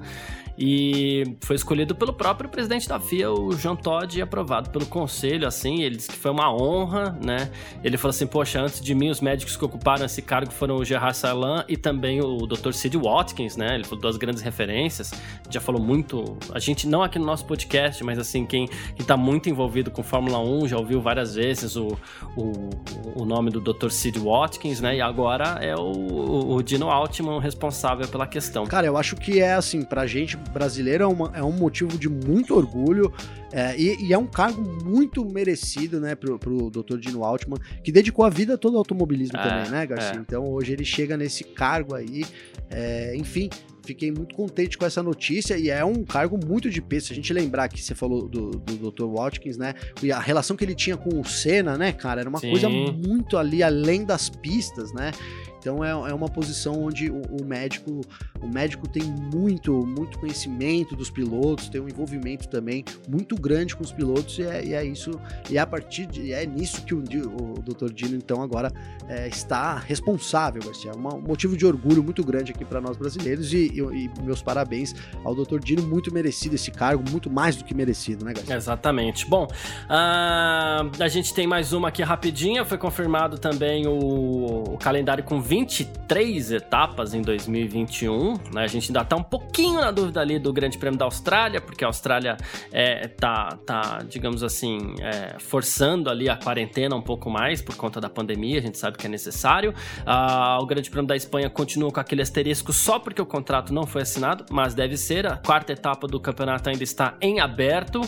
E 0.61 1.37
foi 1.39 1.55
escolhido 1.55 1.95
pelo 1.95 2.11
próprio 2.11 2.49
presidente 2.49 2.85
da 2.85 2.99
FIA, 2.99 3.31
o 3.31 3.55
Jean 3.55 3.77
Todt, 3.77 4.19
e 4.19 4.21
aprovado 4.21 4.69
pelo 4.69 4.85
conselho, 4.85 5.47
assim, 5.47 5.83
ele 5.83 5.95
disse 5.95 6.09
que 6.09 6.17
foi 6.17 6.31
uma 6.31 6.53
honra, 6.53 7.17
né? 7.23 7.49
Ele 7.81 7.97
falou 7.97 8.09
assim, 8.09 8.27
poxa, 8.27 8.59
antes 8.59 8.81
de 8.81 8.93
mim, 8.93 9.09
os 9.09 9.21
médicos 9.21 9.55
que 9.55 9.63
ocuparam 9.63 10.05
esse 10.05 10.21
cargo 10.21 10.51
foram 10.51 10.75
o 10.75 10.83
Gerard 10.83 11.15
Salan 11.15 11.63
e 11.69 11.77
também 11.77 12.19
o 12.19 12.45
Dr. 12.45 12.73
Sid 12.73 12.97
Watkins, 12.97 13.55
né? 13.55 13.75
Ele 13.75 13.85
falou 13.85 14.01
duas 14.01 14.17
grandes 14.17 14.41
referências, 14.41 15.13
já 15.49 15.61
falou 15.61 15.81
muito, 15.81 16.37
a 16.53 16.59
gente, 16.59 16.85
não 16.85 17.03
aqui 17.03 17.17
no 17.17 17.25
nosso 17.25 17.45
podcast, 17.45 18.03
mas 18.03 18.19
assim, 18.19 18.45
quem, 18.45 18.67
quem 18.67 19.05
tá 19.05 19.15
muito 19.15 19.49
envolvido 19.49 19.89
com 19.89 20.03
Fórmula 20.03 20.39
1 20.39 20.67
já 20.67 20.77
ouviu 20.77 20.99
várias 20.99 21.35
vezes 21.35 21.77
o, 21.77 21.97
o, 22.35 22.69
o 23.15 23.23
nome 23.23 23.49
do 23.49 23.61
Dr. 23.61 23.91
Sid 23.91 24.19
Watkins, 24.19 24.81
né? 24.81 24.97
E 24.97 25.01
agora 25.01 25.57
é 25.61 25.73
o, 25.73 26.55
o 26.55 26.61
Dino 26.61 26.89
Altman 26.89 27.39
responsável 27.39 28.05
pela 28.09 28.27
questão. 28.27 28.65
Cara, 28.65 28.87
eu 28.87 28.97
acho 28.97 29.15
que 29.15 29.39
é 29.39 29.53
assim, 29.53 29.83
pra 29.83 30.05
gente 30.05 30.37
brasileiro 30.49 31.03
é, 31.03 31.07
uma, 31.07 31.31
é 31.35 31.43
um 31.43 31.51
motivo 31.51 31.97
de 31.97 32.09
muito 32.09 32.55
orgulho 32.55 33.13
é, 33.51 33.75
e, 33.77 34.07
e, 34.07 34.13
é 34.13 34.17
um 34.17 34.27
cargo 34.27 34.61
muito 34.83 35.25
merecido, 35.25 35.99
né, 35.99 36.15
pro, 36.15 36.37
pro 36.37 36.69
Dr. 36.69 36.97
Dino 36.97 37.23
Altman, 37.23 37.59
que 37.83 37.91
dedicou 37.91 38.23
a 38.23 38.29
vida 38.29 38.57
todo 38.57 38.73
ao 38.73 38.79
automobilismo 38.79 39.37
é, 39.37 39.43
também, 39.43 39.71
né, 39.71 39.85
Garcia? 39.87 40.19
É. 40.19 40.21
Então 40.21 40.43
hoje 40.45 40.73
ele 40.73 40.85
chega 40.85 41.17
nesse 41.17 41.43
cargo 41.43 41.95
aí, 41.95 42.25
é, 42.69 43.15
enfim, 43.15 43.49
fiquei 43.83 44.11
muito 44.11 44.35
contente 44.35 44.77
com 44.77 44.85
essa 44.85 45.01
notícia 45.01 45.57
e 45.57 45.69
é 45.69 45.83
um 45.83 46.03
cargo 46.03 46.39
muito 46.45 46.69
de 46.69 46.81
peso. 46.81 47.07
Se 47.07 47.13
a 47.13 47.15
gente 47.15 47.33
lembrar 47.33 47.67
que 47.69 47.81
você 47.81 47.95
falou 47.95 48.27
do, 48.27 48.51
do 48.51 48.91
Dr. 48.91 49.05
Watkins, 49.05 49.57
né? 49.57 49.73
E 50.01 50.11
a 50.11 50.19
relação 50.19 50.55
que 50.55 50.63
ele 50.63 50.75
tinha 50.75 50.97
com 50.97 51.19
o 51.19 51.25
Senna, 51.25 51.77
né, 51.77 51.91
cara? 51.91 52.21
Era 52.21 52.29
uma 52.29 52.39
Sim. 52.39 52.51
coisa 52.51 52.69
muito 52.69 53.37
ali 53.37 53.63
além 53.63 54.03
das 54.03 54.29
pistas, 54.29 54.93
né? 54.93 55.11
Então 55.59 55.83
é, 55.83 55.89
é 55.89 56.13
uma 56.13 56.29
posição 56.29 56.83
onde 56.83 57.11
o, 57.11 57.21
o, 57.41 57.45
médico 57.45 58.01
o 58.41 58.47
médico 58.47 58.87
tem 58.87 59.03
muito 59.03 59.85
muito 59.85 60.17
conhecimento 60.17 60.95
dos 60.95 61.09
pilotos, 61.09 61.69
tem 61.69 61.81
um 61.81 61.89
envolvimento 61.89 62.47
também 62.47 62.83
muito 63.07 63.35
grande 63.35 63.75
com 63.75 63.83
os 63.83 63.91
pilotos 63.91 64.39
e 64.39 64.43
é, 64.43 64.65
e 64.65 64.73
é 64.73 64.85
isso 64.85 65.19
e 65.49 65.57
é 65.57 65.59
a 65.59 65.67
partir 65.67 66.05
de 66.05 66.31
é 66.31 66.45
nisso 66.45 66.83
que 66.85 66.93
o, 66.93 66.99
o 66.99 67.61
Dr. 67.61 67.91
Dino 67.93 68.15
então 68.15 68.41
agora 68.41 68.71
é, 69.07 69.27
está 69.27 69.75
responsável, 69.75 70.61
Garcia. 70.63 70.91
É 70.91 70.95
um 70.95 71.21
motivo 71.21 71.57
de 71.57 71.65
orgulho 71.65 72.03
muito 72.03 72.23
grande 72.23 72.51
aqui 72.51 72.63
para 72.63 72.79
nós 72.79 72.95
brasileiros 72.95 73.51
e, 73.53 73.71
e, 73.73 73.78
e, 73.93 74.09
meus 74.21 74.41
parabéns 74.41 74.95
ao 75.23 75.35
Dr. 75.35 75.59
Dino, 75.59 75.83
muito 75.83 76.13
merecido 76.13 76.55
esse 76.55 76.71
cargo, 76.71 77.03
muito 77.09 77.29
mais 77.29 77.55
do 77.55 77.63
que 77.63 77.73
merecido, 77.73 78.25
né, 78.25 78.33
Garcia? 78.33 78.55
Exatamente. 78.55 79.25
Bom, 79.25 79.45
uh, 79.45 81.03
a 81.03 81.07
gente 81.07 81.33
tem 81.33 81.47
mais 81.47 81.73
uma 81.73 81.89
aqui 81.89 82.03
rapidinha, 82.03 82.65
foi 82.65 82.77
confirmado 82.77 83.37
também 83.37 83.87
o, 83.87 84.73
o 84.73 84.77
calendário 84.77 85.23
com 85.23 85.41
23 85.41 86.51
etapas 86.51 87.13
em 87.13 87.21
2021. 87.21 88.33
Né? 88.53 88.63
A 88.63 88.67
gente 88.67 88.89
ainda 88.89 89.03
tá 89.03 89.15
um 89.15 89.23
pouquinho 89.23 89.81
na 89.81 89.91
dúvida 89.91 90.21
ali 90.21 90.39
do 90.39 90.51
Grande 90.51 90.77
Prêmio 90.77 90.97
da 90.97 91.05
Austrália, 91.05 91.61
porque 91.61 91.83
a 91.83 91.87
Austrália 91.87 92.37
é, 92.71 93.07
tá, 93.07 93.57
tá, 93.65 94.03
digamos 94.07 94.43
assim, 94.43 94.95
é, 94.99 95.37
forçando 95.39 96.09
ali 96.09 96.29
a 96.29 96.35
quarentena 96.35 96.95
um 96.95 97.01
pouco 97.01 97.29
mais 97.29 97.61
por 97.61 97.75
conta 97.75 97.99
da 97.99 98.09
pandemia. 98.09 98.59
A 98.59 98.61
gente 98.61 98.77
sabe 98.77 98.97
que 98.97 99.05
é 99.05 99.09
necessário. 99.09 99.73
Ah, 100.05 100.57
o 100.61 100.65
Grande 100.65 100.89
Prêmio 100.89 101.07
da 101.07 101.15
Espanha 101.15 101.49
continua 101.49 101.91
com 101.91 101.99
aquele 101.99 102.21
asterisco 102.21 102.71
só 102.71 102.99
porque 102.99 103.21
o 103.21 103.25
contrato 103.25 103.58
não 103.69 103.85
foi 103.85 104.01
assinado, 104.01 104.45
mas 104.49 104.73
deve 104.73 104.97
ser. 104.97 105.25
A 105.25 105.37
quarta 105.37 105.73
etapa 105.73 106.07
do 106.07 106.19
campeonato 106.19 106.69
ainda 106.69 106.83
está 106.83 107.15
em 107.21 107.39
aberto 107.39 108.01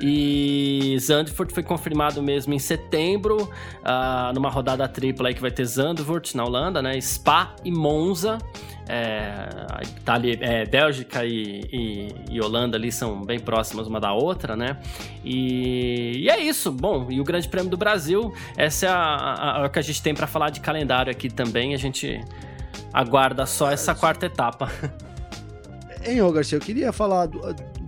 e 0.00 0.96
Zandvoort 1.00 1.52
foi 1.52 1.62
confirmado 1.62 2.22
mesmo 2.22 2.52
em 2.54 2.58
setembro, 2.58 3.50
ah, 3.84 4.32
numa 4.34 4.50
rodada 4.50 4.86
tripla 4.88 5.28
aí 5.28 5.34
que 5.34 5.40
vai 5.40 5.50
ter 5.50 5.64
Zandvoort 5.64 6.36
na 6.36 6.44
Holanda, 6.44 6.82
né? 6.82 7.00
Spa 7.00 7.54
e 7.64 7.70
Monza. 7.70 8.38
É, 8.90 9.48
tá 10.02 10.14
ali, 10.14 10.38
é, 10.40 10.64
Bélgica 10.64 11.22
e, 11.22 11.60
e, 11.70 12.14
e, 12.30 12.40
Holanda 12.40 12.78
ali 12.78 12.90
são 12.90 13.22
bem 13.22 13.38
próximas 13.38 13.86
uma 13.86 14.00
da 14.00 14.14
outra, 14.14 14.56
né? 14.56 14.78
E, 15.22 16.22
e 16.22 16.30
é 16.30 16.40
isso. 16.40 16.72
Bom, 16.72 17.06
e 17.10 17.20
o 17.20 17.24
Grande 17.24 17.46
Prêmio 17.48 17.70
do 17.70 17.76
Brasil, 17.76 18.32
essa 18.56 18.86
é 18.86 18.88
a, 18.88 18.94
a, 18.94 19.64
a 19.66 19.68
que 19.68 19.78
a 19.78 19.82
gente 19.82 20.02
tem 20.02 20.14
para 20.14 20.26
falar 20.26 20.48
de 20.48 20.60
calendário 20.60 21.12
aqui 21.12 21.28
também. 21.28 21.74
A 21.74 21.76
gente 21.76 22.18
aguarda 22.92 23.46
só 23.46 23.70
essa 23.70 23.94
quarta 23.94 24.26
etapa. 24.26 24.70
Hein, 26.04 26.22
ô 26.22 26.30
Garcia, 26.30 26.56
eu 26.56 26.60
queria 26.60 26.92
falar 26.92 27.28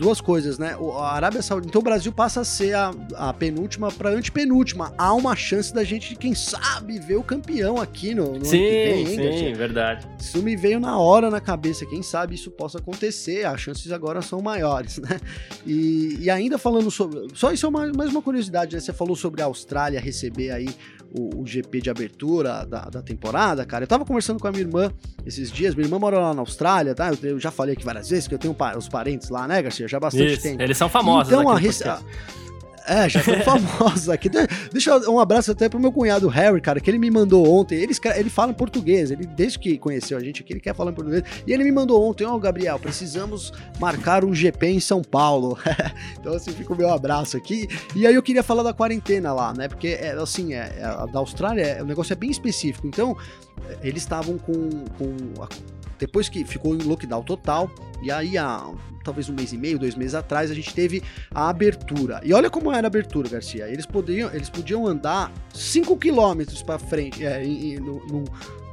duas 0.01 0.21
coisas, 0.21 0.59
né? 0.59 0.77
A 0.99 1.14
Arábia 1.14 1.43
Saudita, 1.43 1.69
então 1.69 1.81
o 1.81 1.85
Brasil 1.85 2.11
passa 2.11 2.40
a 2.40 2.45
ser 2.45 2.75
a, 2.75 2.90
a 3.14 3.33
penúltima 3.33 3.93
para 3.93 4.11
antepenúltima. 4.11 4.93
Há 4.97 5.12
uma 5.12 5.37
chance 5.37 5.73
da 5.73 5.85
gente, 5.85 6.16
quem 6.16 6.35
sabe, 6.35 6.99
ver 6.99 7.16
o 7.16 7.23
campeão 7.23 7.81
aqui 7.81 8.14
no, 8.14 8.38
no 8.38 8.45
sim, 8.45 8.59
vem, 8.59 9.01
hein, 9.01 9.07
sim, 9.07 9.16
Garcia? 9.16 9.55
verdade. 9.55 10.09
Isso 10.19 10.43
me 10.43 10.57
veio 10.57 10.81
na 10.81 10.99
hora 10.99 11.31
na 11.31 11.40
cabeça, 11.40 11.85
quem 11.87 12.03
sabe 12.03 12.35
isso 12.35 12.51
possa 12.51 12.79
acontecer, 12.79 13.47
as 13.47 13.61
chances 13.61 13.93
agora 13.93 14.23
são 14.23 14.40
maiores, 14.40 14.99
né? 14.99 15.21
E, 15.66 16.16
e 16.21 16.31
ainda 16.31 16.57
falando 16.57 16.90
sobre, 16.90 17.29
só 17.35 17.53
isso 17.53 17.66
é 17.66 17.69
uma, 17.69 17.93
mais 17.93 18.11
uma 18.11 18.23
curiosidade, 18.23 18.75
né? 18.75 18.81
Você 18.81 18.93
falou 18.93 19.14
sobre 19.14 19.43
a 19.43 19.45
Austrália 19.45 20.01
receber 20.01 20.51
aí 20.51 20.69
o, 21.12 21.40
o 21.42 21.46
GP 21.46 21.81
de 21.81 21.90
abertura 21.90 22.64
da, 22.64 22.85
da, 22.85 23.03
temporada, 23.03 23.64
cara. 23.64 23.85
Eu 23.85 23.88
tava 23.88 24.05
conversando 24.05 24.38
com 24.38 24.46
a 24.46 24.51
minha 24.51 24.62
irmã 24.62 24.92
esses 25.27 25.51
dias. 25.51 25.75
Minha 25.75 25.87
irmã 25.87 25.99
mora 25.99 26.18
lá 26.18 26.35
na 26.35 26.40
Austrália, 26.40 26.94
tá? 26.94 27.11
Eu, 27.11 27.31
eu 27.31 27.40
já 27.40 27.51
falei 27.51 27.75
aqui 27.75 27.85
várias 27.85 28.09
vezes 28.09 28.29
que 28.29 28.35
eu 28.35 28.38
tenho 28.38 28.57
os 28.77 28.88
parentes 28.88 29.29
lá, 29.29 29.46
né, 29.49 29.61
Garcia? 29.62 29.88
Já 29.88 29.96
há 29.96 30.01
bastante 30.01 30.33
Isso, 30.33 30.42
tempo. 30.42 30.62
Eles 30.62 30.77
são 30.77 30.88
famosos. 30.88 31.33
Então, 31.33 31.49
a, 31.49 32.01
é, 32.90 33.09
já 33.09 33.20
estão 33.20 33.40
famosos 33.61 34.09
aqui. 34.09 34.29
Deixa 34.72 34.98
um 35.09 35.20
abraço 35.20 35.53
até 35.53 35.68
pro 35.68 35.79
meu 35.79 35.92
cunhado 35.92 36.26
Harry, 36.26 36.61
cara, 36.61 36.81
que 36.81 36.90
ele 36.90 36.98
me 36.98 37.09
mandou 37.09 37.48
ontem. 37.48 37.76
Ele, 37.76 37.92
ele 38.16 38.29
fala 38.29 38.50
em 38.50 38.55
português, 38.55 39.12
ele 39.12 39.24
desde 39.26 39.61
que 39.61 39.79
conheceu 39.79 40.18
a 40.18 40.20
gente 40.20 40.42
aqui, 40.42 40.53
ele 40.53 40.61
quer 40.61 40.74
falar 40.74 40.90
em 40.90 40.94
português. 40.94 41.22
E 41.46 41.53
ele 41.53 41.62
me 41.62 41.70
mandou 41.70 42.03
ontem, 42.03 42.24
ó, 42.24 42.35
oh, 42.35 42.38
Gabriel, 42.40 42.81
precisamos 42.81 43.53
marcar 43.79 44.24
um 44.24 44.35
GP 44.35 44.66
em 44.66 44.81
São 44.81 45.03
Paulo. 45.03 45.57
então, 46.18 46.34
assim, 46.34 46.51
fica 46.51 46.72
o 46.72 46.76
meu 46.76 46.93
abraço 46.93 47.36
aqui. 47.36 47.68
E 47.95 48.07
aí 48.07 48.14
eu 48.14 48.22
queria 48.22 48.43
falar 48.43 48.64
da 48.64 48.74
quarentena 48.74 49.32
lá, 49.32 49.55
né? 49.55 49.68
Porque, 49.68 49.88
é, 49.88 50.11
assim, 50.12 50.55
é, 50.55 50.72
é, 50.78 51.12
da 51.12 51.20
Austrália, 51.20 51.62
é, 51.62 51.82
o 51.82 51.86
negócio 51.86 52.12
é 52.12 52.16
bem 52.16 52.30
específico. 52.30 52.88
Então, 52.88 53.16
eles 53.82 54.02
estavam 54.02 54.38
com, 54.38 54.68
com 54.98 55.42
a, 55.42 55.48
depois 55.98 56.28
que 56.28 56.44
ficou 56.44 56.74
em 56.74 56.78
lockdown 56.78 57.22
total, 57.22 57.70
e 58.02 58.11
aí 58.11 58.38
há 58.38 58.72
talvez 59.04 59.28
um 59.28 59.34
mês 59.34 59.52
e 59.52 59.58
meio, 59.58 59.78
dois 59.78 59.94
meses 59.94 60.14
atrás, 60.14 60.50
a 60.50 60.54
gente 60.54 60.74
teve 60.74 61.02
a 61.30 61.48
abertura. 61.48 62.20
E 62.24 62.32
olha 62.32 62.50
como 62.50 62.72
era 62.72 62.86
a 62.86 62.88
abertura, 62.88 63.28
Garcia. 63.28 63.68
Eles 63.68 63.86
podiam, 63.86 64.32
eles 64.32 64.48
podiam 64.48 64.86
andar 64.86 65.32
5 65.54 65.96
quilômetros 65.96 66.62
para 66.62 66.78
frente, 66.78 67.24
é, 67.24 67.44
em, 67.44 67.74
em, 67.74 67.80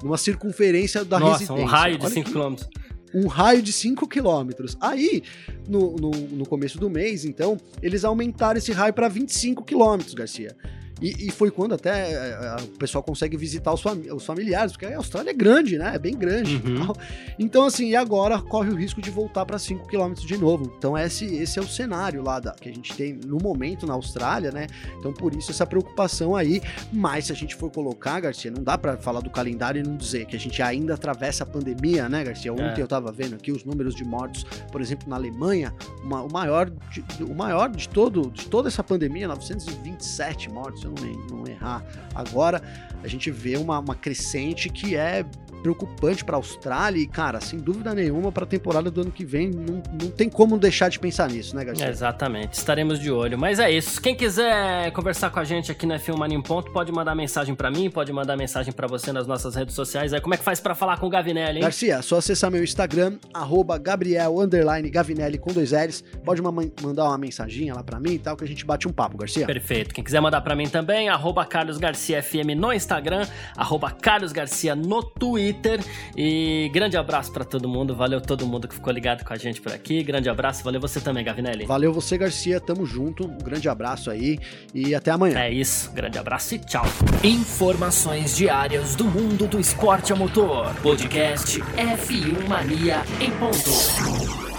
numa 0.03 0.17
circunferência 0.17 1.03
da 1.03 1.19
Nossa, 1.19 1.39
residência. 1.39 1.63
um 1.63 1.67
raio 1.67 1.97
de 1.97 2.09
5 2.09 2.29
quilômetros 2.29 2.69
um 3.13 3.27
raio 3.27 3.61
de 3.61 3.71
5 3.71 4.07
quilômetros. 4.07 4.77
Aí, 4.81 5.23
no, 5.67 5.95
no, 5.95 6.11
no, 6.11 6.45
começo 6.45 6.77
do 6.77 6.89
mês, 6.89 7.25
então, 7.25 7.57
eles 7.81 8.03
aumentaram 8.03 8.57
esse 8.57 8.71
raio 8.71 8.93
para 8.93 9.07
25 9.07 9.63
quilômetros, 9.63 10.13
Garcia. 10.13 10.55
E, 11.02 11.28
e, 11.28 11.32
foi 11.32 11.52
quando 11.52 11.76
até 11.76 11.91
a, 11.91 11.98
é, 11.98 12.16
a, 12.16 12.58
é, 12.60 12.64
o 12.64 12.68
pessoal 12.78 13.04
consegue 13.04 13.38
visitar 13.38 13.74
os, 13.74 13.82
fami 13.82 14.12
os, 14.12 14.26
familiares, 14.26 14.72
porque 14.72 14.86
a 14.86 14.98
Austrália 14.98 15.32
é 15.32 15.34
grande, 15.34 15.78
né? 15.78 15.95
É 15.95 16.00
bem 16.00 16.18
grande. 16.18 16.56
Uhum. 16.56 16.93
Então, 17.38 17.66
assim, 17.66 17.89
e 17.89 17.95
agora 17.95 18.39
corre 18.41 18.70
o 18.70 18.76
risco 18.76 19.02
de 19.02 19.12
voltar 19.12 19.45
para 19.45 19.60
5 19.60 19.88
km 19.88 20.14
de 20.14 20.38
novo. 20.38 20.74
Então, 20.78 20.98
esse, 20.98 21.26
esse 21.26 21.60
é 21.60 21.62
o 21.62 21.68
cenário 21.68 22.24
lá 22.24 22.39
da, 22.39 22.52
que 22.52 22.70
a 22.70 22.74
gente 22.74 22.93
tem 22.95 23.14
no 23.14 23.38
momento 23.38 23.86
na 23.86 23.93
Austrália, 23.93 24.52
né? 24.52 24.68
Então, 25.00 25.14
por 25.14 25.36
isso, 25.36 25.52
essa 25.52 25.66
preocupação 25.66 26.36
aí. 26.36 26.62
Mas, 26.91 27.26
se 27.26 27.32
a 27.32 27.36
gente 27.36 27.56
for 27.56 27.72
colocar, 27.72 28.20
Garcia, 28.20 28.50
não 28.50 28.64
dá 28.64 28.78
para 28.78 28.98
falar 28.98 29.22
do 29.22 29.30
calendário 29.30 29.80
e 29.80 29.88
não 29.88 29.95
dizer 29.95 30.26
que 30.26 30.36
a 30.36 30.39
gente 30.39 30.62
ainda 30.62 30.95
atravessa 30.95 31.43
a 31.43 31.48
pandemia, 31.48 32.10
né, 32.10 32.24
Garcia? 32.24 32.52
Ontem 32.52 32.80
é. 32.80 32.82
eu 32.82 32.88
tava 32.88 33.12
vendo 33.12 33.36
aqui 33.36 33.52
os 33.52 33.64
números 33.64 33.93
de 33.93 34.04
mortos, 34.04 34.43
por 34.72 34.82
exemplo, 34.82 35.08
na 35.08 35.16
Alemanha, 35.16 35.74
uma, 36.04 36.24
o, 36.24 36.32
maior 36.32 36.70
de, 36.70 37.24
o 37.24 37.36
maior 37.36 37.70
de, 37.70 37.88
todo, 37.88 38.32
de 38.32 38.48
toda 38.48 38.68
essa 38.68 38.84
pandemia, 38.84 39.28
927 39.28 40.50
mortos 40.50 40.86
não, 40.91 41.38
não 41.38 41.47
errar. 41.47 41.83
Agora, 42.13 42.61
a 43.03 43.07
gente 43.07 43.29
vê 43.31 43.57
uma, 43.57 43.79
uma 43.79 43.95
crescente 43.95 44.69
que 44.69 44.95
é 44.95 45.25
preocupante 45.62 46.24
para 46.24 46.36
a 46.36 46.39
Austrália 46.39 47.01
e, 47.01 47.08
cara, 47.08 47.39
sem 47.41 47.60
dúvida 47.60 47.93
nenhuma, 47.93 48.32
para 48.32 48.43
a 48.43 48.47
temporada 48.47 48.89
do 48.89 49.01
ano 49.01 49.12
que 49.12 49.26
vem, 49.26 49.49
não, 49.49 49.82
não 50.01 50.10
tem 50.10 50.30
como 50.30 50.58
deixar 50.58 50.89
de 50.89 50.99
pensar 50.99 51.30
nisso, 51.30 51.55
né, 51.55 51.66
Garcia? 51.66 51.88
exatamente, 51.89 52.53
estaremos 52.53 52.99
de 52.99 53.12
olho. 53.12 53.38
Mas 53.38 53.60
é 53.60 53.72
isso. 53.72 54.01
Quem 54.01 54.16
quiser 54.16 54.91
conversar 54.91 55.30
com 55.30 55.39
a 55.39 55.43
gente 55.43 55.72
aqui 55.72 55.86
na 55.86 55.97
F1 55.97 56.18
Mania 56.18 56.38
em 56.38 56.41
Ponto, 56.41 56.72
pode 56.72 56.91
mandar 56.91 57.16
mensagem 57.16 57.55
para 57.55 57.72
mim, 57.72 57.89
pode 57.89 58.14
mandar 58.14 58.38
mensagem 58.38 58.72
para 58.72 58.88
você 58.88 59.12
nas 59.12 59.28
nossas 59.28 59.55
redes 59.55 59.74
sociais. 59.74 60.14
Aí, 60.14 60.22
como 60.22 60.34
é 60.34 60.38
que 60.38 60.43
faz 60.43 60.60
para 60.60 60.76
falar 60.76 60.97
com 60.97 61.08
o 61.08 61.10
Gavinelli, 61.10 61.58
hein? 61.58 61.62
Garcia, 61.62 61.95
é 61.95 62.01
só 62.01 62.18
acessar 62.18 62.51
meu 62.51 62.64
Instagram, 62.64 63.18
arroba 63.34 63.78
Gabriel 63.78 64.36
Gavinelli 64.91 65.38
com 65.38 65.51
dois 65.51 65.72
L's. 65.72 66.03
Pode 66.24 66.41
mandar 66.41 67.05
uma 67.05 67.18
mensaginha 67.18 67.74
lá 67.74 67.84
para 67.84 67.99
mim 67.99 68.14
e 68.14 68.20
tal, 68.20 68.36
que 68.36 68.43
a 68.43 68.47
gente 68.47 68.66
bate 68.66 68.88
um 68.88 68.91
papo, 68.91 69.18
Garcia. 69.18 69.45
Perfeito. 69.45 69.93
Quem 69.93 70.03
quiser 70.03 70.22
mandar 70.22 70.41
para 70.41 70.55
mim 70.55 70.68
também, 70.68 71.10
arroba 71.10 71.45
Carlos 71.45 71.78
Garcia 71.78 72.22
FM 72.22 72.55
no 72.55 72.72
Instagram, 72.72 73.26
arroba 73.55 73.91
Carlos 73.91 74.32
Garcia 74.32 74.76
no 74.76 75.01
Twitter. 75.01 75.47
Twitter. 75.48 75.80
E 76.16 76.70
grande 76.74 76.98
abraço 76.98 77.32
para 77.32 77.45
todo 77.45 77.68
mundo. 77.68 77.95
Valeu 77.95 78.20
todo 78.20 78.45
mundo 78.45 78.68
que 78.68 78.76
ficou 78.76 78.91
ligado 78.91 79.24
com 79.24 79.34
a 79.34 79.38
gente 79.38 79.62
por 79.62 79.72
aqui. 79.72 80.04
Grande 80.04 80.30
abraço. 80.30 80.64
Valeu 80.64 80.82
você 80.82 81.00
também, 81.00 81.24
Gavinelli. 81.24 81.66
Valeu 81.66 81.93
você, 81.93 82.18
Garcia. 82.18 82.60
Tamo 82.60 82.86
junto. 82.86 83.26
Um 83.26 83.38
grande 83.38 83.70
abraço 83.70 84.10
aí 84.10 84.39
e 84.74 84.93
até 84.93 85.12
amanhã. 85.12 85.39
É 85.39 85.52
isso. 85.52 85.91
Grande 85.91 86.18
abraço 86.18 86.56
e 86.56 86.60
tchau. 86.60 86.86
Informações 87.24 88.36
diárias 88.36 88.95
do 88.95 89.06
mundo 89.06 89.48
do 89.48 89.60
esporte 89.60 90.12
a 90.12 90.16
motor. 90.16 90.74
Podcast 90.82 91.60
F1 91.60 92.48
Mania 92.48 93.04
em 93.20 93.32
ponto. 93.32 94.57